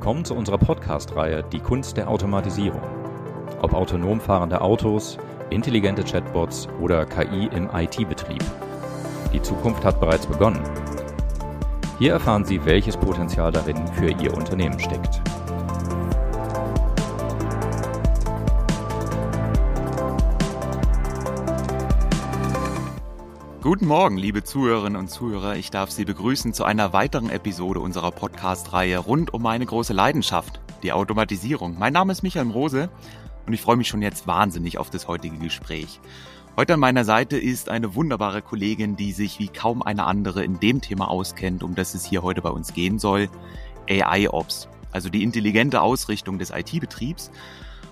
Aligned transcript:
Willkommen 0.00 0.24
zu 0.24 0.34
unserer 0.34 0.56
Podcast-Reihe 0.56 1.44
Die 1.52 1.58
Kunst 1.58 1.98
der 1.98 2.08
Automatisierung. 2.08 2.80
Ob 3.60 3.74
autonom 3.74 4.18
fahrende 4.18 4.62
Autos, 4.62 5.18
intelligente 5.50 6.02
Chatbots 6.02 6.68
oder 6.80 7.04
KI 7.04 7.50
im 7.54 7.68
IT-Betrieb. 7.70 8.42
Die 9.34 9.42
Zukunft 9.42 9.84
hat 9.84 10.00
bereits 10.00 10.24
begonnen. 10.24 10.62
Hier 11.98 12.12
erfahren 12.12 12.46
Sie, 12.46 12.64
welches 12.64 12.96
Potenzial 12.96 13.52
darin 13.52 13.86
für 13.88 14.10
Ihr 14.10 14.32
Unternehmen 14.32 14.80
steckt. 14.80 15.20
Guten 23.62 23.86
Morgen, 23.86 24.16
liebe 24.16 24.42
Zuhörerinnen 24.42 24.98
und 24.98 25.10
Zuhörer. 25.10 25.56
Ich 25.56 25.70
darf 25.70 25.90
Sie 25.90 26.06
begrüßen 26.06 26.54
zu 26.54 26.64
einer 26.64 26.94
weiteren 26.94 27.28
Episode 27.28 27.80
unserer 27.80 28.10
Podcast-Reihe 28.10 28.96
rund 28.96 29.34
um 29.34 29.42
meine 29.42 29.66
große 29.66 29.92
Leidenschaft, 29.92 30.62
die 30.82 30.92
Automatisierung. 30.92 31.78
Mein 31.78 31.92
Name 31.92 32.10
ist 32.12 32.22
Michael 32.22 32.50
Rose 32.52 32.88
und 33.46 33.52
ich 33.52 33.60
freue 33.60 33.76
mich 33.76 33.88
schon 33.88 34.00
jetzt 34.00 34.26
wahnsinnig 34.26 34.78
auf 34.78 34.88
das 34.88 35.08
heutige 35.08 35.36
Gespräch. 35.36 36.00
Heute 36.56 36.72
an 36.72 36.80
meiner 36.80 37.04
Seite 37.04 37.36
ist 37.36 37.68
eine 37.68 37.94
wunderbare 37.94 38.40
Kollegin, 38.40 38.96
die 38.96 39.12
sich 39.12 39.38
wie 39.38 39.48
kaum 39.48 39.82
eine 39.82 40.04
andere 40.04 40.42
in 40.42 40.58
dem 40.58 40.80
Thema 40.80 41.10
auskennt, 41.10 41.62
um 41.62 41.74
das 41.74 41.92
es 41.92 42.06
hier 42.06 42.22
heute 42.22 42.40
bei 42.40 42.50
uns 42.50 42.72
gehen 42.72 42.98
soll, 42.98 43.28
AI-Ops, 43.90 44.70
also 44.90 45.10
die 45.10 45.22
intelligente 45.22 45.82
Ausrichtung 45.82 46.38
des 46.38 46.48
IT-Betriebs. 46.48 47.30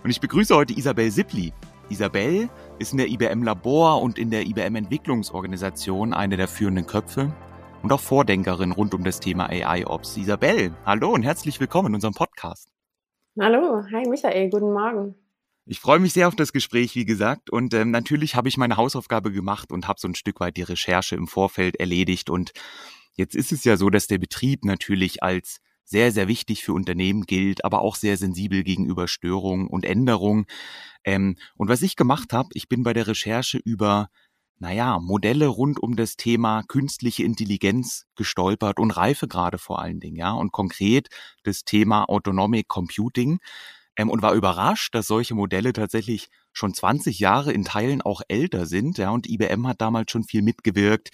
Und 0.03 0.09
ich 0.09 0.21
begrüße 0.23 0.57
heute 0.57 0.73
Isabel 0.73 1.11
Sippli. 1.11 1.53
Isabel 1.91 2.51
ist 2.79 2.93
in 2.93 2.99
der 2.99 3.09
IBM 3.09 3.43
Labor 3.43 4.03
und 4.03 4.19
in 4.19 4.31
der 4.31 4.47
IBM 4.47 4.77
Entwicklungsorganisation 4.77 6.13
eine 6.13 6.37
der 6.37 6.47
führenden 6.47 6.87
Köpfe 6.87 7.33
und 7.83 7.93
auch 7.93 8.01
Vordenkerin 8.01 8.73
rund 8.73 8.93
um 8.93 9.05
das 9.05 9.21
Thema 9.21 9.49
AI-Ops. 9.49 10.17
Isabel, 10.19 10.75
hallo 10.85 11.11
und 11.11 11.23
herzlich 11.23 11.59
willkommen 11.61 11.89
in 11.89 11.95
unserem 11.95 12.15
Podcast. 12.15 12.69
Hallo, 13.41 13.83
hi 13.91 14.07
Michael, 14.07 14.51
guten 14.51 14.73
Morgen. 14.73 15.15
Ich 15.65 15.81
freue 15.81 15.99
mich 15.99 16.13
sehr 16.13 16.29
auf 16.29 16.37
das 16.37 16.53
Gespräch, 16.53 16.95
wie 16.95 17.05
gesagt, 17.05 17.51
und 17.51 17.73
ähm, 17.73 17.91
natürlich 17.91 18.35
habe 18.35 18.49
ich 18.49 18.59
meine 18.59 18.77
Hausaufgabe 18.77 19.33
gemacht 19.33 19.73
und 19.73 19.89
habe 19.89 20.01
so 20.01 20.09
ein 20.09 20.15
Stück 20.15 20.41
weit 20.41 20.57
die 20.57 20.63
Recherche 20.63 21.17
im 21.17 21.27
Vorfeld 21.27 21.77
erledigt. 21.77 22.31
Und 22.31 22.53
jetzt 23.15 23.35
ist 23.35 23.53
es 23.53 23.65
ja 23.65 23.77
so, 23.77 23.89
dass 23.91 24.07
der 24.07 24.19
Betrieb 24.19 24.65
natürlich 24.65 25.23
als 25.23 25.61
sehr, 25.89 26.13
sehr 26.13 26.29
wichtig 26.29 26.65
für 26.65 26.75
Unternehmen 26.75 27.23
gilt, 27.25 27.65
aber 27.65 27.81
auch 27.81 27.97
sehr 27.97 28.17
sensibel 28.17 28.63
gegenüber 28.63 29.09
Störungen 29.09 29.69
und 29.69 29.85
Änderungen. 29.85 30.47
Ähm, 31.05 31.37
und 31.57 31.69
was 31.69 31.83
ich 31.83 31.97
gemacht 31.97 32.33
habe, 32.33 32.51
ich 32.55 32.69
bin 32.69 32.83
bei 32.83 32.93
der 32.93 33.07
Recherche 33.07 33.59
über, 33.59 34.11
naja, 34.59 34.99
Modelle 35.01 35.47
rund 35.47 35.81
um 35.83 35.97
das 35.97 36.17
Thema 36.17 36.63
künstliche 36.69 37.25
Intelligenz 37.25 38.07
gestolpert 38.17 38.79
und 38.79 38.91
Reifegrade 38.91 39.59
vor 39.59 39.81
allen 39.81 40.01
Dingen, 40.01 40.17
ja, 40.17 40.33
und 40.33 40.53
konkret 40.53 41.09
das 41.45 41.65
Thema 41.65 42.05
Autonomic 42.09 42.69
Computing 42.69 43.39
ähm, 43.97 44.11
und 44.11 44.23
war 44.23 44.35
überrascht, 44.35 44.95
dass 44.95 45.07
solche 45.07 45.35
Modelle 45.35 45.73
tatsächlich 45.73 46.29
schon 46.53 46.75
20 46.75 47.19
Jahre 47.19 47.53
in 47.53 47.65
Teilen 47.65 48.03
auch 48.03 48.23
älter 48.29 48.67
sind, 48.67 48.99
ja, 48.99 49.11
und 49.11 49.29
IBM 49.29 49.67
hat 49.67 49.81
damals 49.81 50.11
schon 50.11 50.25
viel 50.25 50.43
mitgewirkt. 50.43 51.11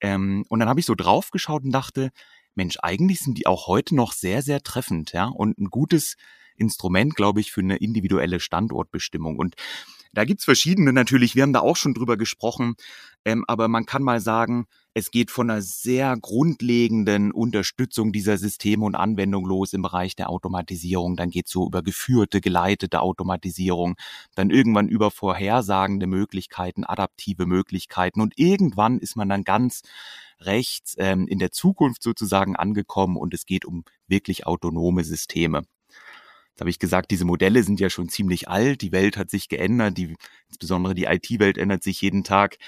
Ähm, 0.00 0.44
und 0.48 0.60
dann 0.60 0.68
habe 0.68 0.80
ich 0.80 0.86
so 0.86 0.94
draufgeschaut 0.94 1.64
und 1.64 1.72
dachte, 1.72 2.10
Mensch, 2.54 2.78
eigentlich 2.82 3.20
sind 3.20 3.38
die 3.38 3.46
auch 3.46 3.66
heute 3.66 3.94
noch 3.94 4.12
sehr, 4.12 4.42
sehr 4.42 4.62
treffend, 4.62 5.12
ja, 5.12 5.26
und 5.26 5.58
ein 5.58 5.70
gutes 5.70 6.16
Instrument, 6.56 7.16
glaube 7.16 7.40
ich, 7.40 7.52
für 7.52 7.60
eine 7.60 7.76
individuelle 7.76 8.40
Standortbestimmung. 8.40 9.36
Und 9.36 9.56
da 10.12 10.24
gibt's 10.24 10.44
verschiedene 10.44 10.92
natürlich, 10.92 11.36
wir 11.36 11.44
haben 11.44 11.52
da 11.52 11.60
auch 11.60 11.76
schon 11.76 11.94
drüber 11.94 12.16
gesprochen, 12.16 12.74
ähm, 13.24 13.44
aber 13.46 13.68
man 13.68 13.86
kann 13.86 14.02
mal 14.02 14.20
sagen, 14.20 14.66
es 14.92 15.12
geht 15.12 15.30
von 15.30 15.48
einer 15.48 15.62
sehr 15.62 16.16
grundlegenden 16.20 17.30
Unterstützung 17.30 18.10
dieser 18.10 18.36
Systeme 18.36 18.84
und 18.84 18.96
Anwendung 18.96 19.46
los 19.46 19.72
im 19.72 19.82
Bereich 19.82 20.16
der 20.16 20.28
Automatisierung. 20.28 21.14
Dann 21.14 21.30
geht's 21.30 21.52
so 21.52 21.64
über 21.64 21.82
geführte, 21.82 22.40
geleitete 22.40 23.00
Automatisierung, 23.00 23.94
dann 24.34 24.50
irgendwann 24.50 24.88
über 24.88 25.12
vorhersagende 25.12 26.08
Möglichkeiten, 26.08 26.84
adaptive 26.84 27.46
Möglichkeiten 27.46 28.20
und 28.20 28.32
irgendwann 28.36 28.98
ist 28.98 29.14
man 29.16 29.28
dann 29.28 29.44
ganz 29.44 29.82
rechts 30.40 30.94
ähm, 30.98 31.26
in 31.26 31.38
der 31.38 31.50
Zukunft 31.50 32.02
sozusagen 32.02 32.56
angekommen 32.56 33.16
und 33.16 33.34
es 33.34 33.46
geht 33.46 33.64
um 33.64 33.84
wirklich 34.06 34.46
autonome 34.46 35.04
Systeme. 35.04 35.62
Jetzt 36.50 36.60
habe 36.60 36.70
ich 36.70 36.78
gesagt, 36.78 37.10
diese 37.10 37.24
Modelle 37.24 37.62
sind 37.62 37.80
ja 37.80 37.90
schon 37.90 38.08
ziemlich 38.08 38.48
alt, 38.48 38.82
die 38.82 38.92
Welt 38.92 39.16
hat 39.16 39.30
sich 39.30 39.48
geändert, 39.48 39.96
die, 39.96 40.16
insbesondere 40.48 40.94
die 40.94 41.04
IT-Welt 41.04 41.58
ändert 41.58 41.82
sich 41.82 42.00
jeden 42.00 42.24
Tag. 42.24 42.58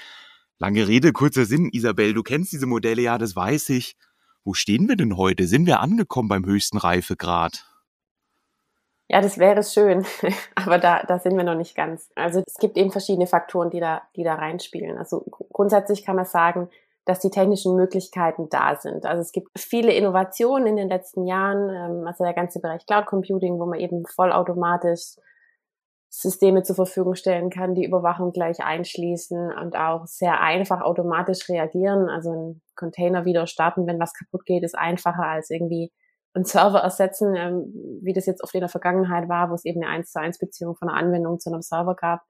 Lange 0.57 0.87
Rede, 0.87 1.13
kurzer 1.13 1.45
Sinn, 1.45 1.69
Isabel, 1.71 2.13
du 2.13 2.23
kennst 2.23 2.53
diese 2.53 2.65
Modelle, 2.65 3.01
ja, 3.01 3.17
das 3.17 3.35
weiß 3.35 3.69
ich. 3.69 3.95
Wo 4.43 4.53
stehen 4.53 4.87
wir 4.89 4.95
denn 4.95 5.15
heute? 5.15 5.47
Sind 5.47 5.67
wir 5.67 5.79
angekommen 5.79 6.27
beim 6.27 6.45
höchsten 6.45 6.77
Reifegrad? 6.77 7.65
Ja, 9.09 9.21
das 9.21 9.37
wäre 9.37 9.63
schön, 9.63 10.05
aber 10.55 10.79
da, 10.79 11.03
da 11.03 11.19
sind 11.19 11.37
wir 11.37 11.43
noch 11.43 11.55
nicht 11.55 11.75
ganz. 11.75 12.09
Also 12.15 12.41
es 12.47 12.55
gibt 12.55 12.77
eben 12.77 12.91
verschiedene 12.91 13.27
Faktoren, 13.27 13.69
die 13.69 13.79
da, 13.79 14.01
die 14.15 14.23
da 14.23 14.35
reinspielen. 14.35 14.97
Also 14.97 15.23
grundsätzlich 15.51 16.03
kann 16.03 16.15
man 16.15 16.25
sagen, 16.25 16.69
dass 17.05 17.19
die 17.19 17.29
technischen 17.29 17.75
Möglichkeiten 17.75 18.47
da 18.49 18.75
sind. 18.75 19.05
Also 19.05 19.21
es 19.21 19.31
gibt 19.31 19.49
viele 19.57 19.93
Innovationen 19.93 20.67
in 20.67 20.75
den 20.77 20.89
letzten 20.89 21.25
Jahren, 21.25 21.69
ähm, 21.69 22.07
also 22.07 22.23
der 22.23 22.33
ganze 22.33 22.59
Bereich 22.59 22.85
Cloud 22.85 23.05
Computing, 23.05 23.59
wo 23.59 23.65
man 23.65 23.79
eben 23.79 24.05
vollautomatisch 24.05 25.15
Systeme 26.09 26.61
zur 26.61 26.75
Verfügung 26.75 27.15
stellen 27.15 27.49
kann, 27.49 27.73
die 27.73 27.85
Überwachung 27.85 28.33
gleich 28.33 28.63
einschließen 28.63 29.51
und 29.51 29.75
auch 29.75 30.05
sehr 30.05 30.41
einfach 30.41 30.81
automatisch 30.81 31.49
reagieren. 31.49 32.07
Also 32.07 32.31
ein 32.31 32.61
Container 32.75 33.25
wieder 33.25 33.47
starten, 33.47 33.87
wenn 33.87 33.99
was 33.99 34.13
kaputt 34.13 34.45
geht, 34.45 34.63
ist 34.63 34.77
einfacher 34.77 35.23
als 35.23 35.49
irgendwie 35.49 35.91
einen 36.35 36.45
Server 36.45 36.79
ersetzen, 36.79 37.35
ähm, 37.35 37.99
wie 38.03 38.13
das 38.13 38.27
jetzt 38.27 38.43
oft 38.43 38.53
in 38.53 38.61
der 38.61 38.69
Vergangenheit 38.69 39.27
war, 39.27 39.49
wo 39.49 39.55
es 39.55 39.65
eben 39.65 39.83
eine 39.83 39.91
1 39.91 40.11
zu 40.11 40.19
1 40.19 40.37
Beziehung 40.37 40.75
von 40.75 40.87
einer 40.89 40.97
Anwendung 40.97 41.39
zu 41.39 41.51
einem 41.51 41.61
Server 41.61 41.95
gab. 41.95 42.21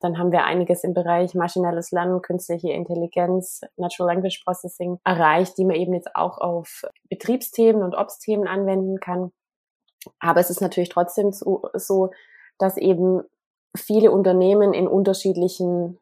Dann 0.00 0.18
haben 0.18 0.30
wir 0.30 0.44
einiges 0.44 0.84
im 0.84 0.94
Bereich 0.94 1.34
maschinelles 1.34 1.90
Lernen, 1.90 2.22
künstliche 2.22 2.70
Intelligenz, 2.70 3.62
Natural 3.76 4.14
Language 4.14 4.42
Processing 4.44 4.98
erreicht, 5.04 5.58
die 5.58 5.64
man 5.64 5.76
eben 5.76 5.94
jetzt 5.94 6.14
auch 6.14 6.38
auf 6.38 6.82
Betriebsthemen 7.08 7.82
und 7.82 7.94
Ops-Themen 7.94 8.46
anwenden 8.46 9.00
kann. 9.00 9.32
Aber 10.20 10.40
es 10.40 10.50
ist 10.50 10.60
natürlich 10.60 10.88
trotzdem 10.88 11.32
so, 11.32 11.68
so, 11.74 12.10
dass 12.58 12.76
eben 12.76 13.22
viele 13.76 14.12
Unternehmen 14.12 14.72
in 14.72 14.86
unterschiedlichen 14.86 15.98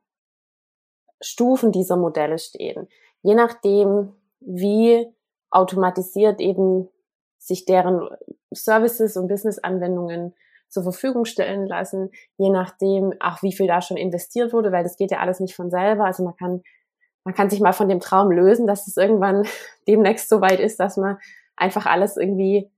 Stufen 1.20 1.72
dieser 1.72 1.96
Modelle 1.96 2.38
stehen. 2.38 2.88
Je 3.22 3.34
nachdem, 3.34 4.14
wie 4.40 5.06
automatisiert 5.50 6.40
eben 6.40 6.88
sich 7.38 7.64
deren 7.64 8.08
Services 8.52 9.16
und 9.16 9.28
Business-Anwendungen 9.28 10.34
zur 10.68 10.82
Verfügung 10.82 11.24
stellen 11.24 11.66
lassen, 11.66 12.10
je 12.36 12.50
nachdem 12.50 13.12
auch 13.20 13.42
wie 13.42 13.52
viel 13.52 13.66
da 13.66 13.80
schon 13.80 13.96
investiert 13.96 14.52
wurde, 14.52 14.72
weil 14.72 14.82
das 14.82 14.96
geht 14.96 15.10
ja 15.10 15.18
alles 15.18 15.40
nicht 15.40 15.54
von 15.54 15.70
selber. 15.70 16.04
Also 16.04 16.24
man 16.24 16.36
kann, 16.36 16.62
man 17.24 17.34
kann 17.34 17.50
sich 17.50 17.60
mal 17.60 17.72
von 17.72 17.88
dem 17.88 18.00
Traum 18.00 18.30
lösen, 18.30 18.66
dass 18.66 18.86
es 18.86 18.96
irgendwann 18.96 19.46
demnächst 19.88 20.28
so 20.28 20.40
weit 20.40 20.60
ist, 20.60 20.80
dass 20.80 20.96
man 20.96 21.18
einfach 21.56 21.86
alles 21.86 22.16
irgendwie 22.16 22.70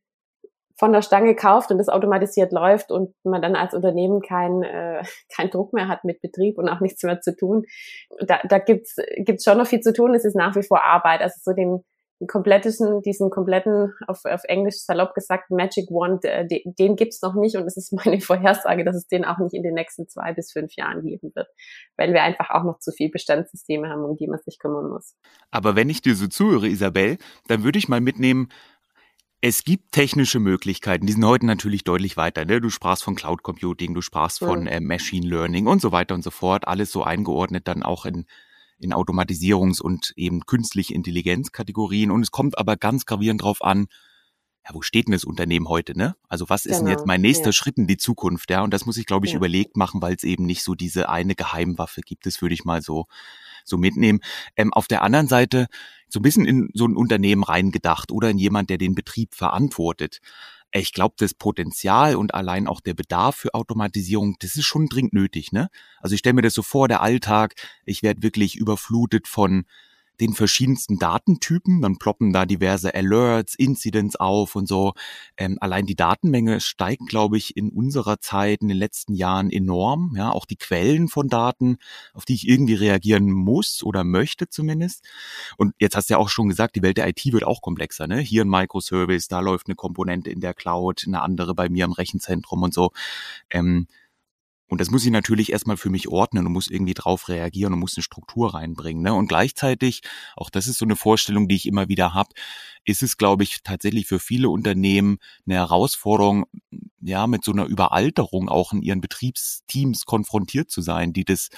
von 0.78 0.92
der 0.92 1.02
Stange 1.02 1.34
kauft 1.34 1.72
und 1.72 1.78
das 1.78 1.88
automatisiert 1.88 2.52
läuft 2.52 2.92
und 2.92 3.12
man 3.24 3.42
dann 3.42 3.56
als 3.56 3.74
Unternehmen 3.74 4.22
keinen 4.22 4.62
äh, 4.62 5.02
kein 5.36 5.50
Druck 5.50 5.72
mehr 5.72 5.88
hat 5.88 6.04
mit 6.04 6.20
Betrieb 6.20 6.56
und 6.56 6.68
auch 6.68 6.80
nichts 6.80 7.02
mehr 7.02 7.20
zu 7.20 7.34
tun. 7.34 7.64
Da, 8.20 8.38
da 8.48 8.58
gibt's 8.58 8.96
gibt's 9.16 9.44
schon 9.44 9.58
noch 9.58 9.66
viel 9.66 9.80
zu 9.80 9.92
tun. 9.92 10.14
Es 10.14 10.24
ist 10.24 10.36
nach 10.36 10.54
wie 10.54 10.62
vor 10.62 10.84
Arbeit. 10.84 11.20
Also 11.20 11.40
so 11.42 11.52
den 11.52 11.84
kompletten, 12.26 13.00
diesen 13.02 13.30
kompletten, 13.30 13.94
auf, 14.06 14.24
auf 14.24 14.42
Englisch 14.44 14.78
salopp 14.78 15.14
gesagt, 15.14 15.50
Magic 15.50 15.88
Wand, 15.90 16.24
äh, 16.24 16.46
den, 16.46 16.74
den 16.78 16.96
gibt's 16.96 17.22
noch 17.22 17.34
nicht 17.34 17.56
und 17.56 17.64
es 17.64 17.76
ist 17.76 17.92
meine 18.04 18.20
Vorhersage, 18.20 18.84
dass 18.84 18.96
es 18.96 19.06
den 19.06 19.24
auch 19.24 19.38
nicht 19.38 19.54
in 19.54 19.62
den 19.62 19.74
nächsten 19.74 20.08
zwei 20.08 20.32
bis 20.32 20.52
fünf 20.52 20.74
Jahren 20.74 21.02
geben 21.02 21.30
wird, 21.34 21.48
weil 21.96 22.12
wir 22.12 22.22
einfach 22.22 22.50
auch 22.50 22.64
noch 22.64 22.80
zu 22.80 22.90
viel 22.90 23.10
Bestandssysteme 23.10 23.88
haben, 23.88 24.04
um 24.04 24.16
die 24.16 24.26
man 24.26 24.40
sich 24.44 24.58
kümmern 24.58 24.88
muss. 24.88 25.14
Aber 25.50 25.76
wenn 25.76 25.90
ich 25.90 26.02
dir 26.02 26.14
so 26.14 26.26
zuhöre, 26.26 26.66
Isabel, 26.66 27.18
dann 27.46 27.62
würde 27.62 27.78
ich 27.78 27.88
mal 27.88 28.00
mitnehmen, 28.00 28.48
es 29.40 29.62
gibt 29.62 29.92
technische 29.92 30.40
Möglichkeiten, 30.40 31.06
die 31.06 31.12
sind 31.12 31.24
heute 31.24 31.46
natürlich 31.46 31.84
deutlich 31.84 32.16
weiter. 32.16 32.44
Ne? 32.44 32.60
Du 32.60 32.70
sprachst 32.70 33.04
von 33.04 33.14
Cloud 33.14 33.44
Computing, 33.44 33.94
du 33.94 34.00
sprachst 34.00 34.40
von 34.40 34.66
äh, 34.66 34.80
Machine 34.80 35.28
Learning 35.28 35.68
und 35.68 35.80
so 35.80 35.92
weiter 35.92 36.16
und 36.16 36.24
so 36.24 36.30
fort. 36.32 36.66
Alles 36.66 36.90
so 36.90 37.04
eingeordnet 37.04 37.68
dann 37.68 37.84
auch 37.84 38.04
in 38.04 38.26
in 38.78 38.92
Automatisierungs- 38.92 39.82
und 39.82 40.12
eben 40.16 40.46
künstliche 40.46 40.94
Intelligenzkategorien. 40.94 42.10
Und 42.10 42.22
es 42.22 42.30
kommt 42.30 42.58
aber 42.58 42.76
ganz 42.76 43.06
gravierend 43.06 43.42
drauf 43.42 43.62
an, 43.62 43.86
ja, 44.66 44.74
wo 44.74 44.82
steht 44.82 45.06
denn 45.06 45.12
das 45.12 45.24
Unternehmen 45.24 45.68
heute, 45.68 45.96
ne? 45.96 46.14
Also 46.28 46.48
was 46.48 46.66
ist 46.66 46.72
genau, 46.72 46.78
denn 46.80 46.90
jetzt 46.90 46.98
genau, 47.00 47.06
mein 47.06 47.20
nächster 47.20 47.46
ja. 47.46 47.52
Schritt 47.52 47.78
in 47.78 47.86
die 47.86 47.96
Zukunft, 47.96 48.50
ja? 48.50 48.62
Und 48.62 48.72
das 48.74 48.86
muss 48.86 48.96
ich, 48.96 49.06
glaube 49.06 49.26
ich, 49.26 49.32
ja. 49.32 49.38
überlegt 49.38 49.76
machen, 49.76 50.02
weil 50.02 50.14
es 50.14 50.24
eben 50.24 50.44
nicht 50.44 50.62
so 50.62 50.74
diese 50.74 51.08
eine 51.08 51.34
Geheimwaffe 51.34 52.02
gibt. 52.02 52.26
Das 52.26 52.42
würde 52.42 52.54
ich 52.54 52.64
mal 52.64 52.82
so, 52.82 53.06
so 53.64 53.78
mitnehmen. 53.78 54.20
Ähm, 54.56 54.72
auf 54.72 54.86
der 54.86 55.02
anderen 55.02 55.28
Seite 55.28 55.66
so 56.08 56.20
ein 56.20 56.22
bisschen 56.22 56.46
in 56.46 56.70
so 56.74 56.86
ein 56.86 56.96
Unternehmen 56.96 57.42
reingedacht 57.42 58.10
oder 58.12 58.30
in 58.30 58.38
jemand, 58.38 58.70
der 58.70 58.78
den 58.78 58.94
Betrieb 58.94 59.34
verantwortet 59.34 60.20
ich 60.72 60.92
glaube, 60.92 61.14
das 61.18 61.34
Potenzial 61.34 62.16
und 62.16 62.34
allein 62.34 62.66
auch 62.66 62.80
der 62.80 62.94
Bedarf 62.94 63.36
für 63.36 63.54
Automatisierung, 63.54 64.36
das 64.40 64.56
ist 64.56 64.66
schon 64.66 64.86
dringend 64.86 65.14
nötig. 65.14 65.52
Ne? 65.52 65.68
Also 66.00 66.14
ich 66.14 66.20
stelle 66.20 66.34
mir 66.34 66.42
das 66.42 66.54
so 66.54 66.62
vor, 66.62 66.88
der 66.88 67.00
Alltag, 67.00 67.54
ich 67.84 68.02
werde 68.02 68.22
wirklich 68.22 68.56
überflutet 68.56 69.28
von 69.28 69.64
den 70.20 70.34
verschiedensten 70.34 70.98
Datentypen. 70.98 71.80
Dann 71.80 71.98
ploppen 71.98 72.32
da 72.32 72.46
diverse 72.46 72.94
Alerts, 72.94 73.54
Incidents 73.54 74.16
auf 74.16 74.56
und 74.56 74.66
so. 74.68 74.94
Ähm, 75.36 75.58
allein 75.60 75.86
die 75.86 75.94
Datenmenge 75.94 76.60
steigt, 76.60 77.06
glaube 77.08 77.36
ich, 77.36 77.56
in 77.56 77.70
unserer 77.70 78.20
Zeit, 78.20 78.62
in 78.62 78.68
den 78.68 78.76
letzten 78.76 79.14
Jahren 79.14 79.50
enorm. 79.50 80.14
Ja, 80.16 80.30
auch 80.30 80.46
die 80.46 80.56
Quellen 80.56 81.08
von 81.08 81.28
Daten, 81.28 81.78
auf 82.14 82.24
die 82.24 82.34
ich 82.34 82.48
irgendwie 82.48 82.74
reagieren 82.74 83.30
muss 83.30 83.82
oder 83.82 84.04
möchte 84.04 84.48
zumindest. 84.48 85.04
Und 85.56 85.74
jetzt 85.78 85.96
hast 85.96 86.10
du 86.10 86.14
ja 86.14 86.18
auch 86.18 86.28
schon 86.28 86.48
gesagt, 86.48 86.76
die 86.76 86.82
Welt 86.82 86.96
der 86.96 87.08
IT 87.08 87.24
wird 87.32 87.44
auch 87.44 87.62
komplexer. 87.62 88.06
Ne? 88.06 88.18
Hier 88.18 88.44
ein 88.44 88.48
Microservice, 88.48 89.28
da 89.28 89.40
läuft 89.40 89.66
eine 89.66 89.76
Komponente 89.76 90.30
in 90.30 90.40
der 90.40 90.54
Cloud, 90.54 91.04
eine 91.06 91.22
andere 91.22 91.54
bei 91.54 91.68
mir 91.68 91.84
im 91.84 91.92
Rechenzentrum 91.92 92.62
und 92.62 92.74
so. 92.74 92.92
Ähm, 93.50 93.86
und 94.68 94.80
das 94.80 94.90
muss 94.90 95.04
ich 95.04 95.10
natürlich 95.10 95.50
erstmal 95.50 95.78
für 95.78 95.88
mich 95.88 96.08
ordnen 96.08 96.46
und 96.46 96.52
muss 96.52 96.68
irgendwie 96.68 96.94
drauf 96.94 97.28
reagieren 97.28 97.72
und 97.72 97.80
muss 97.80 97.96
eine 97.96 98.02
Struktur 98.02 98.54
reinbringen. 98.54 99.02
Ne? 99.02 99.14
Und 99.14 99.28
gleichzeitig, 99.28 100.02
auch 100.36 100.50
das 100.50 100.66
ist 100.66 100.78
so 100.78 100.84
eine 100.84 100.96
Vorstellung, 100.96 101.48
die 101.48 101.56
ich 101.56 101.66
immer 101.66 101.88
wieder 101.88 102.12
habe, 102.12 102.30
ist 102.84 103.02
es, 103.02 103.16
glaube 103.16 103.44
ich, 103.44 103.62
tatsächlich 103.62 104.06
für 104.06 104.18
viele 104.18 104.50
Unternehmen 104.50 105.18
eine 105.46 105.56
Herausforderung, 105.56 106.46
ja, 107.00 107.26
mit 107.26 107.44
so 107.44 107.52
einer 107.52 107.64
Überalterung 107.64 108.48
auch 108.48 108.72
in 108.72 108.82
ihren 108.82 109.00
Betriebsteams 109.00 110.04
konfrontiert 110.04 110.70
zu 110.70 110.82
sein, 110.82 111.12
die 111.12 111.24
das 111.24 111.48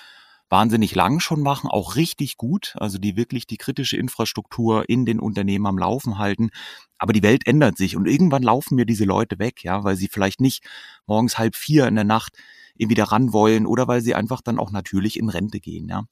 wahnsinnig 0.49 0.95
lang 0.95 1.21
schon 1.21 1.43
machen, 1.43 1.71
auch 1.71 1.97
richtig 1.97 2.37
gut, 2.37 2.75
also 2.79 2.99
die 2.99 3.17
wirklich 3.17 3.47
die 3.47 3.57
kritische 3.57 3.97
Infrastruktur 3.97 4.89
in 4.89 5.07
den 5.07 5.21
Unternehmen 5.21 5.67
am 5.67 5.79
Laufen 5.79 6.19
halten. 6.19 6.51
Aber 6.99 7.13
die 7.13 7.23
Welt 7.23 7.47
ändert 7.47 7.77
sich 7.77 7.97
und 7.97 8.07
irgendwann 8.07 8.43
laufen 8.43 8.75
mir 8.75 8.85
diese 8.85 9.05
Leute 9.05 9.39
weg, 9.39 9.63
ja, 9.63 9.85
weil 9.85 9.97
sie 9.97 10.09
vielleicht 10.09 10.41
nicht 10.41 10.65
morgens 11.07 11.39
halb 11.39 11.55
vier 11.57 11.87
in 11.87 11.95
der 11.95 12.05
Nacht 12.05 12.37
irgendwie 12.81 12.95
daran 12.97 13.33
wollen 13.33 13.67
oder 13.67 13.89
weil 13.89 14.01
sie 14.01 14.15
einfach 14.15 14.41
dann 14.41 14.59
auch 14.59 14.71
natürlich 14.71 15.19
in 15.19 15.29
Rente 15.29 15.61
gehen. 15.61 15.89
Ja? 15.89 16.05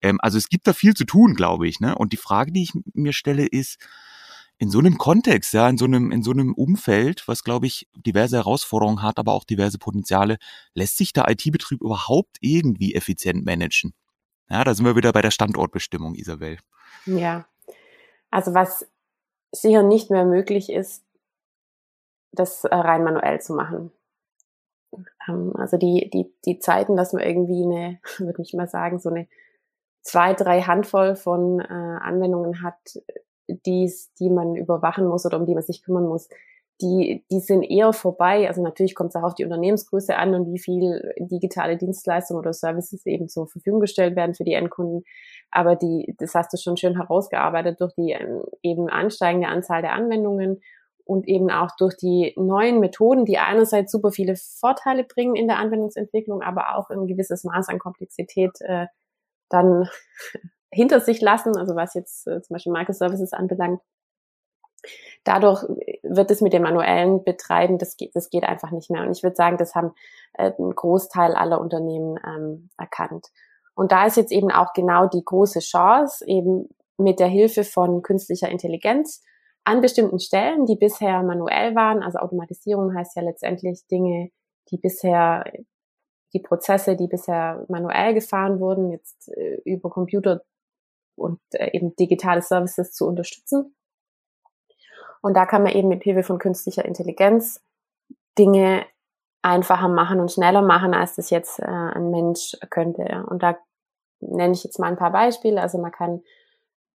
Ähm, 0.00 0.18
also 0.20 0.38
es 0.38 0.48
gibt 0.48 0.66
da 0.66 0.72
viel 0.72 0.94
zu 0.94 1.04
tun, 1.04 1.34
glaube 1.34 1.68
ich. 1.68 1.80
Ne? 1.80 1.96
Und 1.96 2.12
die 2.12 2.18
Frage, 2.18 2.52
die 2.52 2.62
ich 2.62 2.72
mir 2.94 3.12
stelle, 3.12 3.46
ist, 3.46 3.78
in 4.58 4.70
so 4.70 4.78
einem 4.78 4.96
Kontext, 4.96 5.54
ja, 5.54 5.68
in 5.68 5.76
so 5.76 5.86
einem, 5.86 6.12
in 6.12 6.22
so 6.22 6.30
einem 6.30 6.54
Umfeld, 6.54 7.26
was, 7.26 7.42
glaube 7.42 7.66
ich, 7.66 7.88
diverse 7.96 8.36
Herausforderungen 8.36 9.02
hat, 9.02 9.18
aber 9.18 9.32
auch 9.32 9.42
diverse 9.42 9.78
Potenziale, 9.78 10.38
lässt 10.72 10.98
sich 10.98 11.12
der 11.12 11.28
IT-Betrieb 11.28 11.80
überhaupt 11.80 12.36
irgendwie 12.40 12.94
effizient 12.94 13.44
managen? 13.44 13.92
Ja, 14.48 14.62
da 14.62 14.72
sind 14.72 14.84
wir 14.84 14.94
wieder 14.94 15.12
bei 15.12 15.20
der 15.22 15.32
Standortbestimmung, 15.32 16.14
Isabel. 16.14 16.58
Ja. 17.06 17.46
Also 18.30 18.54
was 18.54 18.88
sicher 19.50 19.82
nicht 19.82 20.10
mehr 20.10 20.24
möglich 20.24 20.70
ist, 20.70 21.02
das 22.32 22.64
äh, 22.64 22.74
rein 22.74 23.02
manuell 23.02 23.40
zu 23.40 23.54
machen. 23.54 23.90
Ähm, 25.28 25.52
also 25.56 25.76
die, 25.76 26.10
die, 26.12 26.32
die 26.44 26.58
Zeiten, 26.58 26.96
dass 26.96 27.12
man 27.12 27.22
irgendwie 27.22 27.64
eine, 27.64 27.98
würde 28.18 28.42
ich 28.42 28.54
mal 28.54 28.68
sagen, 28.68 28.98
so 28.98 29.10
eine 29.10 29.28
zwei, 30.02 30.34
drei 30.34 30.62
Handvoll 30.62 31.14
von 31.14 31.60
äh, 31.60 31.64
Anwendungen 31.64 32.62
hat, 32.62 32.78
die's, 33.48 34.12
die 34.14 34.30
man 34.30 34.56
überwachen 34.56 35.06
muss 35.06 35.26
oder 35.26 35.38
um 35.38 35.46
die 35.46 35.54
man 35.54 35.62
sich 35.62 35.82
kümmern 35.82 36.06
muss, 36.06 36.28
die, 36.80 37.24
die 37.30 37.40
sind 37.40 37.62
eher 37.62 37.92
vorbei. 37.92 38.48
Also 38.48 38.62
natürlich 38.62 38.94
kommt 38.94 39.10
es 39.10 39.16
auch 39.16 39.22
auf 39.22 39.34
die 39.34 39.44
Unternehmensgröße 39.44 40.16
an 40.16 40.34
und 40.34 40.52
wie 40.52 40.58
viel 40.58 41.14
digitale 41.18 41.76
Dienstleistungen 41.76 42.40
oder 42.40 42.52
Services 42.52 43.06
eben 43.06 43.28
zur 43.28 43.46
Verfügung 43.46 43.80
gestellt 43.80 44.16
werden 44.16 44.34
für 44.34 44.44
die 44.44 44.54
Endkunden. 44.54 45.04
Aber 45.50 45.76
die, 45.76 46.14
das 46.18 46.34
hast 46.34 46.52
du 46.52 46.56
schon 46.56 46.76
schön 46.76 46.96
herausgearbeitet 46.96 47.80
durch 47.80 47.94
die 47.94 48.12
ähm, 48.12 48.42
eben 48.62 48.88
ansteigende 48.88 49.48
Anzahl 49.48 49.82
der 49.82 49.92
Anwendungen 49.92 50.60
und 51.04 51.28
eben 51.28 51.50
auch 51.50 51.70
durch 51.78 51.96
die 51.96 52.32
neuen 52.36 52.80
Methoden, 52.80 53.24
die 53.24 53.38
einerseits 53.38 53.92
super 53.92 54.10
viele 54.10 54.36
Vorteile 54.36 55.04
bringen 55.04 55.34
in 55.34 55.48
der 55.48 55.58
Anwendungsentwicklung, 55.58 56.42
aber 56.42 56.76
auch 56.76 56.90
ein 56.90 57.06
gewisses 57.06 57.44
Maß 57.44 57.68
an 57.68 57.78
Komplexität 57.78 58.60
äh, 58.60 58.86
dann 59.48 59.88
hinter 60.72 61.00
sich 61.00 61.20
lassen, 61.20 61.56
also 61.56 61.76
was 61.76 61.94
jetzt 61.94 62.26
äh, 62.26 62.42
zum 62.42 62.54
Beispiel 62.54 62.72
Microservices 62.72 63.32
anbelangt. 63.32 63.80
Dadurch 65.24 65.62
wird 66.02 66.30
es 66.32 66.40
mit 66.40 66.52
dem 66.52 66.62
manuellen 66.62 67.22
Betreiben, 67.22 67.78
das 67.78 67.96
geht, 67.96 68.16
das 68.16 68.30
geht 68.30 68.42
einfach 68.42 68.72
nicht 68.72 68.90
mehr. 68.90 69.02
Und 69.02 69.12
ich 69.12 69.22
würde 69.22 69.36
sagen, 69.36 69.56
das 69.56 69.74
haben 69.74 69.92
äh, 70.32 70.50
ein 70.58 70.74
Großteil 70.74 71.34
aller 71.34 71.60
Unternehmen 71.60 72.18
ähm, 72.26 72.70
erkannt. 72.76 73.28
Und 73.74 73.92
da 73.92 74.06
ist 74.06 74.16
jetzt 74.16 74.32
eben 74.32 74.50
auch 74.50 74.72
genau 74.72 75.06
die 75.06 75.24
große 75.24 75.60
Chance, 75.60 76.26
eben 76.26 76.68
mit 76.98 77.20
der 77.20 77.28
Hilfe 77.28 77.64
von 77.64 78.02
künstlicher 78.02 78.48
Intelligenz 78.48 79.22
an 79.64 79.80
bestimmten 79.80 80.18
Stellen, 80.18 80.66
die 80.66 80.76
bisher 80.76 81.22
manuell 81.22 81.74
waren, 81.74 82.02
also 82.02 82.18
Automatisierung 82.18 82.94
heißt 82.94 83.16
ja 83.16 83.22
letztendlich 83.22 83.86
Dinge, 83.86 84.30
die 84.70 84.76
bisher, 84.76 85.44
die 86.32 86.40
Prozesse, 86.40 86.96
die 86.96 87.08
bisher 87.08 87.64
manuell 87.68 88.14
gefahren 88.14 88.58
wurden, 88.58 88.90
jetzt 88.90 89.28
äh, 89.28 89.60
über 89.64 89.90
Computer 89.90 90.42
und 91.16 91.40
äh, 91.52 91.76
eben 91.76 91.94
digitale 91.96 92.42
Services 92.42 92.92
zu 92.92 93.06
unterstützen. 93.06 93.74
Und 95.20 95.36
da 95.36 95.46
kann 95.46 95.62
man 95.62 95.72
eben 95.72 95.88
mit 95.88 96.02
Hilfe 96.02 96.24
von 96.24 96.38
künstlicher 96.38 96.84
Intelligenz 96.84 97.62
Dinge 98.38 98.86
einfacher 99.42 99.88
machen 99.88 100.20
und 100.20 100.32
schneller 100.32 100.62
machen, 100.62 100.94
als 100.94 101.16
das 101.16 101.30
jetzt 101.30 101.58
äh, 101.60 101.64
ein 101.66 102.10
Mensch 102.10 102.56
könnte. 102.70 103.24
Und 103.28 103.42
da 103.42 103.56
nenne 104.20 104.52
ich 104.52 104.64
jetzt 104.64 104.78
mal 104.78 104.88
ein 104.88 104.96
paar 104.96 105.12
Beispiele. 105.12 105.60
Also 105.60 105.78
man 105.78 105.92
kann 105.92 106.22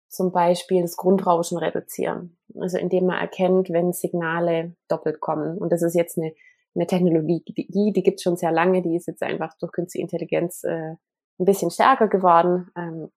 zum 0.09 0.33
Beispiel 0.33 0.83
das 0.83 0.97
Grundrauschen 0.97 1.59
reduzieren. 1.59 2.37
Also 2.59 2.79
indem 2.79 3.07
man 3.07 3.19
erkennt, 3.19 3.71
wenn 3.71 3.93
Signale 3.93 4.75
doppelt 4.89 5.21
kommen. 5.21 5.59
Und 5.59 5.73
das 5.73 5.83
ist 5.83 5.95
jetzt 5.95 6.19
eine, 6.19 6.33
eine 6.75 6.87
Technologie, 6.87 7.43
die, 7.47 7.93
die 7.93 8.03
gibt 8.03 8.19
es 8.19 8.23
schon 8.23 8.37
sehr 8.37 8.53
lange, 8.53 8.83
die 8.83 8.97
ist 8.97 9.07
jetzt 9.07 9.23
einfach 9.23 9.55
durch 9.59 9.73
künstliche 9.73 10.03
Intelligenz 10.03 10.65
äh, 10.65 10.95
ein 11.39 11.45
bisschen 11.45 11.71
stärker 11.71 12.09
geworden. 12.09 12.71
Ähm, 12.77 13.11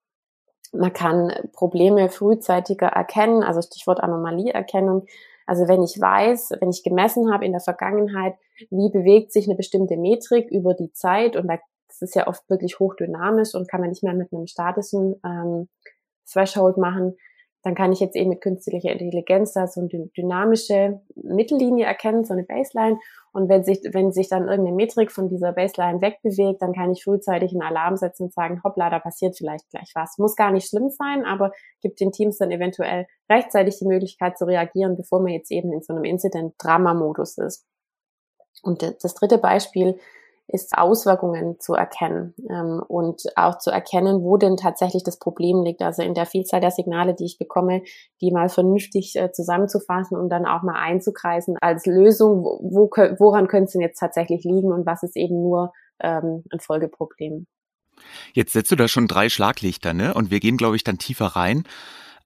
man 0.72 0.92
kann 0.92 1.32
Probleme 1.52 2.08
frühzeitiger 2.10 2.88
erkennen, 2.88 3.42
also 3.42 3.60
Stichwort 3.60 4.00
Anomalieerkennung. 4.00 5.06
Also 5.46 5.66
wenn 5.66 5.82
ich 5.82 6.00
weiß, 6.00 6.50
wenn 6.60 6.70
ich 6.70 6.84
gemessen 6.84 7.32
habe 7.32 7.44
in 7.44 7.52
der 7.52 7.60
Vergangenheit, 7.60 8.34
wie 8.70 8.90
bewegt 8.90 9.32
sich 9.32 9.46
eine 9.46 9.56
bestimmte 9.56 9.96
Metrik 9.96 10.50
über 10.50 10.74
die 10.74 10.92
Zeit 10.92 11.34
und 11.34 11.48
da, 11.48 11.58
das 11.88 12.02
ist 12.02 12.14
ja 12.14 12.28
oft 12.28 12.48
wirklich 12.48 12.78
hochdynamisch 12.78 13.54
und 13.54 13.68
kann 13.68 13.80
man 13.80 13.90
nicht 13.90 14.04
mehr 14.04 14.14
mit 14.14 14.32
einem 14.32 14.46
statischen 14.46 15.20
ähm, 15.24 15.68
Threshold 16.26 16.76
machen, 16.76 17.16
dann 17.62 17.74
kann 17.74 17.92
ich 17.92 18.00
jetzt 18.00 18.16
eben 18.16 18.30
mit 18.30 18.40
künstlicher 18.40 18.90
Intelligenz 18.90 19.52
da 19.52 19.66
so 19.66 19.80
eine 19.80 19.88
dynamische 20.16 21.00
Mittellinie 21.14 21.84
erkennen, 21.84 22.24
so 22.24 22.32
eine 22.32 22.44
Baseline. 22.44 22.98
Und 23.32 23.50
wenn 23.50 23.64
sich, 23.64 23.80
wenn 23.92 24.12
sich 24.12 24.28
dann 24.28 24.48
irgendeine 24.48 24.76
Metrik 24.76 25.12
von 25.12 25.28
dieser 25.28 25.52
Baseline 25.52 26.00
wegbewegt, 26.00 26.62
dann 26.62 26.72
kann 26.72 26.92
ich 26.92 27.04
frühzeitig 27.04 27.52
einen 27.52 27.62
Alarm 27.62 27.96
setzen 27.96 28.24
und 28.24 28.32
sagen, 28.32 28.62
hoppla, 28.64 28.88
da 28.88 28.98
passiert 28.98 29.36
vielleicht 29.36 29.68
gleich 29.70 29.92
was. 29.94 30.16
Muss 30.16 30.36
gar 30.36 30.52
nicht 30.52 30.68
schlimm 30.68 30.88
sein, 30.88 31.26
aber 31.26 31.52
gibt 31.82 32.00
den 32.00 32.12
Teams 32.12 32.38
dann 32.38 32.50
eventuell 32.50 33.06
rechtzeitig 33.30 33.78
die 33.78 33.86
Möglichkeit 33.86 34.38
zu 34.38 34.46
reagieren, 34.46 34.96
bevor 34.96 35.20
man 35.20 35.32
jetzt 35.32 35.50
eben 35.50 35.72
in 35.72 35.82
so 35.82 35.92
einem 35.92 36.04
Incident-Drama-Modus 36.04 37.38
ist. 37.38 37.66
Und 38.62 38.82
das 38.82 39.14
dritte 39.14 39.38
Beispiel 39.38 39.98
ist 40.52 40.76
Auswirkungen 40.76 41.60
zu 41.60 41.74
erkennen 41.74 42.34
ähm, 42.48 42.82
und 42.88 43.22
auch 43.36 43.58
zu 43.58 43.70
erkennen, 43.70 44.22
wo 44.22 44.36
denn 44.36 44.56
tatsächlich 44.56 45.04
das 45.04 45.18
Problem 45.18 45.62
liegt. 45.62 45.82
Also 45.82 46.02
in 46.02 46.14
der 46.14 46.26
Vielzahl 46.26 46.60
der 46.60 46.70
Signale, 46.70 47.14
die 47.14 47.24
ich 47.24 47.38
bekomme, 47.38 47.82
die 48.20 48.32
mal 48.32 48.48
vernünftig 48.48 49.14
äh, 49.16 49.32
zusammenzufassen 49.32 50.16
und 50.16 50.28
dann 50.28 50.46
auch 50.46 50.62
mal 50.62 50.80
einzukreisen 50.80 51.56
als 51.60 51.86
Lösung, 51.86 52.42
wo, 52.42 52.60
wo, 52.62 52.90
woran 53.18 53.46
könnte 53.46 53.66
es 53.66 53.72
denn 53.72 53.82
jetzt 53.82 54.00
tatsächlich 54.00 54.44
liegen 54.44 54.72
und 54.72 54.86
was 54.86 55.02
ist 55.02 55.16
eben 55.16 55.40
nur 55.40 55.72
ähm, 56.00 56.44
ein 56.50 56.60
Folgeproblem. 56.60 57.46
Jetzt 58.32 58.52
setzt 58.52 58.70
du 58.70 58.76
da 58.76 58.88
schon 58.88 59.08
drei 59.08 59.28
Schlaglichter, 59.28 59.92
ne? 59.92 60.14
Und 60.14 60.30
wir 60.30 60.40
gehen, 60.40 60.56
glaube 60.56 60.76
ich, 60.76 60.84
dann 60.84 60.98
tiefer 60.98 61.26
rein. 61.26 61.64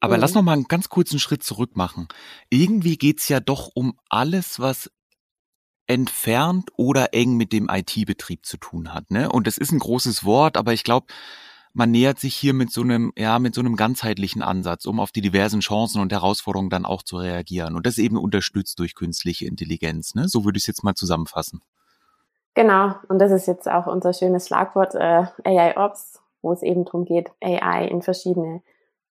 Aber 0.00 0.16
mhm. 0.16 0.20
lass 0.20 0.34
noch 0.34 0.42
mal 0.42 0.52
einen 0.52 0.64
ganz 0.64 0.88
kurzen 0.88 1.18
Schritt 1.18 1.42
zurück 1.42 1.76
machen. 1.76 2.08
Irgendwie 2.48 2.96
geht's 2.96 3.28
ja 3.28 3.40
doch 3.40 3.70
um 3.74 3.98
alles, 4.08 4.60
was 4.60 4.90
entfernt 5.86 6.70
oder 6.76 7.12
eng 7.12 7.36
mit 7.36 7.52
dem 7.52 7.68
IT-Betrieb 7.70 8.46
zu 8.46 8.56
tun 8.56 8.92
hat. 8.92 9.10
Ne? 9.10 9.30
Und 9.30 9.46
das 9.46 9.58
ist 9.58 9.72
ein 9.72 9.78
großes 9.78 10.24
Wort, 10.24 10.56
aber 10.56 10.72
ich 10.72 10.84
glaube, 10.84 11.06
man 11.74 11.90
nähert 11.90 12.20
sich 12.20 12.36
hier 12.36 12.54
mit 12.54 12.70
so 12.70 12.82
einem, 12.82 13.12
ja, 13.18 13.38
mit 13.40 13.54
so 13.54 13.60
einem 13.60 13.74
ganzheitlichen 13.74 14.42
Ansatz, 14.42 14.86
um 14.86 15.00
auf 15.00 15.10
die 15.10 15.20
diversen 15.20 15.60
Chancen 15.60 16.00
und 16.00 16.12
Herausforderungen 16.12 16.70
dann 16.70 16.86
auch 16.86 17.02
zu 17.02 17.16
reagieren. 17.16 17.74
Und 17.74 17.84
das 17.84 17.98
eben 17.98 18.16
unterstützt 18.16 18.78
durch 18.78 18.94
künstliche 18.94 19.46
Intelligenz. 19.46 20.14
Ne? 20.14 20.28
So 20.28 20.44
würde 20.44 20.56
ich 20.56 20.62
es 20.62 20.68
jetzt 20.68 20.84
mal 20.84 20.94
zusammenfassen. 20.94 21.62
Genau, 22.54 22.94
und 23.08 23.18
das 23.18 23.32
ist 23.32 23.48
jetzt 23.48 23.68
auch 23.68 23.88
unser 23.88 24.12
schönes 24.12 24.46
Schlagwort 24.46 24.94
äh, 24.94 25.24
AI 25.42 25.76
Ops, 25.76 26.20
wo 26.40 26.52
es 26.52 26.62
eben 26.62 26.84
darum 26.84 27.04
geht, 27.04 27.32
AI 27.42 27.88
in 27.88 28.00
verschiedene 28.00 28.62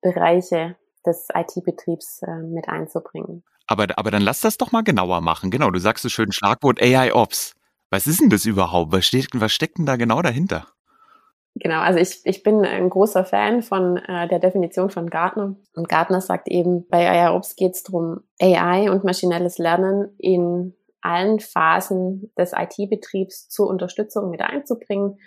Bereiche 0.01 0.77
des 1.05 1.27
IT-Betriebs 1.35 2.23
äh, 2.23 2.37
mit 2.37 2.69
einzubringen. 2.69 3.43
Aber, 3.67 3.87
aber 3.97 4.11
dann 4.11 4.23
lass 4.23 4.41
das 4.41 4.57
doch 4.57 4.73
mal 4.73 4.83
genauer 4.83 5.21
machen. 5.21 5.51
Genau, 5.51 5.71
du 5.71 5.79
sagst 5.79 6.03
so 6.03 6.09
schön 6.09 6.33
Schlagwort 6.33 6.81
AI 6.81 7.15
Ops. 7.15 7.55
Was 7.91 8.07
ist 8.07 8.21
denn 8.21 8.31
das 8.31 8.47
überhaupt? 8.47 8.93
Was, 8.93 9.07
steht, 9.07 9.29
was 9.35 9.53
steckt 9.53 9.79
denn 9.79 9.87
da 9.87 9.97
genau 9.97 10.23
dahinter? 10.23 10.67
Genau, 11.55 11.81
also 11.81 11.99
ich, 11.99 12.23
ich 12.25 12.43
bin 12.43 12.65
ein 12.65 12.89
großer 12.89 13.25
Fan 13.25 13.63
von 13.63 13.99
äh, 13.99 14.27
der 14.27 14.39
Definition 14.39 14.89
von 14.89 15.11
Gartner. 15.11 15.57
Und 15.75 15.89
Gartner 15.89 16.21
sagt 16.21 16.49
eben, 16.49 16.89
bei 16.89 17.09
AI 17.09 17.35
Ops 17.35 17.57
geht 17.57 17.75
es 17.75 17.83
darum, 17.83 18.21
AI 18.41 18.91
und 18.91 19.05
maschinelles 19.05 19.59
Lernen 19.59 20.15
in 20.19 20.75
allen 21.03 21.41
Phasen 21.41 22.33
des 22.39 22.53
IT-Betriebs 22.53 23.49
zur 23.49 23.69
Unterstützung 23.69 24.31
mit 24.31 24.41
einzubringen 24.41 25.19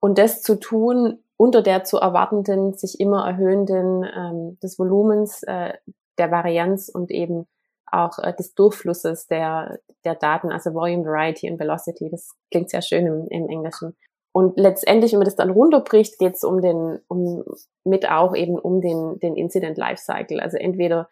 und 0.00 0.18
das 0.18 0.42
zu 0.42 0.56
tun 0.56 1.18
unter 1.36 1.62
der 1.62 1.84
zu 1.84 1.98
erwartenden, 1.98 2.74
sich 2.74 3.00
immer 3.00 3.26
erhöhenden 3.26 4.04
ähm, 4.04 4.58
des 4.62 4.78
Volumens, 4.78 5.42
äh, 5.44 5.74
der 6.18 6.30
Varianz 6.30 6.88
und 6.88 7.10
eben 7.10 7.46
auch 7.90 8.18
äh, 8.18 8.34
des 8.34 8.54
Durchflusses 8.54 9.26
der, 9.26 9.78
der 10.04 10.14
Daten, 10.14 10.50
also 10.50 10.74
Volume, 10.74 11.04
Variety 11.04 11.50
und 11.50 11.58
Velocity. 11.58 12.08
Das 12.10 12.30
klingt 12.50 12.70
sehr 12.70 12.82
schön 12.82 13.06
im, 13.06 13.26
im 13.28 13.48
Englischen. 13.48 13.96
Und 14.32 14.58
letztendlich, 14.58 15.12
wenn 15.12 15.20
man 15.20 15.26
das 15.26 15.36
dann 15.36 15.50
runterbricht, 15.50 16.18
geht 16.18 16.34
es 16.34 16.42
um 16.42 16.60
den, 16.60 16.98
um 17.08 17.44
mit 17.84 18.10
auch 18.10 18.34
eben 18.34 18.58
um 18.58 18.80
den, 18.80 19.20
den 19.20 19.36
Incident 19.36 19.78
Lifecycle. 19.78 20.40
Also 20.40 20.56
entweder 20.56 21.08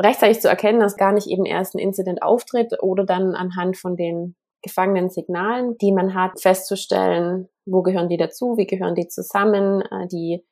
rechtzeitig 0.00 0.40
zu 0.40 0.48
erkennen, 0.48 0.80
dass 0.80 0.96
gar 0.96 1.12
nicht 1.12 1.26
eben 1.26 1.44
erst 1.44 1.74
ein 1.74 1.80
Incident 1.80 2.22
auftritt 2.22 2.80
oder 2.80 3.04
dann 3.04 3.34
anhand 3.34 3.76
von 3.76 3.96
den 3.96 4.36
gefangenen 4.62 5.10
Signalen, 5.10 5.76
die 5.78 5.90
man 5.90 6.14
hat, 6.14 6.40
festzustellen, 6.40 7.48
wo 7.66 7.82
gehören 7.82 8.08
die 8.08 8.16
dazu, 8.16 8.56
wie 8.56 8.66
gehören 8.66 8.94
die 8.94 9.08
zusammen, 9.08 9.82
äh, 9.82 10.06
die, 10.06 10.44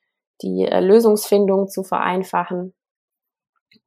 die 0.43 0.65
äh, 0.65 0.81
Lösungsfindung 0.81 1.69
zu 1.69 1.85
vereinfachen 1.85 2.75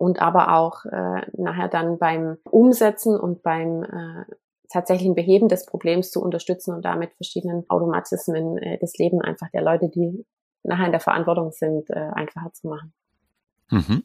und 0.03 0.21
aber 0.21 0.53
auch 0.53 0.83
äh, 0.83 1.21
nachher 1.37 1.69
dann 1.69 1.97
beim 1.97 2.35
Umsetzen 2.43 3.17
und 3.17 3.41
beim 3.41 3.83
äh, 3.83 4.25
tatsächlichen 4.69 5.15
Beheben 5.15 5.47
des 5.47 5.65
Problems 5.65 6.11
zu 6.11 6.21
unterstützen 6.21 6.75
und 6.75 6.83
damit 6.83 7.13
verschiedenen 7.13 7.63
Automatismen 7.69 8.57
äh, 8.57 8.77
das 8.81 8.97
Leben 8.97 9.21
einfach 9.21 9.49
der 9.51 9.61
Leute, 9.61 9.87
die 9.87 10.25
nachher 10.61 10.87
in 10.87 10.91
der 10.91 10.99
Verantwortung 10.99 11.53
sind, 11.53 11.89
äh, 11.89 12.09
einfacher 12.13 12.51
zu 12.51 12.67
machen. 12.67 12.93
Mhm. 13.71 14.03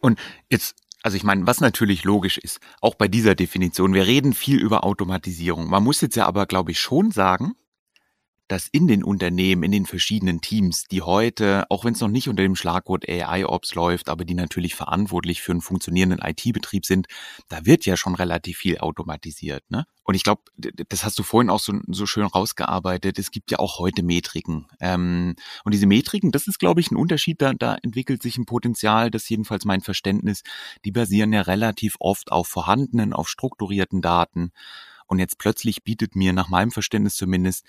Und 0.00 0.18
jetzt 0.50 0.74
also 1.04 1.16
ich 1.16 1.22
meine, 1.22 1.46
was 1.46 1.60
natürlich 1.60 2.02
logisch 2.02 2.36
ist, 2.36 2.58
auch 2.80 2.96
bei 2.96 3.06
dieser 3.06 3.36
Definition, 3.36 3.94
wir 3.94 4.08
reden 4.08 4.32
viel 4.32 4.58
über 4.58 4.82
Automatisierung. 4.82 5.70
Man 5.70 5.84
muss 5.84 6.00
jetzt 6.00 6.16
ja 6.16 6.26
aber, 6.26 6.46
glaube 6.46 6.72
ich, 6.72 6.80
schon 6.80 7.12
sagen, 7.12 7.54
dass 8.48 8.68
in 8.68 8.86
den 8.86 9.02
Unternehmen, 9.02 9.64
in 9.64 9.72
den 9.72 9.86
verschiedenen 9.86 10.40
Teams, 10.40 10.84
die 10.84 11.02
heute, 11.02 11.64
auch 11.68 11.84
wenn 11.84 11.94
es 11.94 12.00
noch 12.00 12.08
nicht 12.08 12.28
unter 12.28 12.42
dem 12.42 12.54
Schlagwort 12.54 13.08
AI-Ops 13.08 13.74
läuft, 13.74 14.08
aber 14.08 14.24
die 14.24 14.34
natürlich 14.34 14.74
verantwortlich 14.74 15.42
für 15.42 15.52
einen 15.52 15.60
funktionierenden 15.60 16.20
IT-Betrieb 16.20 16.86
sind, 16.86 17.06
da 17.48 17.66
wird 17.66 17.86
ja 17.86 17.96
schon 17.96 18.14
relativ 18.14 18.58
viel 18.58 18.78
automatisiert. 18.78 19.64
Ne? 19.68 19.86
Und 20.04 20.14
ich 20.14 20.22
glaube, 20.22 20.42
das 20.56 21.04
hast 21.04 21.18
du 21.18 21.24
vorhin 21.24 21.50
auch 21.50 21.58
so, 21.58 21.74
so 21.88 22.06
schön 22.06 22.24
rausgearbeitet, 22.24 23.18
es 23.18 23.32
gibt 23.32 23.50
ja 23.50 23.58
auch 23.58 23.80
heute 23.80 24.04
Metriken. 24.04 24.66
Ähm, 24.80 25.34
und 25.64 25.74
diese 25.74 25.86
Metriken, 25.86 26.30
das 26.30 26.46
ist, 26.46 26.60
glaube 26.60 26.80
ich, 26.80 26.92
ein 26.92 26.96
Unterschied, 26.96 27.42
da, 27.42 27.52
da 27.52 27.76
entwickelt 27.82 28.22
sich 28.22 28.38
ein 28.38 28.46
Potenzial, 28.46 29.10
das 29.10 29.28
jedenfalls 29.28 29.64
mein 29.64 29.80
Verständnis, 29.80 30.42
die 30.84 30.92
basieren 30.92 31.32
ja 31.32 31.40
relativ 31.40 31.96
oft 31.98 32.30
auf 32.30 32.46
vorhandenen, 32.46 33.12
auf 33.12 33.28
strukturierten 33.28 34.02
Daten. 34.02 34.52
Und 35.06 35.18
jetzt 35.18 35.38
plötzlich 35.38 35.82
bietet 35.82 36.14
mir 36.14 36.32
nach 36.32 36.48
meinem 36.48 36.70
Verständnis 36.70 37.16
zumindest 37.16 37.64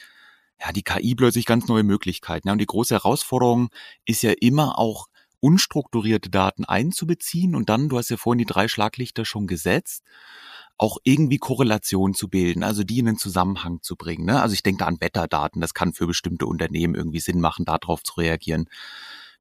ja, 0.59 0.71
die 0.71 0.83
KI 0.83 1.15
plötzlich 1.15 1.45
ganz 1.45 1.67
neue 1.67 1.83
Möglichkeiten. 1.83 2.47
Ja, 2.47 2.51
und 2.53 2.59
die 2.59 2.65
große 2.65 2.95
Herausforderung 2.95 3.69
ist 4.05 4.23
ja 4.23 4.31
immer 4.31 4.79
auch 4.79 5.07
unstrukturierte 5.39 6.29
Daten 6.29 6.65
einzubeziehen 6.65 7.55
und 7.55 7.69
dann, 7.69 7.89
du 7.89 7.97
hast 7.97 8.09
ja 8.09 8.17
vorhin 8.17 8.39
die 8.39 8.45
drei 8.45 8.67
Schlaglichter 8.67 9.23
schon 9.23 9.47
gesetzt, 9.47 10.03
auch 10.77 10.97
irgendwie 11.03 11.37
Korrelation 11.37 12.13
zu 12.13 12.29
bilden, 12.29 12.63
also 12.63 12.83
die 12.83 12.99
in 12.99 13.07
einen 13.07 13.17
Zusammenhang 13.17 13.81
zu 13.81 13.95
bringen. 13.95 14.25
Ne? 14.25 14.41
Also 14.41 14.53
ich 14.53 14.63
denke 14.63 14.79
da 14.79 14.85
an 14.85 15.01
Wetterdaten, 15.01 15.61
das 15.61 15.73
kann 15.73 15.93
für 15.93 16.07
bestimmte 16.07 16.45
Unternehmen 16.45 16.95
irgendwie 16.95 17.19
Sinn 17.19 17.39
machen, 17.39 17.65
darauf 17.65 18.03
zu 18.03 18.15
reagieren. 18.15 18.69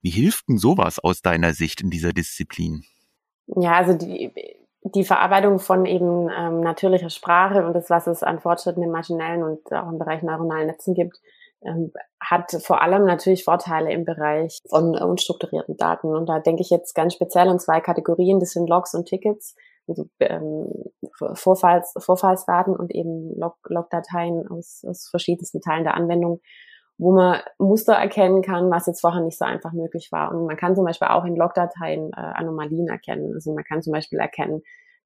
Wie 0.00 0.10
hilft 0.10 0.48
denn 0.48 0.58
sowas 0.58 0.98
aus 0.98 1.20
deiner 1.20 1.52
Sicht 1.52 1.80
in 1.80 1.90
dieser 1.90 2.12
Disziplin? 2.12 2.84
Ja, 3.46 3.74
also 3.74 3.94
die, 3.94 4.30
die 4.94 5.04
Verarbeitung 5.04 5.58
von 5.58 5.84
eben 5.84 6.30
ähm, 6.30 6.60
natürlicher 6.60 7.10
Sprache 7.10 7.66
und 7.66 7.74
das, 7.74 7.90
was 7.90 8.06
es 8.06 8.22
an 8.22 8.40
Fortschritten 8.40 8.82
im 8.82 8.90
maschinellen 8.90 9.42
und 9.42 9.72
auch 9.72 9.88
im 9.88 9.98
Bereich 9.98 10.22
neuronalen 10.22 10.66
Netzen 10.66 10.94
gibt, 10.94 11.20
ähm, 11.62 11.92
hat 12.20 12.52
vor 12.62 12.82
allem 12.82 13.04
natürlich 13.04 13.44
Vorteile 13.44 13.92
im 13.92 14.04
Bereich 14.04 14.58
von 14.68 14.96
unstrukturierten 14.96 15.76
Daten. 15.76 16.08
Und 16.14 16.28
da 16.28 16.38
denke 16.38 16.62
ich 16.62 16.70
jetzt 16.70 16.94
ganz 16.94 17.14
speziell 17.14 17.48
an 17.48 17.58
zwei 17.58 17.80
Kategorien, 17.80 18.40
das 18.40 18.50
sind 18.50 18.68
Logs 18.68 18.94
und 18.94 19.06
Tickets, 19.06 19.56
also 19.88 20.08
ähm, 20.20 20.68
Vorfalls, 21.34 21.94
Vorfallsdaten 21.98 22.76
und 22.76 22.94
eben 22.94 23.38
Log, 23.38 23.56
Logdateien 23.68 24.48
aus, 24.48 24.84
aus 24.86 25.08
verschiedensten 25.08 25.60
Teilen 25.60 25.84
der 25.84 25.94
Anwendung, 25.94 26.40
wo 26.98 27.12
man 27.12 27.40
Muster 27.58 27.92
erkennen 27.92 28.42
kann, 28.42 28.70
was 28.70 28.86
jetzt 28.86 29.00
vorher 29.00 29.20
nicht 29.20 29.38
so 29.38 29.44
einfach 29.44 29.72
möglich 29.72 30.08
war. 30.12 30.32
Und 30.32 30.46
man 30.46 30.56
kann 30.56 30.74
zum 30.74 30.84
Beispiel 30.84 31.08
auch 31.08 31.24
in 31.24 31.36
Logdateien 31.36 32.10
äh, 32.12 32.20
Anomalien 32.20 32.88
erkennen. 32.88 33.32
Also 33.34 33.52
man 33.52 33.64
kann 33.64 33.82
zum 33.82 33.92
Beispiel 33.92 34.18
erkennen, 34.18 34.62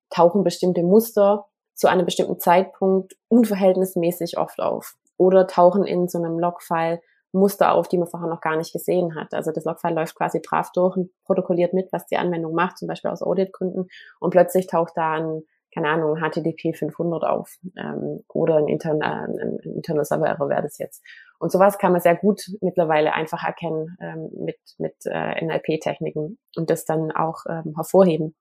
tauchen 0.08 0.44
bestimmte 0.44 0.82
Muster 0.82 1.46
zu 1.74 1.88
einem 1.88 2.04
bestimmten 2.04 2.38
Zeitpunkt 2.38 3.14
unverhältnismäßig 3.28 4.38
oft 4.38 4.60
auf. 4.60 4.94
Oder 5.16 5.46
tauchen 5.46 5.84
in 5.84 6.08
so 6.08 6.18
einem 6.18 6.38
Logfile 6.38 7.00
Muster 7.32 7.72
auf, 7.72 7.88
die 7.88 7.98
man 7.98 8.08
vorher 8.08 8.28
noch 8.28 8.40
gar 8.40 8.56
nicht 8.56 8.72
gesehen 8.72 9.14
hat. 9.14 9.34
Also 9.34 9.52
das 9.52 9.64
Logfile 9.64 9.94
läuft 9.94 10.16
quasi 10.16 10.40
brav 10.40 10.70
durch 10.72 10.96
und 10.96 11.10
protokolliert 11.24 11.74
mit, 11.74 11.92
was 11.92 12.06
die 12.06 12.16
Anwendung 12.16 12.54
macht, 12.54 12.78
zum 12.78 12.88
Beispiel 12.88 13.10
aus 13.10 13.22
Auditgründen. 13.22 13.88
Und 14.18 14.30
plötzlich 14.30 14.66
taucht 14.66 14.92
da 14.96 15.12
ein 15.12 15.42
keine 15.74 15.88
Ahnung, 15.88 16.16
HTTP 16.16 16.76
500 16.76 17.24
auf 17.24 17.56
ähm, 17.76 18.24
oder 18.28 18.56
ein, 18.56 18.68
intern, 18.68 19.00
äh, 19.00 19.04
ein 19.04 19.58
Internal 19.62 20.04
Server 20.04 20.26
Error 20.26 20.48
wäre 20.48 20.62
das 20.62 20.78
jetzt. 20.78 21.02
Und 21.40 21.50
sowas 21.50 21.78
kann 21.78 21.92
man 21.92 22.02
sehr 22.02 22.16
gut 22.16 22.42
mittlerweile 22.60 23.14
einfach 23.14 23.42
erkennen 23.42 23.96
ähm, 24.00 24.28
mit, 24.44 24.58
mit 24.76 24.94
äh, 25.06 25.42
NLP-Techniken 25.42 26.38
und 26.56 26.70
das 26.70 26.84
dann 26.84 27.10
auch 27.12 27.46
ähm, 27.48 27.72
hervorheben. 27.76 28.36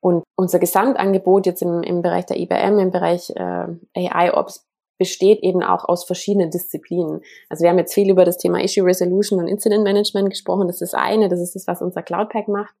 Und 0.00 0.24
unser 0.34 0.58
Gesamtangebot 0.58 1.46
jetzt 1.46 1.62
im, 1.62 1.82
im 1.84 2.02
Bereich 2.02 2.26
der 2.26 2.38
IBM, 2.38 2.78
im 2.80 2.90
Bereich 2.90 3.30
äh, 3.30 3.66
AI-Ops 3.94 4.66
besteht 4.98 5.42
eben 5.42 5.62
auch 5.62 5.84
aus 5.88 6.04
verschiedenen 6.04 6.50
Disziplinen. 6.50 7.22
Also 7.48 7.62
wir 7.62 7.70
haben 7.70 7.78
jetzt 7.78 7.94
viel 7.94 8.10
über 8.10 8.24
das 8.24 8.36
Thema 8.36 8.62
Issue 8.62 8.84
Resolution 8.84 9.38
und 9.38 9.46
Incident 9.46 9.84
Management 9.84 10.28
gesprochen. 10.28 10.66
Das 10.66 10.82
ist 10.82 10.94
eine, 10.94 11.28
das 11.28 11.40
ist 11.40 11.54
das, 11.54 11.68
was 11.68 11.82
unser 11.82 12.02
Cloud 12.02 12.30
Pack 12.30 12.48
macht. 12.48 12.74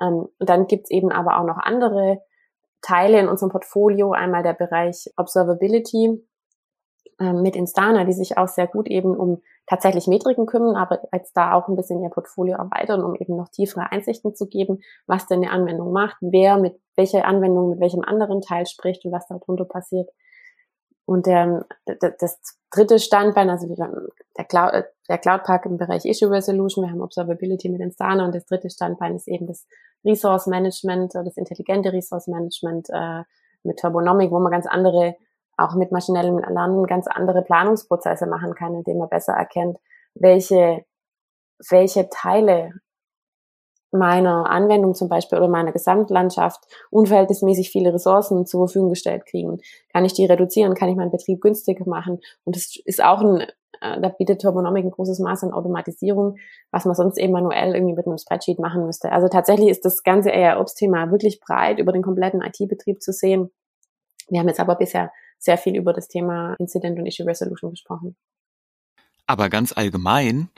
Ähm, 0.00 0.28
und 0.38 0.48
dann 0.48 0.66
gibt's 0.66 0.90
eben 0.90 1.10
aber 1.10 1.38
auch 1.38 1.44
noch 1.44 1.56
andere 1.56 2.20
Teile 2.82 3.18
in 3.18 3.28
unserem 3.28 3.50
Portfolio. 3.50 4.12
Einmal 4.12 4.42
der 4.42 4.52
Bereich 4.52 5.10
Observability 5.16 6.22
mit 7.18 7.56
Instana, 7.56 8.04
die 8.04 8.12
sich 8.12 8.36
auch 8.36 8.48
sehr 8.48 8.66
gut 8.66 8.88
eben 8.88 9.16
um 9.16 9.42
tatsächlich 9.66 10.06
Metriken 10.06 10.46
kümmern, 10.46 10.76
aber 10.76 11.00
jetzt 11.12 11.36
da 11.36 11.54
auch 11.54 11.68
ein 11.68 11.76
bisschen 11.76 12.02
ihr 12.02 12.10
Portfolio 12.10 12.56
erweitern, 12.56 13.02
um 13.02 13.14
eben 13.14 13.36
noch 13.36 13.48
tiefere 13.48 13.90
Einsichten 13.90 14.34
zu 14.34 14.46
geben, 14.46 14.80
was 15.06 15.26
denn 15.26 15.42
eine 15.42 15.50
Anwendung 15.50 15.92
macht, 15.92 16.16
wer 16.20 16.58
mit 16.58 16.78
welcher 16.94 17.24
Anwendung 17.24 17.70
mit 17.70 17.80
welchem 17.80 18.02
anderen 18.02 18.42
Teil 18.42 18.66
spricht 18.66 19.04
und 19.04 19.12
was 19.12 19.26
darunter 19.26 19.64
passiert. 19.64 20.10
Und 21.06 21.26
der, 21.26 21.64
das 21.84 22.40
dritte 22.70 22.98
Standbein, 22.98 23.48
also 23.48 23.66
der 24.36 24.44
Cloud, 24.44 24.84
der 25.08 25.18
Cloud 25.18 25.44
Park 25.44 25.64
im 25.64 25.78
Bereich 25.78 26.04
Issue 26.04 26.30
Resolution, 26.30 26.84
wir 26.84 26.90
haben 26.90 27.00
Observability 27.00 27.68
mit 27.68 27.80
Instana 27.80 28.24
und 28.24 28.34
das 28.34 28.44
dritte 28.44 28.70
Standbein 28.70 29.14
ist 29.14 29.28
eben 29.28 29.46
das 29.46 29.66
Resource 30.04 30.48
Management, 30.48 31.14
das 31.14 31.36
intelligente 31.36 31.92
Resource 31.92 32.26
Management 32.26 32.88
äh, 32.90 33.22
mit 33.62 33.78
Turbonomic, 33.78 34.30
wo 34.32 34.40
man 34.40 34.50
ganz 34.50 34.66
andere, 34.66 35.16
auch 35.56 35.74
mit 35.74 35.92
maschinellem 35.92 36.38
Lernen, 36.38 36.86
ganz 36.86 37.06
andere 37.06 37.42
Planungsprozesse 37.42 38.26
machen 38.26 38.54
kann, 38.54 38.74
indem 38.74 38.98
man 38.98 39.08
besser 39.08 39.32
erkennt, 39.32 39.78
welche, 40.14 40.84
welche 41.70 42.08
Teile 42.08 42.72
meiner 43.92 44.50
Anwendung 44.50 44.94
zum 44.94 45.08
Beispiel 45.08 45.38
oder 45.38 45.48
meiner 45.48 45.72
Gesamtlandschaft 45.72 46.60
unverhältnismäßig 46.90 47.70
viele 47.70 47.94
Ressourcen 47.94 48.46
zur 48.46 48.66
Verfügung 48.66 48.90
gestellt 48.90 49.26
kriegen. 49.26 49.58
Kann 49.92 50.04
ich 50.04 50.12
die 50.12 50.26
reduzieren? 50.26 50.74
Kann 50.74 50.88
ich 50.88 50.96
meinen 50.96 51.10
Betrieb 51.10 51.40
günstiger 51.40 51.88
machen? 51.88 52.20
Und 52.44 52.56
das 52.56 52.76
ist 52.84 53.02
auch 53.02 53.20
ein, 53.20 53.40
äh, 53.80 54.00
da 54.00 54.08
bietet 54.08 54.42
Turbonomic 54.42 54.84
ein 54.84 54.90
großes 54.90 55.18
Maß 55.20 55.44
an 55.44 55.52
Automatisierung, 55.52 56.36
was 56.70 56.84
man 56.84 56.94
sonst 56.94 57.18
eben 57.18 57.32
manuell 57.32 57.74
irgendwie 57.74 57.94
mit 57.94 58.06
einem 58.06 58.18
Spreadsheet 58.18 58.58
machen 58.58 58.84
müsste. 58.84 59.12
Also 59.12 59.28
tatsächlich 59.28 59.70
ist 59.70 59.84
das 59.84 60.02
ganze 60.02 60.30
AI-Ops-Thema 60.30 61.10
wirklich 61.10 61.40
breit 61.40 61.78
über 61.78 61.92
den 61.92 62.02
kompletten 62.02 62.42
IT-Betrieb 62.42 63.02
zu 63.02 63.12
sehen. 63.12 63.50
Wir 64.28 64.40
haben 64.40 64.48
jetzt 64.48 64.60
aber 64.60 64.74
bisher 64.74 65.12
sehr 65.38 65.58
viel 65.58 65.76
über 65.76 65.92
das 65.92 66.08
Thema 66.08 66.54
Incident 66.58 66.98
und 66.98 67.06
Issue 67.06 67.26
Resolution 67.26 67.70
gesprochen. 67.70 68.16
Aber 69.26 69.48
ganz 69.48 69.72
allgemein 69.72 70.50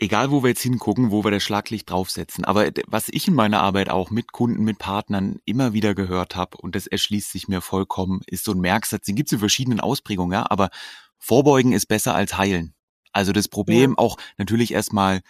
egal 0.00 0.30
wo 0.30 0.42
wir 0.42 0.48
jetzt 0.48 0.62
hingucken, 0.62 1.10
wo 1.10 1.24
wir 1.24 1.30
das 1.30 1.42
Schlaglicht 1.42 1.90
draufsetzen. 1.90 2.44
Aber 2.44 2.70
was 2.86 3.08
ich 3.08 3.28
in 3.28 3.34
meiner 3.34 3.60
Arbeit 3.60 3.90
auch 3.90 4.10
mit 4.10 4.32
Kunden, 4.32 4.64
mit 4.64 4.78
Partnern 4.78 5.38
immer 5.44 5.72
wieder 5.72 5.94
gehört 5.94 6.36
habe, 6.36 6.56
und 6.56 6.74
das 6.74 6.86
erschließt 6.86 7.30
sich 7.30 7.48
mir 7.48 7.60
vollkommen, 7.60 8.22
ist 8.26 8.44
so 8.44 8.52
ein 8.52 8.60
Merksatz, 8.60 9.04
den 9.04 9.14
gibt 9.14 9.28
es 9.28 9.34
in 9.34 9.38
verschiedenen 9.38 9.80
Ausprägungen, 9.80 10.32
ja, 10.32 10.50
aber 10.50 10.70
vorbeugen 11.18 11.72
ist 11.72 11.86
besser 11.86 12.14
als 12.14 12.36
heilen. 12.38 12.74
Also 13.12 13.32
das 13.32 13.48
Problem 13.48 13.90
ja. 13.90 13.98
auch 13.98 14.16
natürlich 14.38 14.72
erstmal 14.72 15.20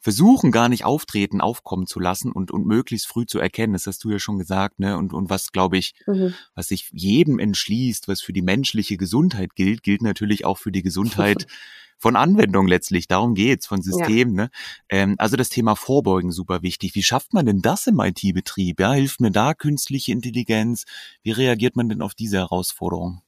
versuchen, 0.00 0.50
gar 0.50 0.68
nicht 0.68 0.84
auftreten, 0.84 1.40
aufkommen 1.40 1.86
zu 1.86 2.00
lassen 2.00 2.32
und, 2.32 2.50
und 2.50 2.66
möglichst 2.66 3.06
früh 3.06 3.26
zu 3.26 3.38
erkennen. 3.38 3.74
Das 3.74 3.86
hast 3.86 4.02
du 4.02 4.10
ja 4.10 4.18
schon 4.18 4.38
gesagt, 4.38 4.78
ne? 4.78 4.96
Und, 4.96 5.12
und 5.12 5.30
was, 5.30 5.52
glaube 5.52 5.78
ich, 5.78 5.94
mhm. 6.06 6.34
was 6.54 6.68
sich 6.68 6.88
jedem 6.92 7.38
entschließt, 7.38 8.08
was 8.08 8.22
für 8.22 8.32
die 8.32 8.42
menschliche 8.42 8.96
Gesundheit 8.96 9.54
gilt, 9.54 9.82
gilt 9.82 10.02
natürlich 10.02 10.44
auch 10.44 10.58
für 10.58 10.72
die 10.72 10.82
Gesundheit 10.82 11.46
von 11.98 12.16
Anwendung 12.16 12.66
letztlich. 12.66 13.08
Darum 13.08 13.34
geht's, 13.34 13.66
von 13.66 13.82
Systemen. 13.82 14.36
Ja. 14.36 14.42
Ne? 14.44 14.50
Ähm, 14.88 15.14
also 15.18 15.36
das 15.36 15.50
Thema 15.50 15.76
Vorbeugen 15.76 16.32
super 16.32 16.62
wichtig. 16.62 16.94
Wie 16.94 17.02
schafft 17.02 17.34
man 17.34 17.46
denn 17.46 17.60
das 17.60 17.86
im 17.86 18.00
IT-Betrieb? 18.00 18.80
Ja, 18.80 18.94
hilft 18.94 19.20
mir 19.20 19.30
da 19.30 19.54
künstliche 19.54 20.12
Intelligenz? 20.12 20.84
Wie 21.22 21.32
reagiert 21.32 21.76
man 21.76 21.88
denn 21.90 22.00
auf 22.00 22.14
diese 22.14 22.38
Herausforderung? 22.38 23.20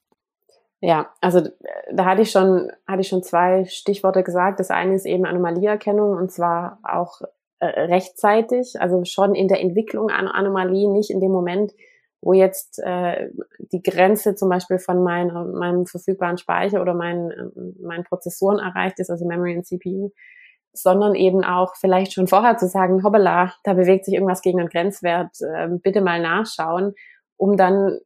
Ja, 0.84 1.12
also 1.20 1.38
äh, 1.38 1.50
da 1.92 2.04
hatte 2.04 2.22
ich 2.22 2.32
schon, 2.32 2.70
hatte 2.88 3.02
ich 3.02 3.08
schon 3.08 3.22
zwei 3.22 3.64
Stichworte 3.66 4.24
gesagt. 4.24 4.58
Das 4.58 4.70
eine 4.70 4.94
ist 4.94 5.06
eben 5.06 5.24
Anomalieerkennung 5.24 6.16
und 6.16 6.32
zwar 6.32 6.80
auch 6.82 7.20
äh, 7.60 7.66
rechtzeitig, 7.66 8.80
also 8.80 9.04
schon 9.04 9.36
in 9.36 9.46
der 9.46 9.60
Entwicklung 9.60 10.10
an 10.10 10.26
Anomalien, 10.26 10.92
nicht 10.92 11.10
in 11.10 11.20
dem 11.20 11.30
Moment, 11.30 11.72
wo 12.20 12.32
jetzt 12.32 12.80
äh, 12.80 13.30
die 13.58 13.82
Grenze 13.82 14.34
zum 14.34 14.48
Beispiel 14.48 14.80
von 14.80 15.04
mein, 15.04 15.28
meinem 15.28 15.86
verfügbaren 15.86 16.38
Speicher 16.38 16.82
oder 16.82 16.94
meinen, 16.94 17.30
äh, 17.30 17.80
meinen 17.80 18.02
Prozessoren 18.02 18.58
erreicht 18.58 18.98
ist, 18.98 19.08
also 19.08 19.24
Memory 19.24 19.56
und 19.56 19.64
CPU, 19.64 20.10
sondern 20.72 21.14
eben 21.14 21.44
auch 21.44 21.76
vielleicht 21.76 22.12
schon 22.12 22.26
vorher 22.26 22.56
zu 22.56 22.66
sagen, 22.66 23.04
hoppala, 23.04 23.52
da 23.62 23.74
bewegt 23.74 24.04
sich 24.04 24.14
irgendwas 24.14 24.42
gegen 24.42 24.58
einen 24.58 24.68
Grenzwert, 24.68 25.30
äh, 25.42 25.68
bitte 25.68 26.00
mal 26.00 26.20
nachschauen, 26.20 26.94
um 27.36 27.56
dann 27.56 28.00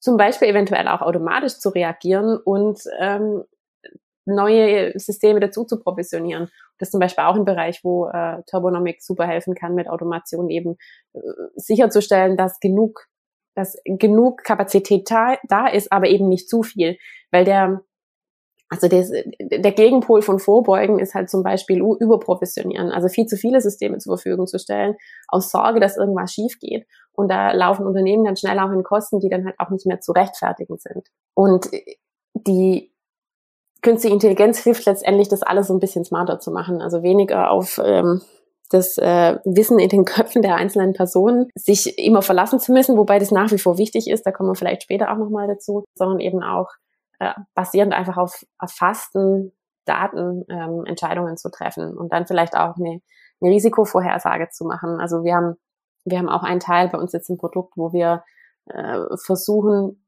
zum 0.00 0.16
Beispiel 0.16 0.48
eventuell 0.48 0.88
auch 0.88 1.00
automatisch 1.00 1.58
zu 1.58 1.70
reagieren 1.70 2.36
und 2.36 2.80
ähm, 2.98 3.44
neue 4.24 4.92
Systeme 4.98 5.40
dazu 5.40 5.64
zu 5.64 5.80
provisionieren. 5.80 6.48
Das 6.78 6.88
ist 6.88 6.92
zum 6.92 7.00
Beispiel 7.00 7.24
auch 7.24 7.34
ein 7.34 7.44
Bereich, 7.44 7.80
wo 7.82 8.08
äh, 8.08 8.42
Turbonomic 8.48 9.02
super 9.02 9.26
helfen 9.26 9.54
kann, 9.54 9.74
mit 9.74 9.88
Automation 9.88 10.50
eben 10.50 10.76
äh, 11.14 11.20
sicherzustellen, 11.56 12.36
dass 12.36 12.60
genug, 12.60 13.06
dass 13.54 13.76
genug 13.84 14.44
Kapazität 14.44 15.10
da, 15.10 15.36
da 15.48 15.66
ist, 15.66 15.90
aber 15.90 16.06
eben 16.08 16.28
nicht 16.28 16.48
zu 16.48 16.62
viel, 16.62 16.98
weil 17.30 17.44
der 17.44 17.82
also 18.70 18.86
des, 18.86 19.10
der 19.40 19.72
Gegenpol 19.72 20.20
von 20.20 20.38
Vorbeugen 20.38 20.98
ist 20.98 21.14
halt 21.14 21.30
zum 21.30 21.42
Beispiel 21.42 21.78
überprovisionieren, 21.78 22.90
also 22.90 23.08
viel 23.08 23.26
zu 23.26 23.36
viele 23.36 23.60
Systeme 23.60 23.98
zur 23.98 24.16
Verfügung 24.16 24.46
zu 24.46 24.58
stellen, 24.58 24.94
aus 25.28 25.50
Sorge, 25.50 25.80
dass 25.80 25.96
irgendwas 25.96 26.32
schief 26.32 26.58
geht. 26.60 26.86
Und 27.12 27.30
da 27.30 27.52
laufen 27.52 27.86
Unternehmen 27.86 28.24
dann 28.24 28.36
schnell 28.36 28.58
auch 28.58 28.70
in 28.70 28.82
Kosten, 28.82 29.20
die 29.20 29.30
dann 29.30 29.46
halt 29.46 29.56
auch 29.58 29.70
nicht 29.70 29.86
mehr 29.86 30.00
zu 30.00 30.12
rechtfertigen 30.12 30.76
sind. 30.78 31.08
Und 31.34 31.70
die 32.34 32.92
künstliche 33.82 34.14
Intelligenz 34.14 34.58
hilft 34.58 34.84
letztendlich, 34.86 35.28
das 35.28 35.42
alles 35.42 35.68
so 35.68 35.74
ein 35.74 35.80
bisschen 35.80 36.04
smarter 36.04 36.38
zu 36.38 36.50
machen, 36.50 36.82
also 36.82 37.02
weniger 37.02 37.50
auf 37.50 37.80
ähm, 37.82 38.20
das 38.70 38.98
äh, 38.98 39.38
Wissen 39.44 39.78
in 39.78 39.88
den 39.88 40.04
Köpfen 40.04 40.42
der 40.42 40.56
einzelnen 40.56 40.92
Personen, 40.92 41.48
sich 41.54 41.98
immer 41.98 42.20
verlassen 42.20 42.60
zu 42.60 42.72
müssen, 42.72 42.98
wobei 42.98 43.18
das 43.18 43.30
nach 43.30 43.50
wie 43.50 43.58
vor 43.58 43.78
wichtig 43.78 44.10
ist, 44.10 44.26
da 44.26 44.30
kommen 44.30 44.50
wir 44.50 44.56
vielleicht 44.56 44.82
später 44.82 45.10
auch 45.10 45.16
nochmal 45.16 45.48
dazu, 45.48 45.84
sondern 45.94 46.20
eben 46.20 46.42
auch 46.42 46.68
äh, 47.18 47.32
basierend 47.54 47.92
einfach 47.92 48.16
auf 48.16 48.44
erfassten 48.60 49.52
Daten 49.84 50.44
ähm, 50.48 50.84
Entscheidungen 50.86 51.36
zu 51.36 51.50
treffen 51.50 51.96
und 51.96 52.12
dann 52.12 52.26
vielleicht 52.26 52.54
auch 52.54 52.76
eine, 52.76 53.00
eine 53.40 53.50
Risikovorhersage 53.50 54.50
zu 54.50 54.64
machen. 54.64 55.00
Also 55.00 55.24
wir 55.24 55.34
haben, 55.34 55.56
wir 56.04 56.18
haben 56.18 56.28
auch 56.28 56.42
einen 56.42 56.60
Teil 56.60 56.88
bei 56.88 56.98
uns 56.98 57.12
jetzt 57.12 57.30
im 57.30 57.38
Produkt, 57.38 57.76
wo 57.76 57.92
wir 57.92 58.22
äh, 58.66 59.16
versuchen, 59.16 60.04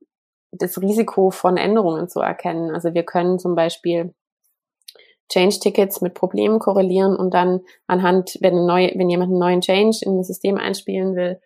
das 0.52 0.80
Risiko 0.80 1.30
von 1.30 1.56
Änderungen 1.56 2.08
zu 2.08 2.20
erkennen. 2.20 2.74
Also 2.74 2.92
wir 2.94 3.04
können 3.04 3.38
zum 3.38 3.54
Beispiel 3.54 4.14
Change-Tickets 5.30 6.00
mit 6.00 6.14
Problemen 6.14 6.58
korrelieren 6.58 7.16
und 7.16 7.32
dann 7.32 7.60
anhand, 7.86 8.36
wenn, 8.40 8.66
neu, 8.66 8.90
wenn 8.96 9.08
jemand 9.08 9.30
einen 9.30 9.38
neuen 9.38 9.60
Change 9.60 9.98
in 10.02 10.18
das 10.18 10.26
System 10.26 10.58
einspielen 10.58 11.14
will, 11.14 11.40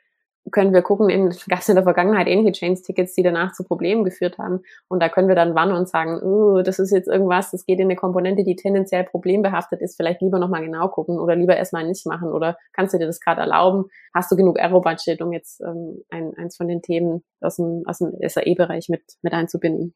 können 0.51 0.73
wir 0.73 0.83
gucken, 0.83 1.09
in, 1.09 1.31
gab 1.49 1.61
es 1.61 1.69
in 1.69 1.75
der 1.75 1.85
Vergangenheit 1.85 2.27
ähnliche 2.27 2.53
Chains-Tickets, 2.53 3.15
die 3.15 3.23
danach 3.23 3.53
zu 3.53 3.65
Problemen 3.65 4.05
geführt 4.05 4.39
haben. 4.39 4.61
Und 4.89 5.03
da 5.03 5.09
können 5.09 5.29
wir 5.29 5.35
dann 5.35 5.55
warnen 5.55 5.77
und 5.77 5.89
sagen, 5.89 6.21
oh, 6.23 6.63
das 6.63 6.79
ist 6.79 6.91
jetzt 6.91 7.09
irgendwas, 7.09 7.51
das 7.51 7.65
geht 7.65 7.81
in 7.81 7.87
eine 7.87 7.97
Komponente, 7.97 8.45
die 8.45 8.57
tendenziell 8.57 9.05
problembehaftet 9.05 9.81
ist, 9.81 9.97
vielleicht 9.97 10.21
lieber 10.21 10.39
nochmal 10.39 10.65
genau 10.65 10.89
gucken 10.89 11.19
oder 11.19 11.35
lieber 11.35 11.57
erstmal 11.57 11.87
nicht 11.87 12.07
machen 12.07 12.31
oder 12.31 12.57
kannst 12.73 12.95
du 12.95 12.99
dir 12.99 13.07
das 13.07 13.21
gerade 13.21 13.41
erlauben? 13.41 13.87
Hast 14.13 14.31
du 14.31 14.37
genug 14.37 14.59
Aero-Budget, 14.61 15.23
um 15.23 15.33
jetzt 15.33 15.61
ähm, 15.61 16.03
ein, 16.11 16.35
eins 16.37 16.57
von 16.57 16.69
den 16.69 16.83
Themen 16.83 17.25
aus 17.41 17.57
dem, 17.57 17.83
aus 17.87 17.99
dem 17.99 18.13
SAE-Bereich 18.21 18.89
mit, 18.89 19.03
mit 19.23 19.33
einzubinden? 19.33 19.95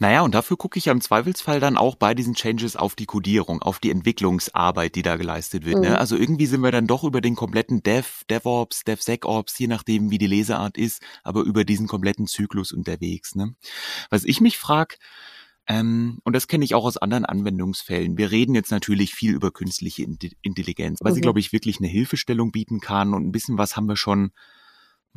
Naja, 0.00 0.22
und 0.22 0.34
dafür 0.34 0.56
gucke 0.56 0.78
ich 0.78 0.86
ja 0.86 0.92
im 0.92 1.02
Zweifelsfall 1.02 1.60
dann 1.60 1.76
auch 1.76 1.94
bei 1.94 2.14
diesen 2.14 2.34
Changes 2.34 2.74
auf 2.74 2.94
die 2.94 3.04
Codierung, 3.04 3.60
auf 3.60 3.78
die 3.78 3.90
Entwicklungsarbeit, 3.90 4.94
die 4.94 5.02
da 5.02 5.16
geleistet 5.16 5.66
wird. 5.66 5.76
Ne? 5.76 5.88
Mhm. 5.88 5.92
Ne? 5.92 5.98
Also 5.98 6.16
irgendwie 6.16 6.46
sind 6.46 6.62
wir 6.62 6.72
dann 6.72 6.86
doch 6.86 7.04
über 7.04 7.20
den 7.20 7.36
kompletten 7.36 7.82
Dev, 7.82 8.24
DevOps, 8.30 8.84
DevSecOps, 8.84 9.58
je 9.58 9.66
nachdem, 9.66 10.10
wie 10.10 10.16
die 10.16 10.26
Leseart 10.26 10.78
ist, 10.78 11.02
aber 11.22 11.42
über 11.42 11.64
diesen 11.64 11.86
kompletten 11.86 12.26
Zyklus 12.26 12.72
unterwegs. 12.72 13.34
Ne? 13.34 13.54
Was 14.08 14.24
ich 14.24 14.40
mich 14.40 14.56
frage, 14.56 14.96
ähm, 15.66 16.18
und 16.24 16.34
das 16.34 16.48
kenne 16.48 16.64
ich 16.64 16.74
auch 16.74 16.86
aus 16.86 16.96
anderen 16.96 17.26
Anwendungsfällen. 17.26 18.16
Wir 18.16 18.30
reden 18.30 18.54
jetzt 18.54 18.70
natürlich 18.70 19.14
viel 19.14 19.34
über 19.34 19.50
künstliche 19.50 20.06
Intelligenz, 20.40 21.00
weil 21.02 21.12
mhm. 21.12 21.14
sie, 21.14 21.20
glaube 21.20 21.40
ich, 21.40 21.52
wirklich 21.52 21.78
eine 21.78 21.88
Hilfestellung 21.88 22.52
bieten 22.52 22.80
kann 22.80 23.12
und 23.12 23.26
ein 23.26 23.32
bisschen 23.32 23.58
was 23.58 23.76
haben 23.76 23.86
wir 23.86 23.96
schon, 23.96 24.32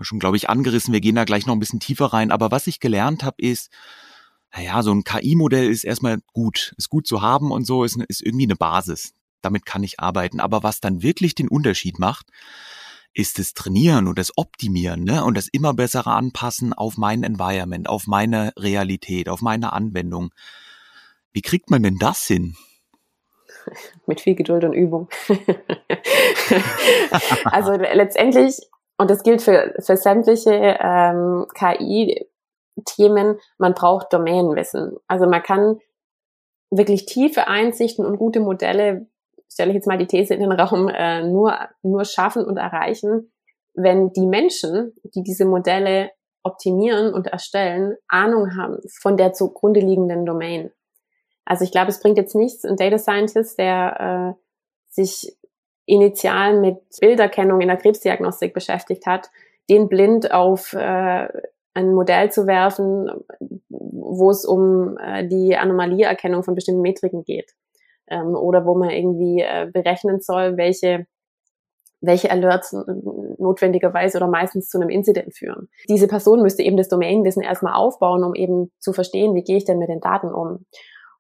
schon, 0.01 0.19
glaube 0.19 0.36
ich, 0.36 0.49
angerissen. 0.49 0.91
Wir 0.91 0.99
gehen 0.99 1.15
da 1.15 1.23
gleich 1.23 1.45
noch 1.45 1.55
ein 1.55 1.62
bisschen 1.62 1.79
tiefer 1.79 2.08
rein. 2.08 2.31
Aber 2.31 2.51
was 2.51 2.67
ich 2.67 2.81
gelernt 2.81 3.23
habe, 3.23 3.41
ist, 3.41 3.71
naja, 4.55 4.83
so 4.83 4.91
ein 4.91 5.03
KI-Modell 5.03 5.69
ist 5.69 5.83
erstmal 5.83 6.19
gut, 6.31 6.73
ist 6.77 6.89
gut 6.89 7.07
zu 7.07 7.21
haben 7.21 7.51
und 7.51 7.65
so, 7.65 7.83
ist, 7.83 7.97
ist 8.07 8.21
irgendwie 8.21 8.45
eine 8.45 8.55
Basis. 8.55 9.13
Damit 9.41 9.65
kann 9.65 9.83
ich 9.83 9.99
arbeiten. 9.99 10.39
Aber 10.39 10.63
was 10.63 10.79
dann 10.79 11.01
wirklich 11.01 11.35
den 11.35 11.47
Unterschied 11.49 11.99
macht, 11.99 12.27
ist 13.13 13.39
das 13.39 13.53
Trainieren 13.53 14.07
und 14.07 14.17
das 14.17 14.31
Optimieren 14.37 15.03
ne? 15.03 15.23
und 15.23 15.35
das 15.37 15.47
immer 15.47 15.73
bessere 15.73 16.11
Anpassen 16.11 16.73
auf 16.73 16.97
mein 16.97 17.23
Environment, 17.23 17.89
auf 17.89 18.07
meine 18.07 18.53
Realität, 18.57 19.27
auf 19.27 19.41
meine 19.41 19.73
Anwendung. 19.73 20.31
Wie 21.31 21.41
kriegt 21.41 21.69
man 21.69 21.83
denn 21.83 21.97
das 21.97 22.25
hin? 22.25 22.55
Mit 24.07 24.21
viel 24.21 24.35
Geduld 24.35 24.63
und 24.63 24.73
Übung. 24.73 25.09
also 27.45 27.73
letztendlich, 27.73 28.57
und 28.97 29.09
das 29.09 29.23
gilt 29.23 29.41
für, 29.41 29.73
für 29.79 29.97
sämtliche 29.97 30.77
ähm, 30.79 31.45
KI, 31.53 32.27
Themen, 32.86 33.39
man 33.57 33.73
braucht 33.73 34.12
Domänenwissen. 34.13 34.97
Also 35.07 35.27
man 35.27 35.43
kann 35.43 35.79
wirklich 36.71 37.05
tiefe 37.05 37.47
Einsichten 37.47 38.05
und 38.05 38.17
gute 38.17 38.39
Modelle, 38.39 39.07
stelle 39.51 39.69
ich 39.69 39.75
jetzt 39.75 39.88
mal 39.88 39.97
die 39.97 40.07
These 40.07 40.33
in 40.33 40.39
den 40.39 40.51
Raum, 40.51 40.88
äh, 40.89 41.23
nur, 41.23 41.57
nur 41.83 42.05
schaffen 42.05 42.45
und 42.45 42.57
erreichen, 42.57 43.31
wenn 43.73 44.12
die 44.13 44.25
Menschen, 44.25 44.93
die 45.03 45.23
diese 45.23 45.45
Modelle 45.45 46.12
optimieren 46.43 47.13
und 47.13 47.27
erstellen, 47.27 47.95
Ahnung 48.07 48.57
haben 48.57 48.79
von 49.01 49.17
der 49.17 49.33
zugrunde 49.33 49.79
liegenden 49.79 50.25
Domain. 50.25 50.71
Also 51.45 51.63
ich 51.63 51.71
glaube, 51.71 51.89
es 51.89 51.99
bringt 51.99 52.17
jetzt 52.17 52.36
nichts, 52.36 52.65
ein 52.65 52.75
Data 52.75 52.97
Scientist, 52.97 53.57
der 53.57 54.36
äh, 54.36 54.41
sich 54.89 55.38
initial 55.86 56.59
mit 56.59 56.77
Bilderkennung 56.99 57.62
in 57.62 57.67
der 57.67 57.77
Krebsdiagnostik 57.77 58.53
beschäftigt 58.53 59.05
hat, 59.05 59.29
den 59.69 59.89
blind 59.89 60.31
auf 60.31 60.73
äh, 60.73 61.27
ein 61.73 61.93
Modell 61.93 62.31
zu 62.31 62.45
werfen, 62.47 63.09
wo 63.69 64.29
es 64.29 64.45
um 64.45 64.97
äh, 64.97 65.27
die 65.27 65.55
Anomalieerkennung 65.55 66.43
von 66.43 66.55
bestimmten 66.55 66.81
Metriken 66.81 67.23
geht. 67.23 67.53
Ähm, 68.07 68.36
oder 68.36 68.65
wo 68.65 68.75
man 68.75 68.89
irgendwie 68.89 69.41
äh, 69.41 69.69
berechnen 69.71 70.19
soll, 70.21 70.57
welche 70.57 71.07
welche 72.05 72.29
Alerts 72.29 72.75
notwendigerweise 73.38 74.17
oder 74.17 74.27
meistens 74.27 74.67
zu 74.67 74.77
einem 74.77 74.89
Incident 74.89 75.33
führen. 75.33 75.69
Diese 75.88 76.07
Person 76.07 76.41
müsste 76.41 76.62
eben 76.62 76.75
das 76.75 76.89
Domainwissen 76.89 77.41
erstmal 77.41 77.75
aufbauen, 77.75 78.25
um 78.25 78.36
eben 78.36 78.71
zu 78.79 78.91
verstehen, 78.91 79.33
wie 79.36 79.43
gehe 79.43 79.55
ich 79.55 79.63
denn 79.63 79.79
mit 79.79 79.88
den 79.88 80.01
Daten 80.01 80.33
um. 80.33 80.65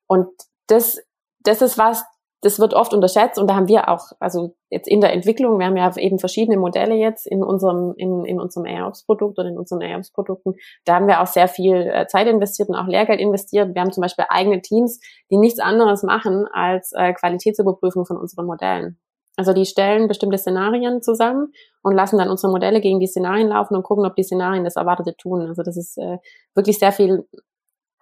Und 0.07 0.27
das, 0.67 1.01
das 1.39 1.61
ist 1.61 1.77
was, 1.77 2.03
das 2.43 2.59
wird 2.59 2.73
oft 2.73 2.93
unterschätzt 2.93 3.39
und 3.39 3.47
da 3.47 3.55
haben 3.55 3.69
wir 3.69 3.87
auch, 3.87 4.11
also 4.19 4.53
jetzt 4.69 4.87
in 4.87 4.99
der 4.99 5.13
Entwicklung, 5.13 5.59
wir 5.59 5.65
haben 5.65 5.77
ja 5.77 5.95
eben 5.97 6.19
verschiedene 6.19 6.57
Modelle 6.57 6.95
jetzt 6.95 7.25
in 7.25 7.41
unserem, 7.41 7.93
in, 7.97 8.25
in 8.25 8.39
unserem 8.39 8.65
AIOps-Produkt 8.65 9.39
oder 9.39 9.47
in 9.47 9.57
unseren 9.57 9.81
AIOps-Produkten. 9.81 10.53
Da 10.83 10.95
haben 10.95 11.07
wir 11.07 11.21
auch 11.21 11.27
sehr 11.27 11.47
viel 11.47 11.75
äh, 11.75 12.05
Zeit 12.07 12.27
investiert 12.27 12.69
und 12.69 12.75
auch 12.75 12.87
Lehrgeld 12.87 13.21
investiert. 13.21 13.73
Wir 13.73 13.81
haben 13.81 13.93
zum 13.93 14.01
Beispiel 14.01 14.25
eigene 14.27 14.61
Teams, 14.61 14.99
die 15.31 15.37
nichts 15.37 15.59
anderes 15.59 16.03
machen, 16.03 16.45
als 16.51 16.91
äh, 16.91 17.13
Qualitätsüberprüfung 17.13 18.05
von 18.05 18.17
unseren 18.17 18.45
Modellen. 18.45 18.99
Also 19.37 19.53
die 19.53 19.65
stellen 19.65 20.07
bestimmte 20.07 20.37
Szenarien 20.37 21.01
zusammen 21.01 21.53
und 21.81 21.95
lassen 21.95 22.17
dann 22.17 22.29
unsere 22.29 22.51
Modelle 22.51 22.81
gegen 22.81 22.99
die 22.99 23.07
Szenarien 23.07 23.47
laufen 23.47 23.75
und 23.75 23.83
gucken, 23.83 24.05
ob 24.05 24.15
die 24.15 24.23
Szenarien 24.23 24.63
das 24.63 24.75
Erwartete 24.75 25.15
tun. 25.15 25.47
Also 25.47 25.63
das 25.63 25.77
ist 25.77 25.97
äh, 25.97 26.17
wirklich 26.55 26.77
sehr 26.77 26.91
viel 26.91 27.27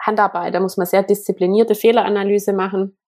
Handarbeit. 0.01 0.53
Da 0.53 0.59
muss 0.59 0.77
man 0.77 0.87
sehr 0.87 1.03
disziplinierte 1.03 1.75
Fehleranalyse 1.75 2.53
machen 2.53 2.81
und 2.81 3.00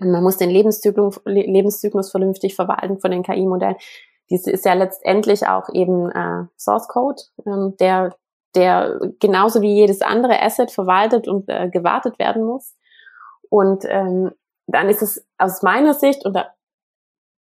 man 0.00 0.22
muss 0.22 0.36
den 0.36 0.50
Lebenszyklus, 0.50 1.20
Lebenszyklus 1.24 2.10
vernünftig 2.10 2.54
verwalten 2.54 3.00
von 3.00 3.10
den 3.10 3.22
KI-Modellen. 3.22 3.76
Dies 4.30 4.46
ist 4.46 4.64
ja 4.64 4.74
letztendlich 4.74 5.46
auch 5.46 5.68
eben 5.72 6.10
äh, 6.10 6.44
Source 6.56 6.88
Code, 6.88 7.22
ähm, 7.46 7.74
der, 7.80 8.14
der 8.54 9.00
genauso 9.20 9.62
wie 9.62 9.74
jedes 9.74 10.02
andere 10.02 10.40
Asset 10.40 10.70
verwaltet 10.70 11.26
und 11.26 11.48
äh, 11.48 11.68
gewartet 11.70 12.18
werden 12.18 12.44
muss. 12.44 12.76
Und 13.48 13.84
ähm, 13.86 14.32
dann 14.66 14.88
ist 14.88 15.02
es 15.02 15.26
aus 15.38 15.62
meiner 15.62 15.94
Sicht, 15.94 16.24
und 16.26 16.34
da 16.34 16.50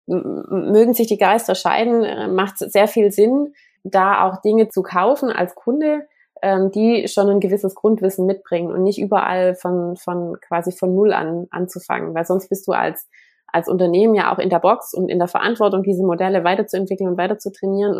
mögen 0.06 0.94
sich 0.94 1.06
die 1.06 1.18
Geister 1.18 1.54
scheiden, 1.54 2.02
äh, 2.02 2.28
macht 2.28 2.60
es 2.60 2.72
sehr 2.72 2.88
viel 2.88 3.12
Sinn, 3.12 3.54
da 3.84 4.26
auch 4.26 4.40
Dinge 4.42 4.68
zu 4.68 4.82
kaufen 4.82 5.30
als 5.30 5.54
Kunde, 5.54 6.06
ähm, 6.42 6.70
die 6.70 7.08
schon 7.08 7.28
ein 7.30 7.40
gewisses 7.40 7.74
Grundwissen 7.74 8.26
mitbringen 8.26 8.72
und 8.72 8.82
nicht 8.82 9.00
überall 9.00 9.54
von, 9.54 9.96
von 9.96 10.36
quasi 10.40 10.72
von 10.72 10.94
Null 10.94 11.12
an 11.12 11.46
anzufangen, 11.50 12.14
weil 12.14 12.26
sonst 12.26 12.48
bist 12.48 12.66
du 12.66 12.72
als 12.72 13.08
als 13.52 13.68
Unternehmen 13.68 14.14
ja 14.14 14.34
auch 14.34 14.38
in 14.38 14.48
der 14.48 14.58
Box 14.58 14.94
und 14.94 15.10
in 15.10 15.18
der 15.18 15.28
Verantwortung, 15.28 15.82
diese 15.82 16.02
Modelle 16.02 16.42
weiterzuentwickeln 16.42 17.10
und 17.10 17.18
weiter 17.18 17.38
zu 17.38 17.52
trainieren. 17.52 17.94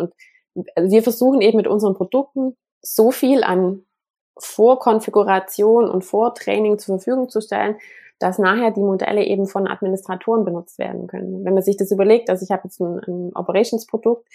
Und 0.55 0.67
wir 0.75 1.03
versuchen 1.03 1.41
eben 1.41 1.57
mit 1.57 1.67
unseren 1.67 1.93
Produkten 1.93 2.57
so 2.81 3.11
viel 3.11 3.43
an 3.43 3.85
Vorkonfiguration 4.39 5.87
und 5.87 6.03
Vortraining 6.03 6.79
zur 6.79 6.97
Verfügung 6.97 7.29
zu 7.29 7.39
stellen, 7.39 7.75
dass 8.19 8.39
nachher 8.39 8.71
die 8.71 8.81
Modelle 8.81 9.23
eben 9.23 9.47
von 9.47 9.67
Administratoren 9.67 10.43
benutzt 10.43 10.79
werden 10.79 11.07
können. 11.07 11.45
Wenn 11.45 11.53
man 11.53 11.63
sich 11.63 11.77
das 11.77 11.91
überlegt, 11.91 12.29
also 12.29 12.43
ich 12.43 12.51
habe 12.51 12.63
jetzt 12.65 12.79
ein, 12.79 12.99
ein 13.07 13.31
Operations-Produkt, 13.35 14.27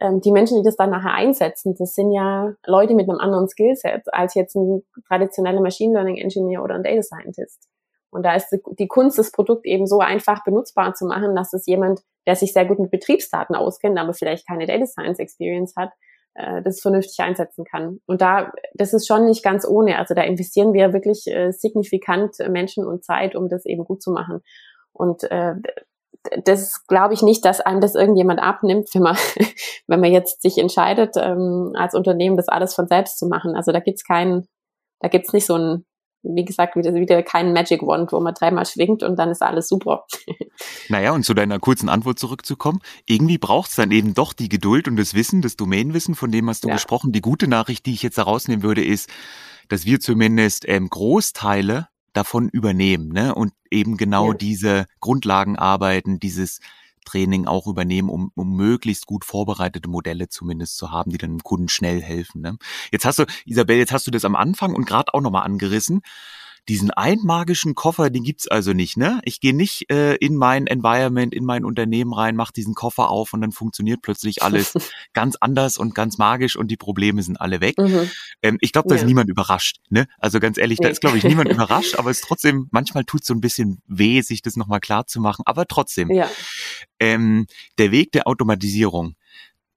ähm, 0.00 0.20
die 0.20 0.32
Menschen, 0.32 0.58
die 0.58 0.64
das 0.64 0.76
dann 0.76 0.90
nachher 0.90 1.14
einsetzen, 1.14 1.74
das 1.78 1.94
sind 1.94 2.12
ja 2.12 2.54
Leute 2.66 2.94
mit 2.94 3.08
einem 3.08 3.18
anderen 3.18 3.48
Skillset 3.48 4.02
als 4.12 4.34
jetzt 4.34 4.56
ein 4.56 4.82
traditioneller 5.06 5.60
Machine 5.60 5.94
Learning 5.94 6.16
Engineer 6.16 6.62
oder 6.62 6.74
ein 6.74 6.82
Data 6.82 7.02
Scientist. 7.02 7.68
Und 8.10 8.24
da 8.24 8.34
ist 8.34 8.56
die 8.78 8.86
Kunst, 8.86 9.18
das 9.18 9.32
Produkt 9.32 9.66
eben 9.66 9.86
so 9.86 9.98
einfach 9.98 10.44
benutzbar 10.44 10.94
zu 10.94 11.04
machen, 11.06 11.34
dass 11.34 11.52
es 11.52 11.66
jemand, 11.66 12.00
der 12.26 12.36
sich 12.36 12.52
sehr 12.52 12.64
gut 12.64 12.78
mit 12.78 12.92
Betriebsdaten 12.92 13.56
auskennt, 13.56 13.98
aber 13.98 14.14
vielleicht 14.14 14.46
keine 14.46 14.66
Data 14.66 14.86
Science 14.86 15.18
Experience 15.18 15.74
hat, 15.76 15.90
äh, 16.34 16.62
das 16.62 16.80
vernünftig 16.80 17.18
einsetzen 17.20 17.64
kann. 17.64 18.00
Und 18.06 18.20
da, 18.20 18.52
das 18.74 18.94
ist 18.94 19.08
schon 19.08 19.26
nicht 19.26 19.42
ganz 19.42 19.66
ohne. 19.66 19.98
Also 19.98 20.14
da 20.14 20.22
investieren 20.22 20.72
wir 20.72 20.92
wirklich 20.92 21.26
äh, 21.26 21.50
signifikant 21.50 22.36
Menschen 22.48 22.84
und 22.84 23.04
Zeit, 23.04 23.34
um 23.34 23.48
das 23.48 23.66
eben 23.66 23.84
gut 23.84 24.00
zu 24.00 24.12
machen. 24.12 24.42
Und 24.92 25.24
äh, 25.24 25.54
das 26.44 26.86
glaube 26.86 27.14
ich 27.14 27.22
nicht, 27.22 27.44
dass 27.44 27.60
einem 27.60 27.80
das 27.80 27.94
irgendjemand 27.94 28.40
abnimmt, 28.40 28.88
wenn 28.94 29.02
man, 29.02 29.16
wenn 29.86 30.00
man 30.00 30.12
jetzt 30.12 30.42
sich 30.42 30.58
entscheidet, 30.58 31.16
ähm, 31.16 31.72
als 31.76 31.94
Unternehmen 31.94 32.36
das 32.36 32.48
alles 32.48 32.74
von 32.74 32.86
selbst 32.86 33.18
zu 33.18 33.26
machen. 33.26 33.56
Also 33.56 33.72
da 33.72 33.80
gibt's 33.80 34.04
keinen, 34.04 34.48
da 35.00 35.08
gibt's 35.08 35.32
nicht 35.32 35.46
so 35.46 35.56
ein 35.56 35.84
wie 36.24 36.44
gesagt, 36.44 36.74
wieder, 36.74 36.94
wieder 36.94 37.22
kein 37.22 37.52
Magic 37.52 37.82
Wand, 37.82 38.10
wo 38.12 38.20
man 38.20 38.34
dreimal 38.34 38.64
schwingt 38.64 39.02
und 39.02 39.16
dann 39.16 39.30
ist 39.30 39.42
alles 39.42 39.68
super. 39.68 40.06
Naja, 40.88 41.12
und 41.12 41.24
zu 41.24 41.34
deiner 41.34 41.58
kurzen 41.58 41.88
Antwort 41.88 42.18
zurückzukommen, 42.18 42.78
irgendwie 43.06 43.38
braucht 43.38 43.70
es 43.70 43.76
dann 43.76 43.90
eben 43.90 44.14
doch 44.14 44.32
die 44.32 44.48
Geduld 44.48 44.86
und 44.86 44.96
das 44.96 45.12
Wissen, 45.12 45.42
das 45.42 45.56
Domänenwissen, 45.56 46.14
von 46.14 46.30
dem 46.30 46.48
hast 46.48 46.62
du 46.62 46.68
ja. 46.68 46.74
gesprochen. 46.74 47.10
Die 47.10 47.20
gute 47.20 47.48
Nachricht, 47.48 47.86
die 47.86 47.92
ich 47.92 48.02
jetzt 48.04 48.18
herausnehmen 48.18 48.62
würde, 48.62 48.84
ist, 48.84 49.08
dass 49.68 49.84
wir 49.84 49.98
zumindest 49.98 50.64
ähm, 50.68 50.88
Großteile 50.88 51.88
davon 52.14 52.48
übernehmen 52.48 53.08
ne? 53.08 53.34
und 53.34 53.52
eben 53.70 53.96
genau 53.96 54.32
ja. 54.32 54.38
diese 54.38 54.86
Grundlagenarbeiten, 55.00 56.18
dieses 56.18 56.60
Training 57.04 57.46
auch 57.46 57.66
übernehmen, 57.66 58.08
um, 58.08 58.32
um 58.34 58.56
möglichst 58.56 59.06
gut 59.06 59.24
vorbereitete 59.24 59.88
Modelle 59.88 60.28
zumindest 60.28 60.78
zu 60.78 60.90
haben, 60.90 61.10
die 61.10 61.18
dann 61.18 61.36
dem 61.36 61.42
Kunden 61.42 61.68
schnell 61.68 62.00
helfen. 62.00 62.40
Ne? 62.40 62.56
Jetzt 62.90 63.04
hast 63.04 63.18
du, 63.18 63.26
Isabel, 63.44 63.76
jetzt 63.76 63.92
hast 63.92 64.06
du 64.06 64.10
das 64.10 64.24
am 64.24 64.36
Anfang 64.36 64.74
und 64.74 64.86
gerade 64.86 65.12
auch 65.12 65.20
nochmal 65.20 65.44
angerissen. 65.44 66.00
Diesen 66.68 66.90
einmagischen 66.90 67.74
Koffer, 67.74 68.08
den 68.08 68.22
gibt's 68.22 68.48
also 68.48 68.72
nicht, 68.72 68.96
ne? 68.96 69.20
Ich 69.24 69.40
gehe 69.40 69.54
nicht 69.54 69.90
äh, 69.90 70.14
in 70.14 70.34
mein 70.36 70.66
Environment, 70.66 71.34
in 71.34 71.44
mein 71.44 71.64
Unternehmen 71.64 72.14
rein, 72.14 72.36
mache 72.36 72.52
diesen 72.52 72.74
Koffer 72.74 73.10
auf 73.10 73.34
und 73.34 73.42
dann 73.42 73.52
funktioniert 73.52 74.00
plötzlich 74.00 74.42
alles 74.42 74.72
ganz 75.12 75.36
anders 75.40 75.76
und 75.76 75.94
ganz 75.94 76.16
magisch 76.16 76.56
und 76.56 76.68
die 76.68 76.76
Probleme 76.76 77.22
sind 77.22 77.40
alle 77.40 77.60
weg. 77.60 77.76
Mhm. 77.78 78.10
Ähm, 78.42 78.58
ich 78.60 78.72
glaube, 78.72 78.88
da 78.88 78.94
ja. 78.94 79.02
ist 79.02 79.06
niemand 79.06 79.28
überrascht, 79.28 79.78
ne? 79.90 80.06
Also 80.18 80.40
ganz 80.40 80.56
ehrlich, 80.56 80.78
da 80.78 80.88
ist, 80.88 81.00
glaube 81.00 81.18
ich, 81.18 81.24
niemand 81.24 81.48
überrascht, 81.52 81.96
aber 81.96 82.10
es 82.10 82.20
ist 82.20 82.26
trotzdem, 82.26 82.68
manchmal 82.70 83.04
tut 83.04 83.24
so 83.24 83.34
ein 83.34 83.40
bisschen 83.40 83.82
weh, 83.86 84.22
sich 84.22 84.40
das 84.40 84.56
nochmal 84.56 84.80
klar 84.80 85.06
zu 85.06 85.20
machen. 85.20 85.42
Aber 85.44 85.66
trotzdem, 85.66 86.10
ja. 86.10 86.30
ähm, 86.98 87.46
der 87.78 87.90
Weg 87.90 88.12
der 88.12 88.26
Automatisierung, 88.26 89.16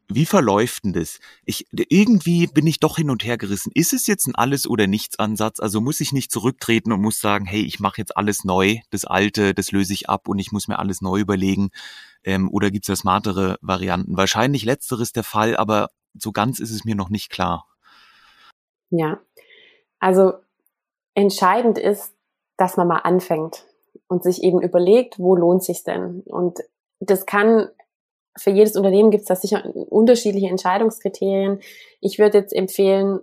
wie 0.09 0.25
verläuft 0.25 0.85
denn 0.85 0.93
das? 0.93 1.19
Ich, 1.43 1.67
irgendwie 1.71 2.47
bin 2.47 2.65
ich 2.65 2.79
doch 2.79 2.95
hin 2.95 3.09
und 3.09 3.25
her 3.25 3.37
gerissen. 3.37 3.71
Ist 3.73 3.91
es 3.91 4.07
jetzt 4.07 4.25
ein 4.27 4.35
Alles- 4.35 4.67
oder 4.67 4.87
Nichts-Ansatz? 4.87 5.59
Also 5.59 5.81
muss 5.81 5.99
ich 5.99 6.13
nicht 6.13 6.31
zurücktreten 6.31 6.91
und 6.93 7.01
muss 7.01 7.19
sagen, 7.19 7.45
hey, 7.45 7.61
ich 7.61 7.79
mache 7.79 7.99
jetzt 7.99 8.15
alles 8.15 8.45
neu, 8.45 8.77
das 8.89 9.03
Alte, 9.03 9.53
das 9.53 9.71
löse 9.71 9.93
ich 9.93 10.09
ab 10.09 10.29
und 10.29 10.39
ich 10.39 10.51
muss 10.51 10.67
mir 10.67 10.79
alles 10.79 11.01
neu 11.01 11.19
überlegen? 11.19 11.69
Ähm, 12.23 12.49
oder 12.49 12.71
gibt 12.71 12.85
es 12.85 12.87
da 12.87 12.95
smartere 12.95 13.57
Varianten? 13.61 14.15
Wahrscheinlich 14.15 14.63
letzteres 14.63 15.11
der 15.11 15.23
Fall, 15.23 15.57
aber 15.57 15.89
so 16.13 16.31
ganz 16.31 16.59
ist 16.59 16.71
es 16.71 16.85
mir 16.85 16.95
noch 16.95 17.09
nicht 17.09 17.29
klar. 17.29 17.67
Ja, 18.89 19.19
also 19.99 20.33
entscheidend 21.15 21.77
ist, 21.77 22.13
dass 22.55 22.77
man 22.77 22.87
mal 22.87 22.99
anfängt 22.99 23.65
und 24.07 24.23
sich 24.23 24.41
eben 24.41 24.61
überlegt, 24.61 25.19
wo 25.19 25.35
lohnt 25.35 25.63
sich 25.63 25.83
denn? 25.83 26.21
Und 26.25 26.59
das 26.99 27.25
kann 27.25 27.69
für 28.37 28.51
jedes 28.51 28.75
Unternehmen 28.75 29.11
gibt 29.11 29.21
es 29.21 29.27
da 29.27 29.35
sicher 29.35 29.65
unterschiedliche 29.75 30.47
Entscheidungskriterien. 30.47 31.59
Ich 32.01 32.19
würde 32.19 32.39
jetzt 32.39 32.53
empfehlen, 32.53 33.19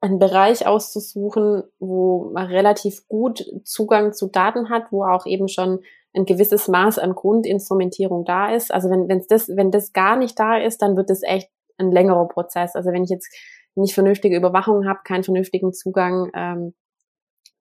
einen 0.00 0.18
Bereich 0.18 0.66
auszusuchen, 0.66 1.62
wo 1.78 2.30
man 2.30 2.46
relativ 2.46 3.08
gut 3.08 3.44
Zugang 3.64 4.12
zu 4.12 4.28
Daten 4.28 4.68
hat, 4.68 4.92
wo 4.92 5.04
auch 5.04 5.24
eben 5.24 5.48
schon 5.48 5.80
ein 6.14 6.26
gewisses 6.26 6.68
Maß 6.68 6.98
an 6.98 7.14
Grundinstrumentierung 7.14 8.24
da 8.24 8.54
ist. 8.54 8.72
Also 8.72 8.90
wenn, 8.90 9.08
wenn's 9.08 9.26
das, 9.26 9.48
wenn 9.48 9.70
das 9.70 9.92
gar 9.94 10.16
nicht 10.16 10.38
da 10.38 10.58
ist, 10.58 10.82
dann 10.82 10.96
wird 10.96 11.10
es 11.10 11.22
echt 11.22 11.48
ein 11.78 11.90
längerer 11.90 12.28
Prozess. 12.28 12.76
Also 12.76 12.92
wenn 12.92 13.02
ich 13.02 13.10
jetzt 13.10 13.34
nicht 13.76 13.94
vernünftige 13.94 14.36
Überwachung 14.36 14.86
habe, 14.86 15.00
keinen 15.04 15.24
vernünftigen 15.24 15.72
Zugang 15.72 16.30
ähm, 16.34 16.74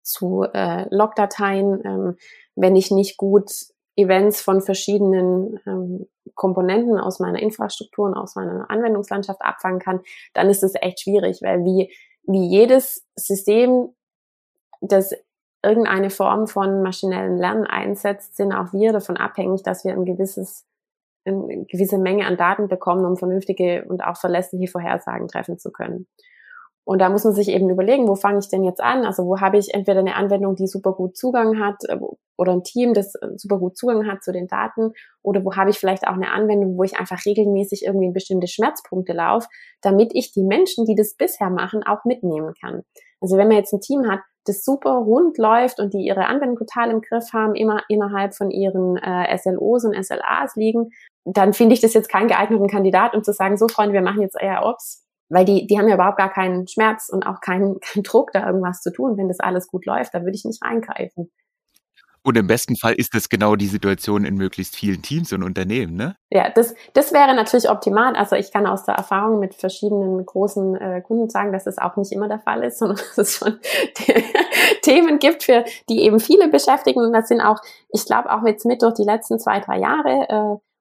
zu 0.01 0.43
äh, 0.53 0.85
Logdateien, 0.93 1.81
ähm, 1.85 2.17
wenn 2.55 2.75
ich 2.75 2.91
nicht 2.91 3.17
gut 3.17 3.49
Events 3.95 4.41
von 4.41 4.61
verschiedenen 4.61 5.59
ähm, 5.67 6.07
Komponenten 6.35 6.97
aus 6.97 7.19
meiner 7.19 7.39
Infrastruktur 7.39 8.05
und 8.05 8.15
aus 8.15 8.35
meiner 8.35 8.69
Anwendungslandschaft 8.69 9.41
abfangen 9.41 9.79
kann, 9.79 10.01
dann 10.33 10.49
ist 10.49 10.63
es 10.63 10.73
echt 10.75 11.01
schwierig, 11.01 11.41
weil 11.41 11.63
wie, 11.63 11.93
wie 12.23 12.47
jedes 12.47 13.05
System, 13.15 13.93
das 14.81 15.13
irgendeine 15.63 16.09
Form 16.09 16.47
von 16.47 16.81
maschinellen 16.81 17.37
Lernen 17.37 17.65
einsetzt, 17.65 18.35
sind 18.35 18.51
auch 18.51 18.73
wir 18.73 18.91
davon 18.91 19.17
abhängig, 19.17 19.63
dass 19.63 19.85
wir 19.85 19.93
ein 19.93 20.05
gewisses 20.05 20.65
eine 21.25 21.65
gewisse 21.65 21.97
Menge 21.97 22.25
an 22.25 22.37
Daten 22.37 22.67
bekommen, 22.67 23.05
um 23.05 23.17
vernünftige 23.17 23.85
und 23.87 24.03
auch 24.03 24.17
verlässliche 24.17 24.67
Vorhersagen 24.67 25.27
treffen 25.27 25.57
zu 25.57 25.71
können. 25.71 26.07
Und 26.85 26.99
da 26.99 27.09
muss 27.09 27.23
man 27.23 27.33
sich 27.33 27.47
eben 27.47 27.69
überlegen, 27.69 28.07
wo 28.07 28.15
fange 28.15 28.39
ich 28.39 28.49
denn 28.49 28.63
jetzt 28.63 28.81
an? 28.81 29.05
Also 29.05 29.25
wo 29.25 29.39
habe 29.39 29.57
ich 29.57 29.73
entweder 29.73 29.99
eine 29.99 30.15
Anwendung, 30.15 30.55
die 30.55 30.67
super 30.67 30.91
gut 30.93 31.15
Zugang 31.15 31.59
hat 31.59 31.77
äh, 31.87 31.97
oder 32.37 32.51
ein 32.51 32.63
Team, 32.63 32.93
das 32.93 33.15
äh, 33.15 33.29
super 33.37 33.57
gut 33.57 33.77
Zugang 33.77 34.05
hat 34.05 34.21
zu 34.21 34.33
den 34.33 34.47
Daten 34.47 34.91
oder 35.21 35.45
wo 35.45 35.55
habe 35.55 35.69
ich 35.69 35.79
vielleicht 35.79 36.05
auch 36.07 36.13
eine 36.13 36.31
Anwendung, 36.31 36.77
wo 36.77 36.83
ich 36.83 36.97
einfach 36.97 37.25
regelmäßig 37.25 37.85
irgendwie 37.85 38.07
in 38.07 38.13
bestimmte 38.13 38.47
Schmerzpunkte 38.47 39.13
laufe, 39.13 39.47
damit 39.81 40.11
ich 40.13 40.33
die 40.33 40.43
Menschen, 40.43 40.85
die 40.85 40.95
das 40.95 41.15
bisher 41.15 41.49
machen, 41.49 41.83
auch 41.83 42.03
mitnehmen 42.03 42.53
kann. 42.59 42.83
Also 43.21 43.37
wenn 43.37 43.47
man 43.47 43.57
jetzt 43.57 43.73
ein 43.73 43.79
Team 43.79 44.09
hat, 44.09 44.19
das 44.45 44.65
super 44.65 44.91
rund 44.91 45.37
läuft 45.37 45.79
und 45.79 45.93
die 45.93 46.05
ihre 46.05 46.25
Anwendung 46.25 46.57
total 46.57 46.91
im 46.91 46.99
Griff 46.99 47.31
haben, 47.31 47.55
immer 47.55 47.83
innerhalb 47.87 48.35
von 48.35 48.51
ihren 48.51 48.97
äh, 48.97 49.37
SLOs 49.37 49.85
und 49.85 49.95
SLAs 49.95 50.57
liegen, 50.57 50.89
dann 51.23 51.53
finde 51.53 51.75
ich 51.75 51.79
das 51.79 51.93
jetzt 51.93 52.09
keinen 52.09 52.27
geeigneten 52.27 52.67
Kandidat, 52.67 53.15
um 53.15 53.23
zu 53.23 53.31
sagen, 53.31 53.55
so 53.55 53.69
Freunde, 53.69 53.93
wir 53.93 54.01
machen 54.01 54.21
jetzt 54.21 54.35
eher 54.37 54.65
Ops, 54.65 55.05
weil 55.33 55.45
die, 55.45 55.67
die 55.67 55.77
haben 55.77 55.87
ja 55.87 55.95
überhaupt 55.95 56.17
gar 56.17 56.31
keinen 56.31 56.67
Schmerz 56.67 57.09
und 57.09 57.25
auch 57.25 57.41
keinen, 57.41 57.79
keinen 57.81 58.03
Druck, 58.03 58.31
da 58.31 58.45
irgendwas 58.45 58.81
zu 58.81 58.91
tun. 58.91 59.17
Wenn 59.17 59.27
das 59.27 59.39
alles 59.39 59.67
gut 59.67 59.85
läuft, 59.85 60.13
da 60.13 60.21
würde 60.21 60.35
ich 60.35 60.45
nicht 60.45 60.63
eingreifen. 60.63 61.31
Und 62.25 62.37
im 62.37 62.47
besten 62.47 62.77
Fall 62.77 62.93
ist 62.93 63.13
das 63.13 63.27
genau 63.27 63.57
die 63.57 63.67
Situation 63.67 64.23
in 64.23 64.35
möglichst 64.35 64.77
vielen 64.77 65.01
Teams 65.01 65.33
und 65.33 65.43
Unternehmen, 65.43 65.97
ne? 65.97 66.15
Ja, 66.31 66.49
das, 66.49 66.73
das 66.93 67.11
wäre 67.11 67.35
natürlich 67.35 67.69
optimal. 67.69 68.15
Also 68.15 68.37
ich 68.37 68.49
kann 68.49 68.65
aus 68.65 68.85
der 68.85 68.95
Erfahrung 68.95 69.39
mit 69.39 69.55
verschiedenen 69.55 70.25
großen 70.25 70.75
äh, 70.75 71.01
Kunden 71.01 71.29
sagen, 71.29 71.51
dass 71.51 71.67
es 71.67 71.77
auch 71.77 71.97
nicht 71.97 72.13
immer 72.13 72.29
der 72.29 72.39
Fall 72.39 72.63
ist, 72.63 72.79
sondern 72.79 72.97
dass 72.97 73.17
es 73.17 73.35
schon 73.35 73.59
Themen 74.83 75.19
gibt, 75.19 75.43
für 75.43 75.65
die 75.89 75.99
eben 76.03 76.21
viele 76.21 76.47
beschäftigen. 76.47 77.01
Und 77.01 77.11
das 77.11 77.27
sind 77.27 77.41
auch, 77.41 77.59
ich 77.89 78.05
glaube 78.05 78.31
auch 78.31 78.45
jetzt 78.45 78.65
mit 78.65 78.81
durch 78.81 78.93
die 78.93 79.03
letzten 79.03 79.37
zwei, 79.37 79.59
drei 79.59 79.79
Jahre, 79.79 80.29
äh, 80.29 80.72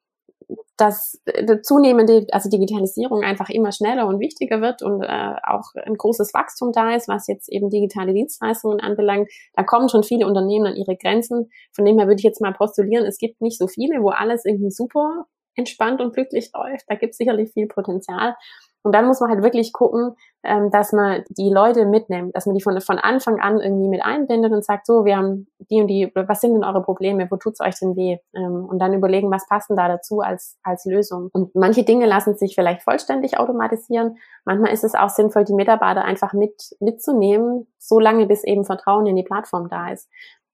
dass 0.77 1.21
äh, 1.27 1.61
zunehmende, 1.63 2.27
also 2.33 2.49
Digitalisierung 2.49 3.23
einfach 3.23 3.49
immer 3.51 3.73
schneller 3.73 4.07
und 4.07 4.21
wichtiger 4.21 4.61
wird 4.61 4.83
und 4.83 5.03
äh, 5.03 5.35
auch 5.43 5.75
ein 5.85 5.95
großes 5.95 6.35
Wachstum 6.35 6.73
da 6.73 6.95
ist, 6.95 7.09
was 7.09 7.27
jetzt 7.27 7.49
eben 7.51 7.71
digitale 7.71 8.13
Dienstleistungen 8.13 8.81
anbelangt. 8.81 9.31
Da 9.55 9.63
kommen 9.63 9.89
schon 9.89 10.03
viele 10.03 10.27
Unternehmen 10.27 10.67
an 10.67 10.77
ihre 10.77 10.97
Grenzen. 10.97 11.51
Von 11.73 11.85
dem 11.85 11.99
her 11.99 12.07
würde 12.07 12.19
ich 12.19 12.25
jetzt 12.25 12.41
mal 12.41 12.53
postulieren, 12.53 13.07
es 13.07 13.19
gibt 13.19 13.41
nicht 13.41 13.59
so 13.59 13.69
viele, 13.69 14.03
wo 14.03 14.09
alles 14.11 14.45
irgendwie 14.45 14.71
super 14.71 15.27
entspannt 15.55 16.01
und 16.01 16.15
glücklich 16.15 16.51
läuft. 16.55 16.85
Da 16.89 16.95
gibt 16.95 17.13
es 17.13 17.19
sicherlich 17.19 17.53
viel 17.53 17.67
Potenzial. 17.67 18.35
Und 18.83 18.95
dann 18.95 19.07
muss 19.07 19.21
man 19.21 19.31
halt 19.31 19.43
wirklich 19.43 19.73
gucken, 19.73 20.17
ähm, 20.43 20.71
dass 20.71 20.93
man 20.93 21.23
die 21.29 21.51
Leute 21.51 21.87
mitnimmt, 21.87 22.35
dass 22.35 22.47
man 22.47 22.57
die 22.57 22.63
von, 22.63 22.81
von 22.81 22.99
Anfang 22.99 23.41
an 23.41 23.61
irgendwie 23.61 23.89
mit 23.89 24.05
einbindet 24.05 24.53
und 24.53 24.65
sagt, 24.65 24.87
so, 24.87 25.05
wir 25.05 25.17
haben 25.17 25.47
die 25.71 25.81
und 25.81 25.87
die, 25.87 26.11
was 26.15 26.41
sind 26.41 26.55
denn 26.55 26.65
eure 26.65 26.83
Probleme, 26.83 27.29
wo 27.31 27.37
tut's 27.37 27.61
euch 27.61 27.79
denn 27.79 27.97
weh? 27.97 28.19
Ähm, 28.35 28.67
und 28.69 28.81
dann 28.81 28.93
überlegen, 28.93 29.31
was 29.31 29.47
passt 29.47 29.71
denn 29.71 29.77
da 29.77 29.87
dazu 29.87 30.21
als, 30.21 30.59
als 30.65 30.85
Lösung. 30.85 31.31
Und 31.33 31.55
manche 31.55 31.85
Dinge 31.85 32.07
lassen 32.07 32.37
sich 32.37 32.55
vielleicht 32.55 32.83
vollständig 32.83 33.39
automatisieren. 33.39 34.17
Manchmal 34.45 34.73
ist 34.73 34.85
es 34.85 34.95
auch 34.95 35.11
sinnvoll, 35.11 35.45
die 35.45 35.55
Mitarbeiter 35.55 36.05
einfach 36.05 36.33
mit, 36.33 36.75
mitzunehmen, 36.81 37.69
so 37.79 38.01
lange 38.01 38.27
bis 38.27 38.43
eben 38.43 38.65
Vertrauen 38.65 39.07
in 39.07 39.17
die 39.17 39.23
Plattform 39.23 39.69
da 39.69 39.91
ist. 39.91 40.09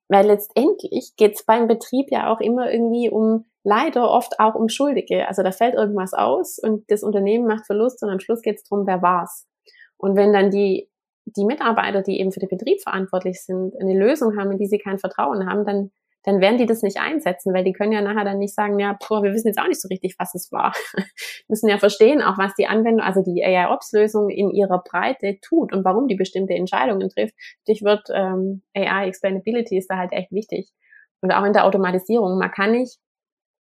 Weil 0.08 0.26
letztendlich 0.26 1.14
geht's 1.16 1.44
beim 1.44 1.66
Betrieb 1.66 2.10
ja 2.10 2.32
auch 2.32 2.40
immer 2.40 2.70
irgendwie 2.70 3.10
um 3.10 3.44
leider 3.68 4.10
oft 4.10 4.40
auch 4.40 4.54
um 4.54 4.70
Schuldige. 4.70 5.28
Also 5.28 5.42
da 5.42 5.52
fällt 5.52 5.74
irgendwas 5.74 6.14
aus 6.14 6.58
und 6.58 6.90
das 6.90 7.02
Unternehmen 7.02 7.46
macht 7.46 7.66
Verlust 7.66 8.02
und 8.02 8.08
am 8.08 8.18
Schluss 8.18 8.40
geht 8.40 8.56
es 8.56 8.62
darum, 8.64 8.86
wer 8.86 9.02
war's. 9.02 9.46
Und 9.98 10.16
wenn 10.16 10.32
dann 10.32 10.50
die, 10.50 10.88
die 11.26 11.44
Mitarbeiter, 11.44 12.00
die 12.00 12.18
eben 12.18 12.32
für 12.32 12.40
den 12.40 12.48
Betrieb 12.48 12.80
verantwortlich 12.80 13.42
sind, 13.42 13.74
eine 13.78 13.98
Lösung 13.98 14.38
haben, 14.38 14.52
in 14.52 14.58
die 14.58 14.66
sie 14.66 14.78
kein 14.78 14.98
Vertrauen 14.98 15.46
haben, 15.46 15.66
dann, 15.66 15.90
dann 16.24 16.40
werden 16.40 16.56
die 16.56 16.64
das 16.64 16.82
nicht 16.82 16.98
einsetzen, 16.98 17.52
weil 17.52 17.62
die 17.62 17.74
können 17.74 17.92
ja 17.92 18.00
nachher 18.00 18.24
dann 18.24 18.38
nicht 18.38 18.54
sagen, 18.54 18.78
ja, 18.78 18.96
boah, 19.06 19.22
wir 19.22 19.34
wissen 19.34 19.48
jetzt 19.48 19.58
auch 19.58 19.68
nicht 19.68 19.82
so 19.82 19.88
richtig, 19.88 20.14
was 20.18 20.34
es 20.34 20.50
war. 20.50 20.72
müssen 21.48 21.68
ja 21.68 21.76
verstehen, 21.76 22.22
auch 22.22 22.38
was 22.38 22.54
die 22.54 22.68
Anwendung, 22.68 23.04
also 23.04 23.22
die 23.22 23.44
AI-Ops-Lösung 23.44 24.30
in 24.30 24.50
ihrer 24.50 24.82
Breite 24.82 25.40
tut 25.42 25.74
und 25.74 25.84
warum 25.84 26.08
die 26.08 26.16
bestimmte 26.16 26.54
Entscheidungen 26.54 27.10
trifft. 27.10 27.34
Stichwort 27.64 28.08
ähm, 28.14 28.62
AI-Explainability 28.74 29.76
ist 29.76 29.90
da 29.90 29.98
halt 29.98 30.12
echt 30.12 30.32
wichtig. 30.32 30.70
Und 31.20 31.32
auch 31.32 31.44
in 31.44 31.52
der 31.52 31.66
Automatisierung. 31.66 32.38
Man 32.38 32.52
kann 32.52 32.72
nicht 32.72 32.98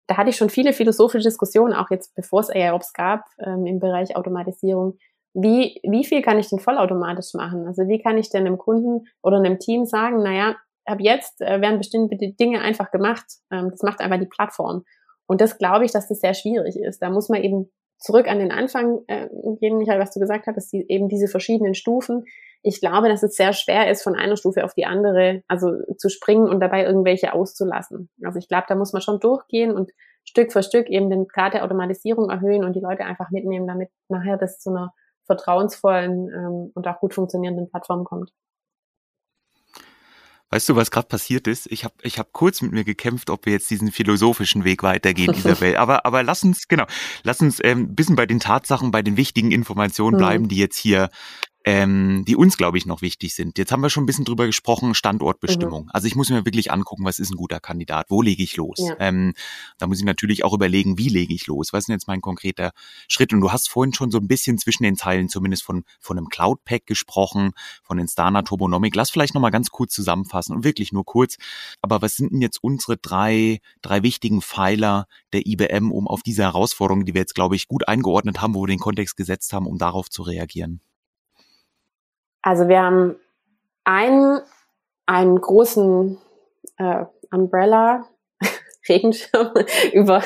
da 0.07 0.17
hatte 0.17 0.29
ich 0.29 0.35
schon 0.35 0.49
viele 0.49 0.73
philosophische 0.73 1.27
Diskussionen, 1.27 1.73
auch 1.73 1.89
jetzt 1.89 2.13
bevor 2.15 2.41
es 2.41 2.49
AI-Ops 2.49 2.93
gab, 2.93 3.25
ähm, 3.39 3.65
im 3.65 3.79
Bereich 3.79 4.15
Automatisierung. 4.15 4.97
Wie, 5.33 5.79
wie 5.83 6.05
viel 6.05 6.21
kann 6.21 6.39
ich 6.39 6.49
denn 6.49 6.59
vollautomatisch 6.59 7.33
machen? 7.33 7.65
Also 7.65 7.87
wie 7.87 8.01
kann 8.01 8.17
ich 8.17 8.29
denn 8.29 8.45
einem 8.45 8.57
Kunden 8.57 9.07
oder 9.21 9.37
einem 9.37 9.59
Team 9.59 9.85
sagen, 9.85 10.21
naja, 10.21 10.55
ab 10.85 10.99
jetzt 10.99 11.41
äh, 11.41 11.61
werden 11.61 11.77
bestimmte 11.77 12.17
Dinge 12.17 12.61
einfach 12.61 12.91
gemacht. 12.91 13.25
Ähm, 13.51 13.69
das 13.71 13.81
macht 13.81 14.01
einfach 14.01 14.19
die 14.19 14.27
Plattform. 14.27 14.83
Und 15.25 15.41
das 15.41 15.57
glaube 15.57 15.85
ich, 15.85 15.91
dass 15.91 16.07
das 16.07 16.19
sehr 16.19 16.33
schwierig 16.33 16.75
ist. 16.77 17.01
Da 17.01 17.09
muss 17.09 17.29
man 17.29 17.41
eben 17.41 17.71
zurück 17.97 18.27
an 18.27 18.39
den 18.39 18.51
Anfang 18.51 18.99
äh, 19.07 19.29
gehen, 19.59 19.77
Michael, 19.77 19.99
was 19.99 20.11
du 20.11 20.19
gesagt 20.19 20.47
hast, 20.47 20.71
die, 20.73 20.85
eben 20.89 21.07
diese 21.07 21.27
verschiedenen 21.27 21.73
Stufen. 21.73 22.25
Ich 22.63 22.80
glaube, 22.80 23.10
dass 23.10 23.23
es 23.23 23.36
sehr 23.36 23.54
schwer 23.54 23.91
ist, 23.91 24.04
von 24.04 24.15
einer 24.15 24.38
Stufe 24.38 24.63
auf 24.63 24.73
die 24.73 24.86
andere, 24.86 25.43
also 25.47 25.71
zu 25.97 26.10
springen 26.10 26.47
und 26.47 26.62
dabei 26.62 26.86
irgendwelche 26.86 27.34
auszulassen. 27.34 28.10
Also 28.23 28.39
ich 28.39 28.47
glaube, 28.47 28.65
da 28.67 28.76
muss 28.76 28.93
man 28.93 29.02
schon 29.02 29.19
durchgehen 29.19 29.71
und 29.71 29.91
Stück 30.23 30.54
für 30.54 30.63
Stück 30.63 30.88
eben 30.88 31.10
den 31.10 31.28
Grad 31.28 31.54
der 31.54 31.65
Automatisierung 31.65 32.30
erhöhen 32.30 32.63
und 32.63 32.73
die 32.73 32.80
Leute 32.80 33.04
einfach 33.04 33.30
mitnehmen, 33.32 33.67
damit 33.67 33.89
nachher 34.08 34.38
das 34.38 34.60
zu 34.60 34.69
einer 34.69 34.93
vertrauensvollen 35.26 36.30
ähm, 36.30 36.71
und 36.73 36.88
auch 36.88 36.99
gut 36.99 37.13
funktionierenden 37.13 37.69
Plattform 37.69 38.06
kommt. 38.06 38.32
Weißt 40.54 40.69
du, 40.69 40.76
was 40.76 40.91
gerade 40.91 41.08
passiert 41.08 41.47
ist? 41.47 41.65
Ich 41.71 41.84
habe 41.84 41.95
ich 42.04 42.19
hab 42.19 42.32
kurz 42.32 42.62
mit 42.62 42.73
mir 42.73 42.84
gekämpft, 42.84 43.32
ob 43.32 43.47
wir 43.47 43.54
jetzt 43.54 43.71
diesen 43.71 43.91
philosophischen 43.91 44.63
Weg 44.63 44.84
weitergehen, 44.84 45.34
Isabel. 45.36 45.78
Aber, 45.78 46.06
aber 46.06 46.21
lass 46.21 46.43
uns, 46.43 46.67
genau, 46.67 46.86
lass 47.23 47.41
uns 47.41 47.60
ähm, 47.63 47.80
ein 47.80 47.95
bisschen 47.95 48.15
bei 48.15 48.28
den 48.28 48.39
Tatsachen, 48.39 48.91
bei 48.91 49.02
den 49.02 49.17
wichtigen 49.17 49.52
Informationen 49.52 50.15
mhm. 50.15 50.19
bleiben, 50.19 50.47
die 50.47 50.58
jetzt 50.58 50.78
hier 50.78 51.10
ähm, 51.65 52.26
die 52.28 52.36
uns, 52.36 52.58
glaube 52.58 52.78
ich, 52.78 52.86
noch 52.86 53.02
wichtig 53.02 53.36
sind. 53.36 53.58
Jetzt 53.58 53.71
haben 53.71 53.82
wir 53.82 53.89
schon 53.89 54.04
ein 54.04 54.06
bisschen 54.06 54.26
drüber 54.26 54.45
gesprochen, 54.45 54.93
Standortbestimmung. 54.93 55.86
Mhm. 55.86 55.89
Also 55.93 56.08
ich 56.08 56.15
muss 56.15 56.30
mir 56.30 56.45
wirklich 56.45 56.71
angucken, 56.71 57.06
was 57.06 57.19
ist 57.19 57.32
ein 57.32 57.38
guter 57.38 57.60
Kandidat, 57.60 58.08
wo 58.10 58.21
lege 58.21 58.43
ich 58.43 58.58
los? 58.58 58.80
Ja. 58.80 58.95
Ähm, 58.99 59.34
da 59.78 59.88
muss 59.88 59.99
ich 59.99 60.06
natürlich 60.06 60.43
auch 60.43 60.54
überlegen, 60.54 60.97
wie 60.97 61.08
lege 61.08 61.34
ich 61.34 61.47
los? 61.47 61.71
Was 61.71 61.80
ist 61.80 61.88
denn 61.88 61.93
jetzt 61.93 62.08
mein 62.08 62.21
konkreter 62.21 62.71
Schritt? 63.08 63.32
Und 63.32 63.39
du 63.39 63.52
hast 63.52 63.69
vorhin 63.69 63.93
schon 63.93 64.12
so 64.12 64.17
ein 64.17 64.28
bisschen 64.28 64.58
zwischen 64.58 64.84
den 64.84 64.97
Zeilen 64.97 65.30
zumindest 65.30 65.63
von, 65.63 65.84
von 65.99 66.17
einem 66.17 66.28
Cloud-Pack 66.28 66.86
gesprochen, 66.86 67.52
von 67.82 67.97
den 67.97 68.08
Stana 68.08 68.41
Turbonomic. 68.41 68.95
Lass 68.95 69.10
vielleicht 69.10 69.34
nochmal 69.34 69.52
ganz 69.52 69.69
kurz 69.69 69.93
zusammenfassen 69.93 70.56
und 70.56 70.65
wirklich 70.65 70.91
nur 70.91 71.06
kurz. 71.06 71.38
Aber 71.82 72.02
was 72.02 72.15
sind 72.15 72.34
denn 72.34 72.41
jetzt 72.41 72.62
unsere 72.62 72.97
drei, 72.97 73.60
drei 73.82 74.04
wichtigen 74.04 74.41
Pfeiler 74.41 75.08
der 75.32 75.47
IBM, 75.47 75.91
um 75.91 76.08
auf 76.10 76.23
diese 76.23 76.43
Herausforderungen, 76.43 77.06
die 77.06 77.13
wir 77.13 77.21
jetzt, 77.21 77.36
glaube 77.36 77.56
ich, 77.56 77.67
gut 77.69 77.88
eingeordnet 77.88 78.41
haben, 78.41 78.54
wo 78.54 78.63
wir 78.63 78.67
den 78.67 78.80
Kontext 78.80 79.15
gesetzt 79.15 79.54
haben, 79.54 79.65
um 79.65 79.78
darauf 79.78 80.10
zu 80.10 80.23
reagieren? 80.23 80.82
Also 82.43 82.67
wir 82.67 82.82
haben 82.82 83.15
einen, 83.86 84.41
einen 85.08 85.39
großen 85.39 86.19
äh, 86.77 87.06
Umbrella, 87.32 88.06
Regenschirm 88.89 89.53
über 89.93 90.21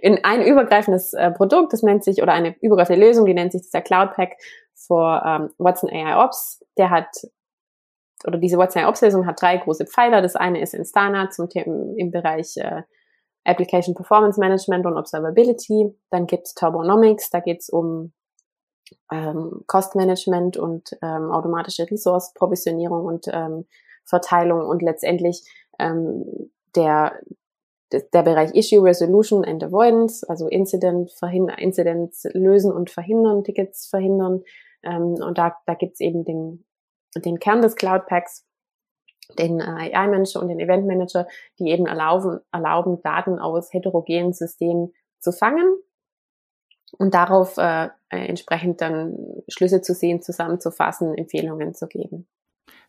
in 0.00 0.24
ein 0.24 0.42
übergreifendes 0.42 1.14
äh, 1.14 1.30
Produkt, 1.32 1.72
das 1.72 1.82
nennt 1.82 2.04
sich, 2.04 2.22
oder 2.22 2.32
eine 2.32 2.54
übergreifende 2.60 3.04
Lösung, 3.04 3.26
die 3.26 3.34
nennt 3.34 3.52
sich 3.52 3.62
dieser 3.62 3.80
Cloud 3.80 4.12
Pack 4.14 4.36
für 4.74 5.22
ähm, 5.24 5.50
Watson 5.58 5.90
AI 5.90 6.22
Ops. 6.22 6.62
Der 6.76 6.90
hat, 6.90 7.08
oder 8.26 8.38
diese 8.38 8.58
Watson 8.58 8.82
AI 8.82 8.88
Ops 8.88 9.00
Lösung 9.00 9.26
hat 9.26 9.40
drei 9.40 9.56
große 9.56 9.86
Pfeiler. 9.86 10.20
Das 10.20 10.36
eine 10.36 10.60
ist 10.60 10.74
Instana 10.74 11.30
zum 11.30 11.48
Thema 11.48 11.94
im 11.96 12.10
Bereich 12.10 12.56
äh, 12.56 12.82
Application 13.44 13.94
Performance 13.94 14.38
Management 14.38 14.84
und 14.84 14.98
Observability. 14.98 15.94
Dann 16.10 16.26
gibt's 16.26 16.54
Turbonomics, 16.54 17.30
da 17.30 17.40
geht's 17.40 17.70
um 17.70 18.12
ähm, 19.10 19.64
Cost 19.66 19.94
Management 19.94 20.56
und 20.56 20.96
ähm, 21.02 21.30
automatische 21.30 21.90
Resource-Provisionierung 21.90 23.04
und 23.04 23.26
ähm, 23.32 23.66
Verteilung 24.04 24.66
und 24.66 24.82
letztendlich 24.82 25.42
ähm, 25.78 26.50
der, 26.74 27.20
der 27.92 28.22
Bereich 28.22 28.54
Issue 28.54 28.82
Resolution 28.82 29.44
and 29.44 29.62
Avoidance, 29.62 30.28
also 30.28 30.48
Incident, 30.48 31.12
verhindern, 31.12 31.58
Incidents 31.58 32.24
lösen 32.32 32.72
und 32.72 32.90
verhindern, 32.90 33.44
Tickets 33.44 33.86
verhindern. 33.86 34.42
Ähm, 34.82 35.14
und 35.14 35.38
da, 35.38 35.56
da 35.66 35.74
gibt's 35.74 36.00
eben 36.00 36.24
den, 36.24 36.64
den 37.16 37.38
Kern 37.38 37.62
des 37.62 37.76
Cloud 37.76 38.06
Packs, 38.06 38.46
den 39.38 39.60
äh, 39.60 39.92
AI-Manager 39.94 40.40
und 40.40 40.48
den 40.48 40.60
Event 40.60 40.86
Manager, 40.86 41.26
die 41.58 41.70
eben 41.70 41.86
erlauben, 41.86 42.40
erlauben, 42.52 43.00
Daten 43.02 43.38
aus 43.38 43.72
heterogenen 43.72 44.32
Systemen 44.32 44.92
zu 45.20 45.32
fangen 45.32 45.78
und 46.98 47.14
darauf 47.14 47.56
äh, 47.58 47.88
entsprechend 48.08 48.80
dann 48.80 49.16
Schlüsse 49.48 49.82
zu 49.82 49.94
sehen, 49.94 50.22
zusammenzufassen, 50.22 51.14
Empfehlungen 51.14 51.74
zu 51.74 51.86
geben. 51.86 52.26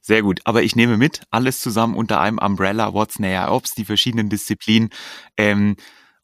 Sehr 0.02 0.22
gut, 0.22 0.40
aber 0.44 0.62
ich 0.62 0.76
nehme 0.76 0.98
mit, 0.98 1.22
alles 1.32 1.60
zusammen 1.60 1.96
unter 1.96 2.22
einem 2.22 2.38
Umbrella, 2.38 2.94
What's 2.94 3.18
Näher 3.18 3.52
Ops, 3.52 3.74
die 3.74 3.86
verschiedenen 3.86 4.30
Disziplinen. 4.30 4.90
Ähm, 5.36 5.76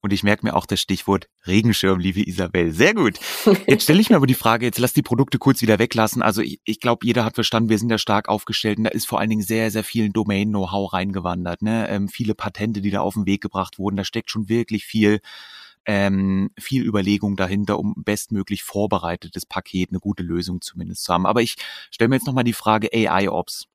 und 0.03 0.13
ich 0.13 0.23
merke 0.23 0.45
mir 0.45 0.55
auch 0.55 0.65
das 0.65 0.81
Stichwort 0.81 1.29
Regenschirm, 1.45 1.99
liebe 1.99 2.27
Isabel. 2.27 2.71
Sehr 2.71 2.95
gut. 2.95 3.19
Jetzt 3.67 3.83
stelle 3.83 4.01
ich 4.01 4.09
mir 4.09 4.15
aber 4.15 4.25
die 4.25 4.33
Frage, 4.33 4.65
jetzt 4.65 4.79
lass 4.79 4.93
die 4.93 5.03
Produkte 5.03 5.37
kurz 5.37 5.61
wieder 5.61 5.77
weglassen. 5.77 6.23
Also 6.23 6.41
ich, 6.41 6.59
ich 6.63 6.79
glaube, 6.79 7.05
jeder 7.05 7.23
hat 7.23 7.35
verstanden, 7.35 7.69
wir 7.69 7.77
sind 7.77 7.89
da 7.89 7.99
stark 7.99 8.27
aufgestellt 8.27 8.79
und 8.79 8.85
da 8.85 8.89
ist 8.89 9.07
vor 9.07 9.19
allen 9.19 9.29
Dingen 9.29 9.43
sehr, 9.43 9.69
sehr 9.69 9.83
viel 9.83 10.09
Domain-Know-how 10.09 10.91
reingewandert. 10.91 11.61
Ne? 11.61 11.87
Ähm, 11.87 12.07
viele 12.07 12.33
Patente, 12.33 12.81
die 12.81 12.89
da 12.89 13.01
auf 13.01 13.13
den 13.13 13.27
Weg 13.27 13.41
gebracht 13.41 13.77
wurden, 13.77 13.95
da 13.95 14.03
steckt 14.03 14.31
schon 14.31 14.49
wirklich 14.49 14.85
viel 14.85 15.21
ähm, 15.85 16.51
viel 16.59 16.85
Überlegung 16.85 17.35
dahinter, 17.35 17.79
um 17.79 17.93
bestmöglich 17.97 18.63
vorbereitetes 18.63 19.45
Paket, 19.45 19.89
eine 19.89 19.99
gute 19.99 20.23
Lösung 20.23 20.61
zumindest 20.61 21.03
zu 21.03 21.13
haben. 21.13 21.25
Aber 21.25 21.41
ich 21.41 21.55
stelle 21.89 22.09
mir 22.09 22.15
jetzt 22.15 22.27
nochmal 22.27 22.43
die 22.43 22.53
Frage 22.53 22.89
AI-Ops. 22.93 23.67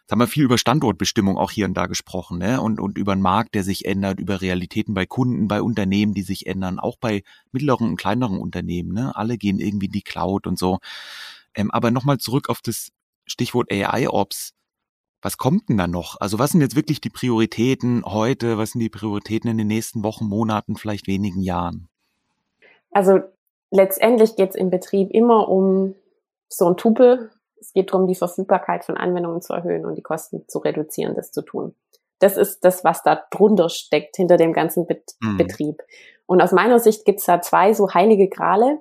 Jetzt 0.00 0.12
haben 0.12 0.18
wir 0.18 0.26
viel 0.26 0.44
über 0.44 0.58
Standortbestimmung 0.58 1.38
auch 1.38 1.52
hier 1.52 1.66
und 1.66 1.74
da 1.74 1.86
gesprochen, 1.86 2.38
ne? 2.38 2.60
Und, 2.60 2.80
und 2.80 2.98
über 2.98 3.12
einen 3.12 3.22
Markt, 3.22 3.54
der 3.54 3.62
sich 3.62 3.84
ändert, 3.84 4.18
über 4.18 4.40
Realitäten 4.40 4.92
bei 4.92 5.06
Kunden, 5.06 5.46
bei 5.46 5.62
Unternehmen, 5.62 6.14
die 6.14 6.22
sich 6.22 6.46
ändern, 6.46 6.80
auch 6.80 6.96
bei 6.96 7.22
mittleren 7.52 7.90
und 7.90 7.96
kleineren 7.96 8.38
Unternehmen, 8.38 8.92
ne? 8.92 9.14
Alle 9.14 9.38
gehen 9.38 9.60
irgendwie 9.60 9.86
in 9.86 9.92
die 9.92 10.02
Cloud 10.02 10.48
und 10.48 10.58
so. 10.58 10.80
Ähm, 11.54 11.70
aber 11.70 11.92
nochmal 11.92 12.18
zurück 12.18 12.48
auf 12.48 12.60
das 12.60 12.90
Stichwort 13.26 13.70
AI-Ops 13.70 14.52
was 15.22 15.36
kommt 15.36 15.68
denn 15.68 15.76
da 15.76 15.86
noch? 15.86 16.16
Also 16.20 16.38
was 16.38 16.50
sind 16.50 16.60
jetzt 16.60 16.76
wirklich 16.76 17.00
die 17.00 17.10
Prioritäten 17.10 18.04
heute? 18.04 18.58
Was 18.58 18.72
sind 18.72 18.80
die 18.80 18.88
Prioritäten 18.88 19.50
in 19.50 19.58
den 19.58 19.66
nächsten 19.66 20.02
Wochen, 20.02 20.26
Monaten, 20.26 20.76
vielleicht 20.76 21.06
wenigen 21.06 21.42
Jahren? 21.42 21.88
Also 22.90 23.20
letztendlich 23.70 24.36
geht 24.36 24.50
es 24.50 24.56
im 24.56 24.70
Betrieb 24.70 25.10
immer 25.10 25.48
um 25.48 25.94
so 26.48 26.66
ein 26.68 26.76
Tupel. 26.76 27.30
Es 27.60 27.72
geht 27.72 27.92
darum, 27.92 28.06
die 28.06 28.14
Verfügbarkeit 28.14 28.84
von 28.84 28.96
Anwendungen 28.96 29.42
zu 29.42 29.52
erhöhen 29.52 29.84
und 29.84 29.96
die 29.96 30.02
Kosten 30.02 30.44
zu 30.48 30.58
reduzieren, 30.58 31.14
das 31.14 31.30
zu 31.32 31.42
tun. 31.42 31.74
Das 32.18 32.36
ist 32.36 32.60
das, 32.64 32.84
was 32.84 33.02
da 33.02 33.22
drunter 33.30 33.68
steckt, 33.68 34.16
hinter 34.16 34.36
dem 34.36 34.52
ganzen 34.52 34.86
Bet 34.86 35.14
mhm. 35.20 35.36
Betrieb. 35.36 35.82
Und 36.26 36.40
aus 36.40 36.52
meiner 36.52 36.78
Sicht 36.78 37.04
gibt 37.04 37.20
es 37.20 37.26
da 37.26 37.40
zwei 37.40 37.74
so 37.74 37.92
heilige 37.92 38.28
Grale, 38.28 38.80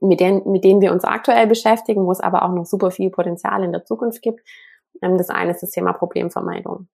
mit 0.00 0.20
denen, 0.20 0.50
mit 0.50 0.64
denen 0.64 0.80
wir 0.80 0.92
uns 0.92 1.04
aktuell 1.04 1.46
beschäftigen, 1.46 2.04
wo 2.06 2.12
es 2.12 2.20
aber 2.20 2.42
auch 2.42 2.52
noch 2.52 2.66
super 2.66 2.90
viel 2.90 3.10
Potenzial 3.10 3.64
in 3.64 3.72
der 3.72 3.84
Zukunft 3.84 4.22
gibt. 4.22 4.40
Ähm, 5.02 5.18
das 5.18 5.30
eine 5.30 5.52
ist 5.52 5.62
das 5.62 5.70
Thema 5.70 5.92
Problemvermeidung. 5.92 6.88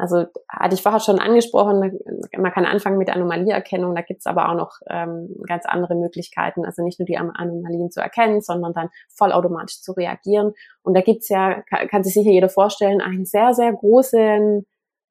Also 0.00 0.24
hatte 0.48 0.74
ich 0.74 0.82
vorher 0.82 1.00
schon 1.00 1.18
angesprochen, 1.18 2.00
man 2.36 2.52
kann 2.52 2.64
anfangen 2.64 2.96
mit 2.96 3.10
Anomalieerkennung, 3.10 3.94
da 3.94 4.00
gibt 4.00 4.20
es 4.20 4.26
aber 4.26 4.48
auch 4.48 4.54
noch 4.54 4.72
ähm, 4.88 5.28
ganz 5.46 5.66
andere 5.66 5.94
Möglichkeiten, 5.94 6.64
also 6.64 6.82
nicht 6.82 6.98
nur 6.98 7.04
die 7.04 7.18
Anomalien 7.18 7.90
zu 7.90 8.00
erkennen, 8.00 8.40
sondern 8.40 8.72
dann 8.72 8.88
vollautomatisch 9.14 9.82
zu 9.82 9.92
reagieren. 9.92 10.54
Und 10.82 10.94
da 10.94 11.02
gibt's 11.02 11.28
ja, 11.28 11.60
kann, 11.68 11.86
kann 11.88 12.02
sich 12.02 12.14
sicher 12.14 12.30
jeder 12.30 12.48
vorstellen, 12.48 13.02
einen 13.02 13.26
sehr, 13.26 13.52
sehr 13.52 13.74
großen 13.74 14.66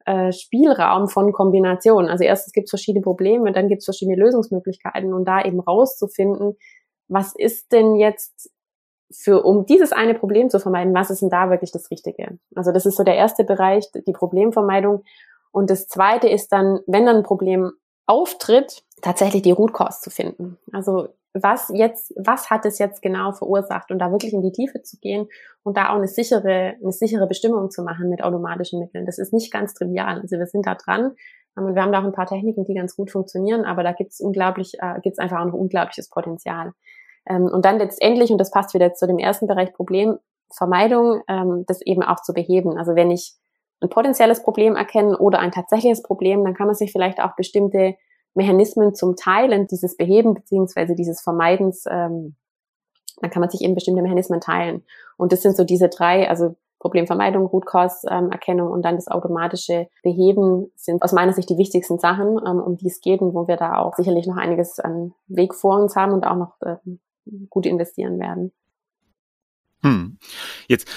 äh, 0.06 0.32
Spielraum 0.32 1.08
von 1.08 1.32
Kombinationen. 1.34 2.10
Also 2.10 2.24
erstens 2.24 2.54
gibt 2.54 2.66
es 2.66 2.72
verschiedene 2.72 3.04
Probleme, 3.04 3.52
dann 3.52 3.68
gibt 3.68 3.82
es 3.82 3.86
verschiedene 3.86 4.18
Lösungsmöglichkeiten 4.18 5.14
und 5.14 5.26
da 5.26 5.44
eben 5.44 5.60
rauszufinden, 5.60 6.58
was 7.08 7.36
ist 7.36 7.72
denn 7.72 7.96
jetzt 7.96 8.50
für, 9.12 9.44
um 9.44 9.66
dieses 9.66 9.92
eine 9.92 10.14
Problem 10.14 10.50
zu 10.50 10.60
vermeiden, 10.60 10.94
was 10.94 11.10
ist 11.10 11.22
denn 11.22 11.30
da 11.30 11.50
wirklich 11.50 11.72
das 11.72 11.90
Richtige? 11.90 12.38
Also 12.56 12.72
das 12.72 12.86
ist 12.86 12.98
so 12.98 13.04
der 13.04 13.16
erste 13.16 13.44
Bereich, 13.44 13.86
die 13.94 14.14
Problemvermeidung. 14.14 15.04
Und 15.52 15.70
das 15.70 15.88
zweite 15.88 16.30
ist 16.30 16.50
dann, 16.50 16.80
wenn 16.86 17.06
dann 17.06 17.18
ein 17.18 17.24
Problem 17.24 17.72
auftritt, 18.06 18.84
tatsächlich 19.02 19.42
die 19.42 19.52
Root 19.52 19.74
Cause 19.74 20.02
zu 20.02 20.10
finden. 20.10 20.58
Also 20.72 21.10
was 21.34 21.72
jetzt, 21.74 22.14
was 22.18 22.50
hat 22.50 22.66
es 22.66 22.80
jetzt 22.80 23.02
genau 23.02 23.32
verursacht 23.34 23.92
und 23.92 24.00
da 24.00 24.12
wirklich 24.12 24.34
in 24.34 24.42
die 24.42 24.52
Tiefe 24.52 24.82
zu 24.82 24.98
gehen 24.98 25.28
und 25.64 25.78
da 25.78 25.90
auch 25.90 25.96
eine 25.96 26.08
sichere, 26.08 26.76
eine 26.82 26.92
sichere 26.92 27.28
Bestimmung 27.28 27.70
zu 27.70 27.84
machen 27.84 28.10
mit 28.10 28.24
automatischen 28.24 28.80
Mitteln. 28.80 29.06
Das 29.06 29.20
ist 29.20 29.32
nicht 29.32 29.52
ganz 29.52 29.74
trivial. 29.74 30.22
Also 30.22 30.38
wir 30.38 30.48
sind 30.48 30.66
da 30.66 30.76
dran 30.76 31.16
und 31.56 31.76
wir 31.76 31.82
haben 31.82 31.92
da 31.92 32.02
auch 32.02 32.06
ein 32.06 32.14
paar 32.14 32.26
Techniken, 32.26 32.66
die 32.66 32.74
ganz 32.74 32.96
gut 32.96 33.12
funktionieren, 33.12 33.66
aber 33.66 33.84
da 33.84 33.92
gibt 33.92 34.12
es 34.12 34.20
unglaublich, 34.20 34.74
äh, 34.80 35.00
gibt 35.02 35.20
einfach 35.20 35.40
auch 35.40 35.46
noch 35.46 35.54
unglaubliches 35.54 36.10
Potenzial. 36.10 36.74
Ähm, 37.30 37.46
und 37.46 37.64
dann 37.64 37.78
letztendlich, 37.78 38.32
und 38.32 38.40
das 38.40 38.52
passt 38.52 38.74
wieder 38.74 38.94
zu 38.94 39.08
dem 39.08 39.20
ersten 39.20 39.48
Bereich 39.48 39.74
Problemvermeidung, 39.74 41.22
ähm, 41.28 41.64
das 41.68 41.82
eben 41.82 42.04
auch 42.04 42.22
zu 42.22 42.34
beheben. 42.34 42.78
Also 42.78 42.96
wenn 42.96 43.12
ich 43.12 43.34
ein 43.82 43.90
potenzielles 43.90 44.44
Problem 44.44 44.76
erkennen 44.76 45.16
oder 45.16 45.40
ein 45.40 45.52
tatsächliches 45.52 46.04
Problem, 46.04 46.44
dann 46.44 46.54
kann 46.54 46.68
man 46.68 46.76
sich 46.76 46.92
vielleicht 46.92 47.22
auch 47.22 47.36
bestimmte 47.36 47.96
Mechanismen 48.34 48.94
zum 48.94 49.16
Teilen 49.16 49.68
dieses 49.68 49.96
Beheben 49.96 50.34
beziehungsweise 50.34 50.96
dieses 50.96 51.22
Vermeidens, 51.22 51.86
ähm, 51.90 52.36
dann 53.22 53.32
kann 53.32 53.42
man 53.42 53.50
sich 53.50 53.62
eben 53.62 53.76
bestimmte 53.76 54.02
Mechanismen 54.02 54.42
teilen. 54.42 54.84
Und 55.18 55.32
das 55.32 55.42
sind 55.42 55.56
so 55.56 55.64
diese 55.64 55.90
drei, 55.90 56.30
also 56.30 56.56
Problemvermeidung, 56.80 57.46
Root 57.48 57.66
Cause 57.66 58.08
ähm, 58.10 58.32
Erkennung 58.32 58.72
und 58.72 58.84
dann 58.84 58.96
das 58.96 59.10
automatische 59.10 59.90
Beheben 60.02 60.72
sind 60.76 61.04
aus 61.04 61.12
meiner 61.12 61.34
Sicht 61.34 61.50
die 61.50 61.58
wichtigsten 61.58 62.00
Sachen, 62.00 62.40
ähm, 62.46 62.62
um 62.62 62.78
die 62.78 62.88
es 62.88 63.02
geht 63.02 63.22
und 63.22 63.34
wo 63.34 63.48
wir 63.48 63.58
da 63.58 63.78
auch 63.78 63.96
sicherlich 63.96 64.28
noch 64.28 64.38
einiges 64.38 64.80
an 64.80 65.14
Weg 65.28 65.54
vor 65.54 65.78
uns 65.78 65.98
haben 65.98 66.14
und 66.14 66.26
auch 66.26 66.38
noch 66.38 66.56
ähm, 66.66 67.00
gut 67.50 67.66
investieren 67.66 68.20
werden. 68.20 68.52
Hm. 69.82 70.18
Jetzt 70.68 70.88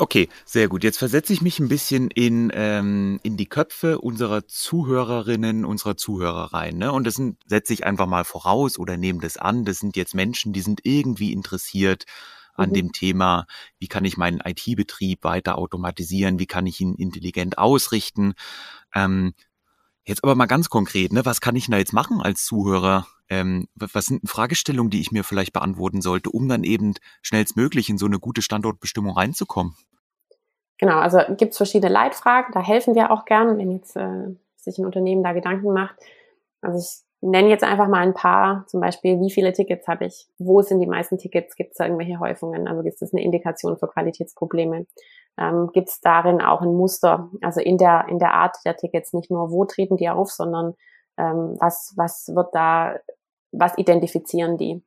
Okay, 0.00 0.30
sehr 0.46 0.68
gut. 0.68 0.82
Jetzt 0.82 0.96
versetze 0.96 1.34
ich 1.34 1.42
mich 1.42 1.58
ein 1.58 1.68
bisschen 1.68 2.10
in, 2.10 2.50
ähm, 2.54 3.20
in 3.22 3.36
die 3.36 3.50
Köpfe 3.50 3.98
unserer 3.98 4.48
Zuhörerinnen, 4.48 5.66
unserer 5.66 5.94
Zuhörer 5.94 6.54
rein. 6.54 6.78
Ne? 6.78 6.90
Und 6.90 7.06
das 7.06 7.16
sind, 7.16 7.36
setze 7.44 7.74
ich 7.74 7.84
einfach 7.84 8.06
mal 8.06 8.24
voraus 8.24 8.78
oder 8.78 8.96
nehme 8.96 9.20
das 9.20 9.36
an. 9.36 9.66
Das 9.66 9.78
sind 9.78 9.96
jetzt 9.96 10.14
Menschen, 10.14 10.54
die 10.54 10.62
sind 10.62 10.80
irgendwie 10.84 11.34
interessiert 11.34 12.06
an 12.54 12.70
mhm. 12.70 12.74
dem 12.74 12.92
Thema, 12.92 13.44
wie 13.78 13.88
kann 13.88 14.06
ich 14.06 14.16
meinen 14.16 14.40
IT-Betrieb 14.42 15.22
weiter 15.22 15.58
automatisieren, 15.58 16.38
wie 16.38 16.46
kann 16.46 16.66
ich 16.66 16.80
ihn 16.80 16.94
intelligent 16.94 17.58
ausrichten. 17.58 18.32
Ähm, 18.94 19.34
jetzt 20.10 20.22
aber 20.22 20.34
mal 20.34 20.46
ganz 20.46 20.68
konkret, 20.68 21.12
ne, 21.12 21.24
was 21.24 21.40
kann 21.40 21.56
ich 21.56 21.68
da 21.68 21.78
jetzt 21.78 21.92
machen 21.92 22.20
als 22.20 22.44
Zuhörer? 22.44 23.06
Ähm, 23.30 23.68
was 23.74 24.06
sind 24.06 24.28
Fragestellungen, 24.28 24.90
die 24.90 25.00
ich 25.00 25.12
mir 25.12 25.24
vielleicht 25.24 25.52
beantworten 25.52 26.02
sollte, 26.02 26.30
um 26.30 26.48
dann 26.48 26.64
eben 26.64 26.94
schnellstmöglich 27.22 27.88
in 27.88 27.96
so 27.96 28.06
eine 28.06 28.18
gute 28.18 28.42
Standortbestimmung 28.42 29.16
reinzukommen? 29.16 29.76
Genau, 30.78 30.98
also 30.98 31.18
gibt 31.36 31.52
es 31.52 31.56
verschiedene 31.56 31.92
Leitfragen, 31.92 32.52
da 32.52 32.60
helfen 32.60 32.94
wir 32.94 33.10
auch 33.10 33.24
gern, 33.24 33.58
wenn 33.58 33.70
jetzt 33.70 33.96
äh, 33.96 34.34
sich 34.56 34.78
ein 34.78 34.86
Unternehmen 34.86 35.22
da 35.22 35.32
Gedanken 35.32 35.72
macht. 35.72 35.94
Also 36.60 36.78
ich 36.78 37.04
nenne 37.20 37.48
jetzt 37.48 37.64
einfach 37.64 37.86
mal 37.86 38.00
ein 38.00 38.14
paar, 38.14 38.66
zum 38.66 38.80
Beispiel, 38.80 39.20
wie 39.20 39.30
viele 39.30 39.52
Tickets 39.52 39.86
habe 39.86 40.06
ich? 40.06 40.26
Wo 40.38 40.62
sind 40.62 40.80
die 40.80 40.86
meisten 40.86 41.18
Tickets? 41.18 41.54
Gibt 41.54 41.72
es 41.72 41.76
da 41.76 41.84
irgendwelche 41.84 42.18
Häufungen? 42.18 42.66
Also 42.66 42.82
ist 42.82 43.02
das 43.02 43.12
eine 43.12 43.22
Indikation 43.22 43.78
für 43.78 43.88
Qualitätsprobleme? 43.88 44.86
Ähm, 45.38 45.70
Gibt 45.72 45.88
es 45.88 46.00
darin 46.00 46.40
auch 46.40 46.60
ein 46.60 46.74
Muster? 46.74 47.30
Also 47.42 47.60
in 47.60 47.78
der, 47.78 48.06
in 48.08 48.18
der 48.18 48.34
Art 48.34 48.56
der 48.64 48.76
Tickets, 48.76 49.12
nicht 49.12 49.30
nur 49.30 49.50
wo 49.50 49.64
treten 49.64 49.96
die 49.96 50.08
auf, 50.08 50.30
sondern 50.30 50.74
ähm, 51.16 51.56
was, 51.58 51.94
was 51.96 52.30
wird 52.34 52.54
da, 52.54 52.96
was 53.52 53.76
identifizieren 53.78 54.56
die? 54.56 54.82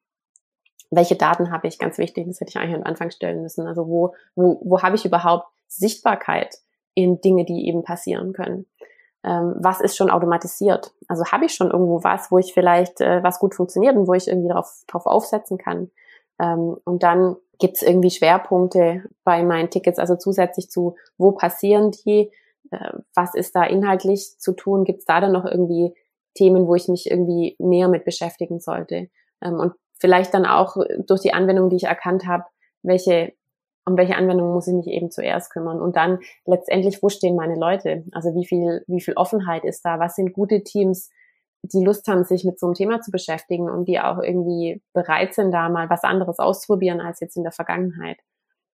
Welche 0.91 1.15
Daten 1.15 1.51
habe 1.51 1.67
ich? 1.67 1.79
Ganz 1.79 1.97
wichtig, 1.97 2.27
das 2.27 2.39
hätte 2.39 2.49
ich 2.49 2.57
eigentlich 2.57 2.75
am 2.75 2.83
Anfang 2.83 3.09
stellen 3.09 3.41
müssen. 3.41 3.67
Also 3.67 3.87
wo, 3.87 4.13
wo, 4.35 4.61
wo 4.63 4.81
habe 4.81 4.95
ich 4.95 5.05
überhaupt 5.05 5.47
Sichtbarkeit 5.67 6.55
in 6.93 7.19
Dinge, 7.21 7.45
die 7.45 7.67
eben 7.67 7.83
passieren 7.83 8.33
können? 8.33 8.67
ähm, 9.23 9.55
was 9.57 9.79
ist 9.79 9.95
schon 9.95 10.09
automatisiert? 10.09 10.93
Also 11.07 11.25
habe 11.25 11.45
ich 11.45 11.53
schon 11.53 11.71
irgendwo 11.71 12.03
was, 12.03 12.31
wo 12.31 12.37
ich 12.37 12.53
vielleicht 12.53 12.99
äh, 13.01 13.23
was 13.23 13.39
gut 13.39 13.55
funktioniert 13.55 13.95
und 13.95 14.07
wo 14.07 14.13
ich 14.13 14.27
irgendwie 14.27 14.49
drauf, 14.49 14.83
drauf 14.87 15.05
aufsetzen 15.05 15.57
kann. 15.57 15.91
Ähm, 16.39 16.75
und 16.83 17.03
dann 17.03 17.37
gibt 17.59 17.77
es 17.77 17.81
irgendwie 17.81 18.11
Schwerpunkte 18.11 19.03
bei 19.23 19.43
meinen 19.43 19.69
Tickets, 19.69 19.99
also 19.99 20.15
zusätzlich 20.15 20.69
zu, 20.69 20.95
wo 21.17 21.31
passieren 21.31 21.91
die, 21.91 22.31
äh, 22.71 22.91
was 23.15 23.35
ist 23.35 23.55
da 23.55 23.63
inhaltlich 23.63 24.39
zu 24.39 24.53
tun, 24.53 24.83
gibt 24.83 24.99
es 24.99 25.05
da 25.05 25.21
dann 25.21 25.31
noch 25.31 25.45
irgendwie 25.45 25.93
Themen, 26.35 26.67
wo 26.67 26.75
ich 26.75 26.87
mich 26.87 27.09
irgendwie 27.09 27.55
näher 27.59 27.87
mit 27.87 28.05
beschäftigen 28.05 28.59
sollte. 28.59 29.09
Ähm, 29.41 29.59
und 29.59 29.73
vielleicht 29.99 30.33
dann 30.33 30.45
auch 30.45 30.77
durch 31.07 31.21
die 31.21 31.33
Anwendung, 31.33 31.69
die 31.69 31.77
ich 31.77 31.83
erkannt 31.83 32.25
habe, 32.27 32.45
welche 32.81 33.33
um 33.85 33.97
welche 33.97 34.15
Anwendung 34.15 34.53
muss 34.53 34.67
ich 34.67 34.73
mich 34.73 34.87
eben 34.87 35.11
zuerst 35.11 35.51
kümmern 35.51 35.81
und 35.81 35.95
dann 35.95 36.19
letztendlich, 36.45 37.03
wo 37.03 37.09
stehen 37.09 37.35
meine 37.35 37.55
Leute? 37.55 38.05
Also 38.13 38.33
wie 38.33 38.45
viel, 38.45 38.83
wie 38.87 39.01
viel 39.01 39.15
Offenheit 39.15 39.65
ist 39.65 39.83
da? 39.83 39.99
Was 39.99 40.15
sind 40.15 40.33
gute 40.33 40.63
Teams, 40.63 41.09
die 41.63 41.83
Lust 41.83 42.07
haben, 42.07 42.23
sich 42.25 42.43
mit 42.43 42.59
so 42.59 42.67
einem 42.67 42.75
Thema 42.75 43.01
zu 43.01 43.11
beschäftigen 43.11 43.69
und 43.69 43.85
die 43.85 43.99
auch 43.99 44.19
irgendwie 44.21 44.81
bereit 44.93 45.33
sind, 45.33 45.51
da 45.51 45.69
mal 45.69 45.89
was 45.89 46.03
anderes 46.03 46.39
auszuprobieren 46.39 47.01
als 47.01 47.19
jetzt 47.21 47.37
in 47.37 47.43
der 47.43 47.53
Vergangenheit? 47.53 48.17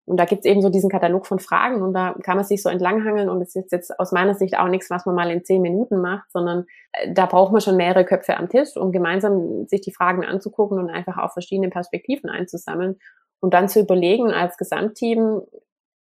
Und 0.07 0.17
da 0.17 0.25
gibt's 0.25 0.45
eben 0.45 0.61
so 0.61 0.69
diesen 0.69 0.91
Katalog 0.91 1.25
von 1.25 1.39
Fragen 1.39 1.81
und 1.81 1.93
da 1.93 2.13
kann 2.21 2.37
man 2.37 2.45
sich 2.45 2.61
so 2.61 2.69
entlanghangeln 2.69 3.27
und 3.27 3.41
es 3.41 3.55
ist 3.55 3.71
jetzt 3.71 3.99
aus 3.99 4.11
meiner 4.11 4.35
Sicht 4.35 4.55
auch 4.55 4.67
nichts, 4.67 4.91
was 4.91 5.07
man 5.07 5.15
mal 5.15 5.31
in 5.31 5.43
zehn 5.43 5.63
Minuten 5.63 5.99
macht, 5.99 6.31
sondern 6.31 6.65
äh, 6.91 7.11
da 7.11 7.25
braucht 7.25 7.51
man 7.51 7.61
schon 7.61 7.75
mehrere 7.75 8.05
Köpfe 8.05 8.37
am 8.37 8.47
Tisch, 8.47 8.77
um 8.77 8.91
gemeinsam 8.91 9.65
sich 9.67 9.81
die 9.81 9.91
Fragen 9.91 10.23
anzugucken 10.23 10.77
und 10.77 10.91
einfach 10.91 11.17
auch 11.17 11.33
verschiedene 11.33 11.69
Perspektiven 11.69 12.29
einzusammeln 12.29 12.99
und 13.39 13.55
dann 13.55 13.67
zu 13.67 13.79
überlegen 13.79 14.31
als 14.31 14.57
Gesamtteam, 14.57 15.41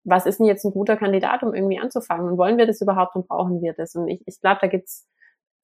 was 0.05 0.27
ist 0.27 0.39
denn 0.39 0.47
jetzt 0.47 0.65
ein 0.67 0.73
guter 0.73 0.99
Kandidat, 0.99 1.43
um 1.43 1.55
irgendwie 1.55 1.79
anzufangen? 1.79 2.29
Und 2.29 2.37
wollen 2.37 2.59
wir 2.59 2.67
das 2.67 2.83
überhaupt 2.83 3.17
und 3.17 3.27
brauchen 3.27 3.63
wir 3.63 3.73
das? 3.73 3.95
Und 3.95 4.09
ich, 4.09 4.23
ich 4.27 4.39
glaube, 4.39 4.59
da 4.61 4.67
gibt's 4.67 5.07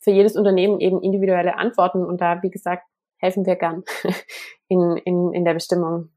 für 0.00 0.10
jedes 0.10 0.36
Unternehmen 0.36 0.80
eben 0.80 1.02
individuelle 1.02 1.56
Antworten 1.56 2.04
und 2.04 2.20
da, 2.20 2.42
wie 2.42 2.50
gesagt, 2.50 2.84
helfen 3.18 3.46
wir 3.46 3.56
gern 3.56 3.84
in, 4.68 4.96
in, 5.04 5.32
in 5.32 5.44
der 5.44 5.54
Bestimmung. 5.54 6.10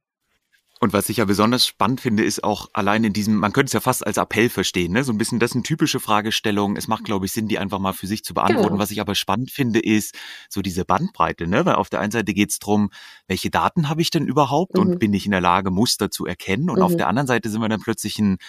Und 0.80 0.91
was 0.91 1.08
ich 1.08 1.15
ja 1.15 1.24
besonders 1.24 1.65
spannend 1.65 2.02
finde, 2.02 2.26
ist 2.26 2.43
auch 2.43 2.67
allein 2.74 3.06
in 3.06 3.13
diesem, 3.13 3.36
man 3.36 3.54
könnte 3.54 3.67
es 3.67 3.74
ja 3.74 3.80
fast 3.80 4.06
als 4.06 4.17
Appell 4.17 4.50
verstehen, 4.50 4.91
ne? 4.91 5.06
So 5.06 5.13
ein 5.13 5.17
bisschen, 5.17 5.39
das 5.39 5.52
sind 5.52 5.65
typische 5.65 6.02
Fragestellungen. 6.02 6.76
Es 6.76 6.89
macht, 6.89 7.06
glaube 7.06 7.26
ich, 7.26 7.32
Sinn, 7.32 7.48
die 7.48 7.58
einfach 7.58 7.80
mal 7.80 7.93
für 7.93 8.06
sich 8.06 8.26
zu 8.26 8.34
beantworten. 8.34 8.69
Genau. 8.69 8.80
Was 8.80 8.91
ich 8.91 9.00
aber 9.00 9.15
spannend 9.15 9.50
finde, 9.50 9.80
ist 9.80 10.13
so 10.50 10.62
diese 10.62 10.84
Bandbreite, 10.84 11.48
ne? 11.48 11.65
Weil 11.65 11.76
auf 11.76 11.89
der 11.89 12.02
einen 12.02 12.12
Seite 12.12 12.34
geht 12.34 12.50
es 12.50 12.60
darum, 12.60 12.89
welche 13.28 13.50
Daten 13.50 13.88
habe 13.88 14.02
ich 14.02 14.10
denn 14.10 14.28
überhaupt 14.28 14.76
mhm. 14.76 14.82
und 14.82 15.00
bin 15.00 15.13
ich 15.13 15.24
in 15.24 15.32
der 15.32 15.39
Lage, 15.39 15.72
Muster 15.72 16.12
zu 16.12 16.26
erkennen? 16.26 16.69
Und 16.69 16.80
mhm. 16.80 16.84
auf 16.84 16.98
der 16.98 17.08
anderen 17.08 17.28
Seite 17.28 17.50
sind 17.50 17.62
wir 17.62 17.69
dann 17.69 17.80
plötzlich 17.80 18.19
ein 18.19 18.39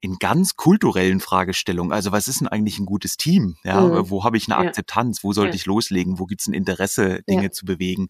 in 0.00 0.16
ganz 0.18 0.56
kulturellen 0.56 1.20
Fragestellungen. 1.20 1.92
Also 1.92 2.10
was 2.12 2.26
ist 2.26 2.40
denn 2.40 2.48
eigentlich 2.48 2.78
ein 2.78 2.86
gutes 2.86 3.16
Team? 3.16 3.56
Ja, 3.64 3.80
mhm. 3.80 4.10
wo 4.10 4.24
habe 4.24 4.36
ich 4.36 4.48
eine 4.48 4.56
Akzeptanz? 4.56 5.22
Wo 5.22 5.32
sollte 5.32 5.50
ja. 5.50 5.56
ich 5.56 5.66
loslegen? 5.66 6.18
Wo 6.18 6.26
gibt 6.26 6.40
es 6.40 6.46
ein 6.46 6.54
Interesse, 6.54 7.22
Dinge 7.28 7.44
ja. 7.44 7.50
zu 7.50 7.66
bewegen? 7.66 8.08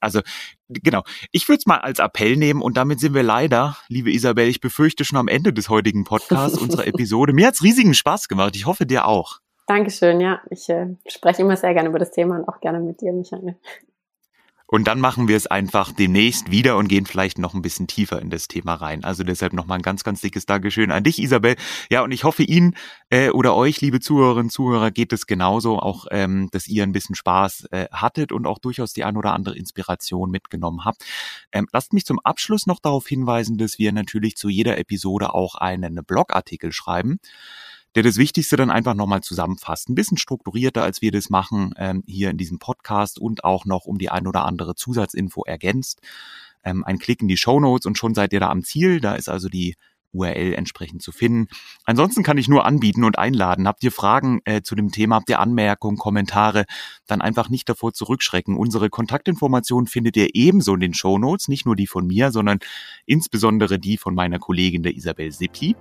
Also 0.00 0.20
genau. 0.68 1.02
Ich 1.32 1.48
würde 1.48 1.58
es 1.58 1.66
mal 1.66 1.78
als 1.78 1.98
Appell 1.98 2.36
nehmen 2.36 2.62
und 2.62 2.76
damit 2.76 3.00
sind 3.00 3.14
wir 3.14 3.22
leider, 3.22 3.76
liebe 3.88 4.10
Isabel, 4.10 4.48
ich 4.48 4.60
befürchte 4.60 5.04
schon 5.04 5.18
am 5.18 5.28
Ende 5.28 5.52
des 5.52 5.68
heutigen 5.68 6.04
Podcasts 6.04 6.58
unserer 6.58 6.86
Episode. 6.86 7.32
Mir 7.32 7.48
hat's 7.48 7.62
riesigen 7.62 7.94
Spaß 7.94 8.28
gemacht. 8.28 8.56
Ich 8.56 8.66
hoffe 8.66 8.86
dir 8.86 9.06
auch. 9.06 9.40
Dankeschön, 9.66 10.20
ja. 10.20 10.40
Ich 10.50 10.68
äh, 10.68 10.94
spreche 11.06 11.42
immer 11.42 11.56
sehr 11.56 11.74
gerne 11.74 11.88
über 11.88 11.98
das 11.98 12.12
Thema 12.12 12.36
und 12.36 12.48
auch 12.48 12.60
gerne 12.60 12.80
mit 12.80 13.00
dir, 13.00 13.12
Michael. 13.12 13.56
Und 14.66 14.88
dann 14.88 14.98
machen 14.98 15.28
wir 15.28 15.36
es 15.36 15.46
einfach 15.46 15.92
demnächst 15.92 16.50
wieder 16.50 16.76
und 16.76 16.88
gehen 16.88 17.06
vielleicht 17.06 17.38
noch 17.38 17.54
ein 17.54 17.62
bisschen 17.62 17.86
tiefer 17.86 18.20
in 18.20 18.30
das 18.30 18.48
Thema 18.48 18.74
rein. 18.74 19.04
Also 19.04 19.22
deshalb 19.22 19.52
nochmal 19.52 19.78
ein 19.78 19.82
ganz, 19.82 20.02
ganz 20.02 20.20
dickes 20.20 20.44
Dankeschön 20.44 20.90
an 20.90 21.04
dich, 21.04 21.20
Isabel. 21.20 21.56
Ja, 21.88 22.02
und 22.02 22.10
ich 22.10 22.24
hoffe 22.24 22.42
Ihnen 22.42 22.74
äh, 23.10 23.30
oder 23.30 23.54
euch, 23.54 23.80
liebe 23.80 24.00
Zuhörerinnen, 24.00 24.50
Zuhörer, 24.50 24.90
geht 24.90 25.12
es 25.12 25.26
genauso, 25.26 25.78
auch 25.78 26.06
ähm, 26.10 26.48
dass 26.50 26.66
ihr 26.66 26.82
ein 26.82 26.92
bisschen 26.92 27.14
Spaß 27.14 27.66
äh, 27.70 27.86
hattet 27.92 28.32
und 28.32 28.46
auch 28.46 28.58
durchaus 28.58 28.92
die 28.92 29.04
ein 29.04 29.16
oder 29.16 29.32
andere 29.32 29.56
Inspiration 29.56 30.30
mitgenommen 30.30 30.84
habt. 30.84 31.04
Ähm, 31.52 31.68
lasst 31.72 31.92
mich 31.92 32.04
zum 32.04 32.18
Abschluss 32.20 32.66
noch 32.66 32.80
darauf 32.80 33.06
hinweisen, 33.06 33.58
dass 33.58 33.78
wir 33.78 33.92
natürlich 33.92 34.36
zu 34.36 34.48
jeder 34.48 34.78
Episode 34.78 35.32
auch 35.32 35.54
einen 35.54 36.04
Blogartikel 36.04 36.72
schreiben 36.72 37.18
der 37.96 38.02
das 38.02 38.18
Wichtigste 38.18 38.56
dann 38.56 38.70
einfach 38.70 38.94
nochmal 38.94 39.22
zusammenfasst. 39.22 39.88
Ein 39.88 39.94
bisschen 39.94 40.18
strukturierter, 40.18 40.82
als 40.82 41.00
wir 41.00 41.10
das 41.10 41.30
machen 41.30 41.74
ähm, 41.78 42.04
hier 42.06 42.28
in 42.28 42.36
diesem 42.36 42.58
Podcast 42.58 43.18
und 43.18 43.42
auch 43.42 43.64
noch 43.64 43.86
um 43.86 43.96
die 43.96 44.10
ein 44.10 44.26
oder 44.26 44.44
andere 44.44 44.74
Zusatzinfo 44.74 45.44
ergänzt. 45.44 46.02
Ähm, 46.62 46.84
ein 46.84 46.98
Klick 46.98 47.22
in 47.22 47.28
die 47.28 47.38
Show 47.38 47.58
Notes 47.58 47.86
und 47.86 47.96
schon 47.96 48.14
seid 48.14 48.34
ihr 48.34 48.40
da 48.40 48.50
am 48.50 48.62
Ziel. 48.62 49.00
Da 49.00 49.14
ist 49.14 49.30
also 49.30 49.48
die 49.48 49.76
URL 50.16 50.54
entsprechend 50.54 51.02
zu 51.02 51.12
finden. 51.12 51.48
Ansonsten 51.84 52.22
kann 52.22 52.38
ich 52.38 52.48
nur 52.48 52.64
anbieten 52.64 53.04
und 53.04 53.18
einladen. 53.18 53.68
Habt 53.68 53.84
ihr 53.84 53.92
Fragen 53.92 54.40
äh, 54.44 54.62
zu 54.62 54.74
dem 54.74 54.90
Thema, 54.90 55.16
habt 55.16 55.28
ihr 55.28 55.40
Anmerkungen, 55.40 55.96
Kommentare, 55.96 56.64
dann 57.06 57.20
einfach 57.20 57.48
nicht 57.48 57.68
davor 57.68 57.92
zurückschrecken. 57.92 58.56
Unsere 58.56 58.90
Kontaktinformationen 58.90 59.86
findet 59.86 60.16
ihr 60.16 60.34
ebenso 60.34 60.74
in 60.74 60.80
den 60.80 60.94
Show 60.94 61.16
nicht 61.48 61.66
nur 61.66 61.76
die 61.76 61.86
von 61.86 62.06
mir, 62.06 62.30
sondern 62.30 62.58
insbesondere 63.06 63.78
die 63.78 63.96
von 63.96 64.14
meiner 64.14 64.38
Kollegin 64.38 64.82
der 64.82 64.94
Isabel 64.94 65.32
Sippi. 65.32 65.76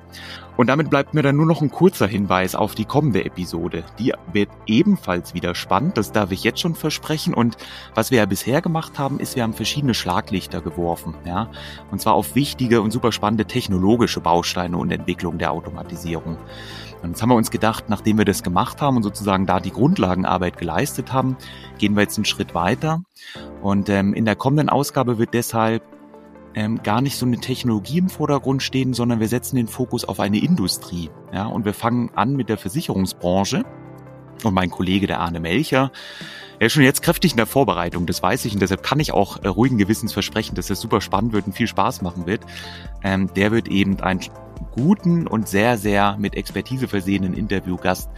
Und 0.58 0.67
damit 0.67 0.89
bleibt 0.89 1.13
mir 1.13 1.21
dann 1.21 1.36
nur 1.36 1.45
noch 1.45 1.62
ein 1.62 1.71
kurzer 1.71 2.08
Hinweis 2.08 2.56
auf 2.56 2.76
die 2.76 2.86
kommende 2.86 3.26
Episode. 3.26 3.84
Die 4.00 4.13
wird 4.32 4.50
ebenfalls 4.65 5.34
wieder 5.34 5.54
spannend, 5.54 5.98
das 5.98 6.12
darf 6.12 6.32
ich 6.32 6.43
jetzt 6.43 6.62
schon 6.62 6.76
versprechen. 6.76 7.34
Und 7.34 7.58
was 7.93 8.12
wir 8.12 8.19
ja 8.19 8.26
bisher 8.26 8.62
gemacht 8.62 8.98
haben, 8.98 9.19
ist, 9.19 9.36
wir 9.36 9.43
haben 9.43 9.54
verschiedene 9.54 9.93
Schlaglichter 9.93 10.62
geworfen, 10.62 11.15
ja. 11.26 11.52
Und 11.91 12.00
zwar 12.02 12.13
auf 12.13 12.36
wichtige 12.36 12.82
und 12.82 12.91
super 12.91 13.12
spannende 13.12 13.45
technologische 13.45 14.21
Bausteine 14.25 14.75
und 14.77 14.91
Entwicklung 14.91 15.38
der 15.38 15.53
Automatisierung. 15.53 16.38
Und 17.01 17.11
jetzt 17.11 17.21
haben 17.21 17.30
wir 17.30 17.36
uns 17.36 17.51
gedacht, 17.51 17.86
nachdem 17.88 18.17
wir 18.17 18.26
das 18.26 18.43
gemacht 18.43 18.82
haben 18.82 18.97
und 18.97 19.03
sozusagen 19.03 19.45
da 19.45 19.59
die 19.59 19.71
Grundlagenarbeit 19.71 20.57
geleistet 20.57 21.13
haben, 21.13 21.38
gehen 21.78 21.95
wir 21.95 22.01
jetzt 22.01 22.17
einen 22.17 22.26
Schritt 22.26 22.55
weiter. 22.55 23.03
Und 23.61 23.89
ähm, 23.89 24.13
in 24.13 24.26
der 24.26 24.36
kommenden 24.36 24.69
Ausgabe 24.69 25.19
wird 25.19 25.34
deshalb 25.34 25.84
ähm, 26.55 26.82
gar 26.82 27.01
nicht 27.01 27.17
so 27.17 27.26
eine 27.26 27.38
Technologie 27.38 27.99
im 27.99 28.09
Vordergrund 28.09 28.63
stehen, 28.63 28.93
sondern 28.93 29.19
wir 29.19 29.28
setzen 29.28 29.57
den 29.57 29.67
Fokus 29.67 30.03
auf 30.03 30.19
eine 30.19 30.39
Industrie. 30.39 31.11
Ja, 31.32 31.45
und 31.45 31.65
wir 31.65 31.73
fangen 31.73 32.09
an 32.15 32.36
mit 32.36 32.49
der 32.49 32.57
Versicherungsbranche. 32.57 33.63
Und 34.43 34.53
mein 34.53 34.71
Kollege, 34.71 35.05
der 35.07 35.19
Arne 35.19 35.39
Melcher, 35.39 35.91
er 36.60 36.68
ist 36.68 36.74
schon 36.74 36.84
jetzt 36.84 37.01
kräftig 37.01 37.32
in 37.32 37.38
der 37.38 37.45
Vorbereitung, 37.45 38.06
das 38.06 38.22
weiß 38.22 38.45
ich. 38.45 38.53
Und 38.53 38.62
deshalb 38.62 38.84
kann 38.84 38.99
ich 38.99 39.14
auch 39.14 39.43
äh, 39.43 39.47
ruhigen 39.47 39.78
Gewissens 39.78 40.14
versprechen, 40.14 40.56
dass 40.56 40.70
es 40.70 40.80
super 40.80 41.01
spannend 41.01 41.34
wird 41.34 41.47
und 41.47 41.53
viel 41.53 41.68
Spaß 41.68 42.01
machen 42.01 42.26
wird. 42.26 42.41
Ähm, 43.03 43.30
der 43.36 43.51
wird 43.51 43.68
eben 43.68 43.99
ein 43.99 44.20
guten 44.72 45.28
und 45.28 45.47
sehr, 45.47 45.78
sehr 45.78 46.18
mit 46.18 46.36
Expertise 46.36 46.88
versehenen 46.88 47.34
Interviewgast 47.34 48.10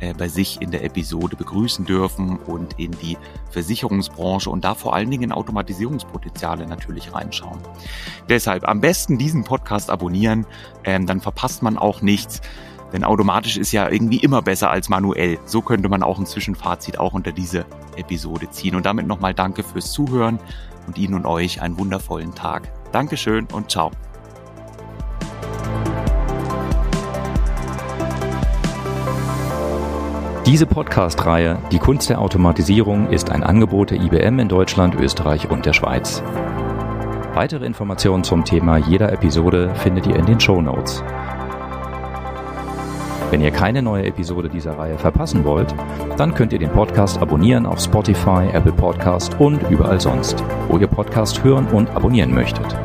äh, 0.00 0.14
bei 0.14 0.28
sich 0.28 0.60
in 0.60 0.70
der 0.70 0.84
Episode 0.84 1.36
begrüßen 1.36 1.84
dürfen 1.84 2.38
und 2.38 2.78
in 2.78 2.90
die 2.92 3.16
Versicherungsbranche 3.50 4.50
und 4.50 4.64
da 4.64 4.74
vor 4.74 4.94
allen 4.94 5.10
Dingen 5.10 5.32
Automatisierungspotenziale 5.32 6.66
natürlich 6.66 7.14
reinschauen. 7.14 7.60
Deshalb 8.28 8.66
am 8.68 8.80
besten 8.80 9.18
diesen 9.18 9.44
Podcast 9.44 9.90
abonnieren, 9.90 10.46
ähm, 10.84 11.06
dann 11.06 11.20
verpasst 11.20 11.62
man 11.62 11.78
auch 11.78 12.02
nichts. 12.02 12.40
Denn 12.94 13.02
automatisch 13.02 13.56
ist 13.56 13.72
ja 13.72 13.90
irgendwie 13.90 14.18
immer 14.18 14.40
besser 14.40 14.70
als 14.70 14.88
manuell. 14.88 15.40
So 15.46 15.62
könnte 15.62 15.88
man 15.88 16.04
auch 16.04 16.20
ein 16.20 16.26
Zwischenfazit 16.26 17.00
auch 17.00 17.12
unter 17.12 17.32
diese 17.32 17.66
Episode 17.96 18.48
ziehen. 18.50 18.76
Und 18.76 18.86
damit 18.86 19.08
nochmal 19.08 19.34
danke 19.34 19.64
fürs 19.64 19.90
Zuhören 19.90 20.38
und 20.86 20.96
Ihnen 20.96 21.14
und 21.14 21.26
euch 21.26 21.60
einen 21.60 21.76
wundervollen 21.76 22.36
Tag. 22.36 22.70
Dankeschön 22.92 23.48
und 23.52 23.68
ciao. 23.68 23.90
Diese 30.46 30.66
Podcast-Reihe 30.66 31.58
Die 31.72 31.80
Kunst 31.80 32.10
der 32.10 32.20
Automatisierung 32.20 33.10
ist 33.10 33.28
ein 33.30 33.42
Angebot 33.42 33.90
der 33.90 34.00
IBM 34.00 34.38
in 34.38 34.48
Deutschland, 34.48 34.94
Österreich 34.94 35.50
und 35.50 35.66
der 35.66 35.72
Schweiz. 35.72 36.22
Weitere 37.34 37.66
Informationen 37.66 38.22
zum 38.22 38.44
Thema 38.44 38.76
jeder 38.76 39.12
Episode 39.12 39.74
findet 39.74 40.06
ihr 40.06 40.14
in 40.14 40.26
den 40.26 40.38
Show 40.38 40.62
Notes. 40.62 41.02
Wenn 43.34 43.40
ihr 43.40 43.50
keine 43.50 43.82
neue 43.82 44.04
Episode 44.04 44.48
dieser 44.48 44.78
Reihe 44.78 44.96
verpassen 44.96 45.44
wollt, 45.44 45.74
dann 46.16 46.34
könnt 46.36 46.52
ihr 46.52 46.60
den 46.60 46.70
Podcast 46.70 47.20
abonnieren 47.20 47.66
auf 47.66 47.80
Spotify, 47.80 48.46
Apple 48.52 48.70
Podcast 48.70 49.40
und 49.40 49.60
überall 49.70 50.00
sonst, 50.00 50.44
wo 50.68 50.78
ihr 50.78 50.86
Podcast 50.86 51.42
hören 51.42 51.66
und 51.66 51.90
abonnieren 51.96 52.32
möchtet. 52.32 52.76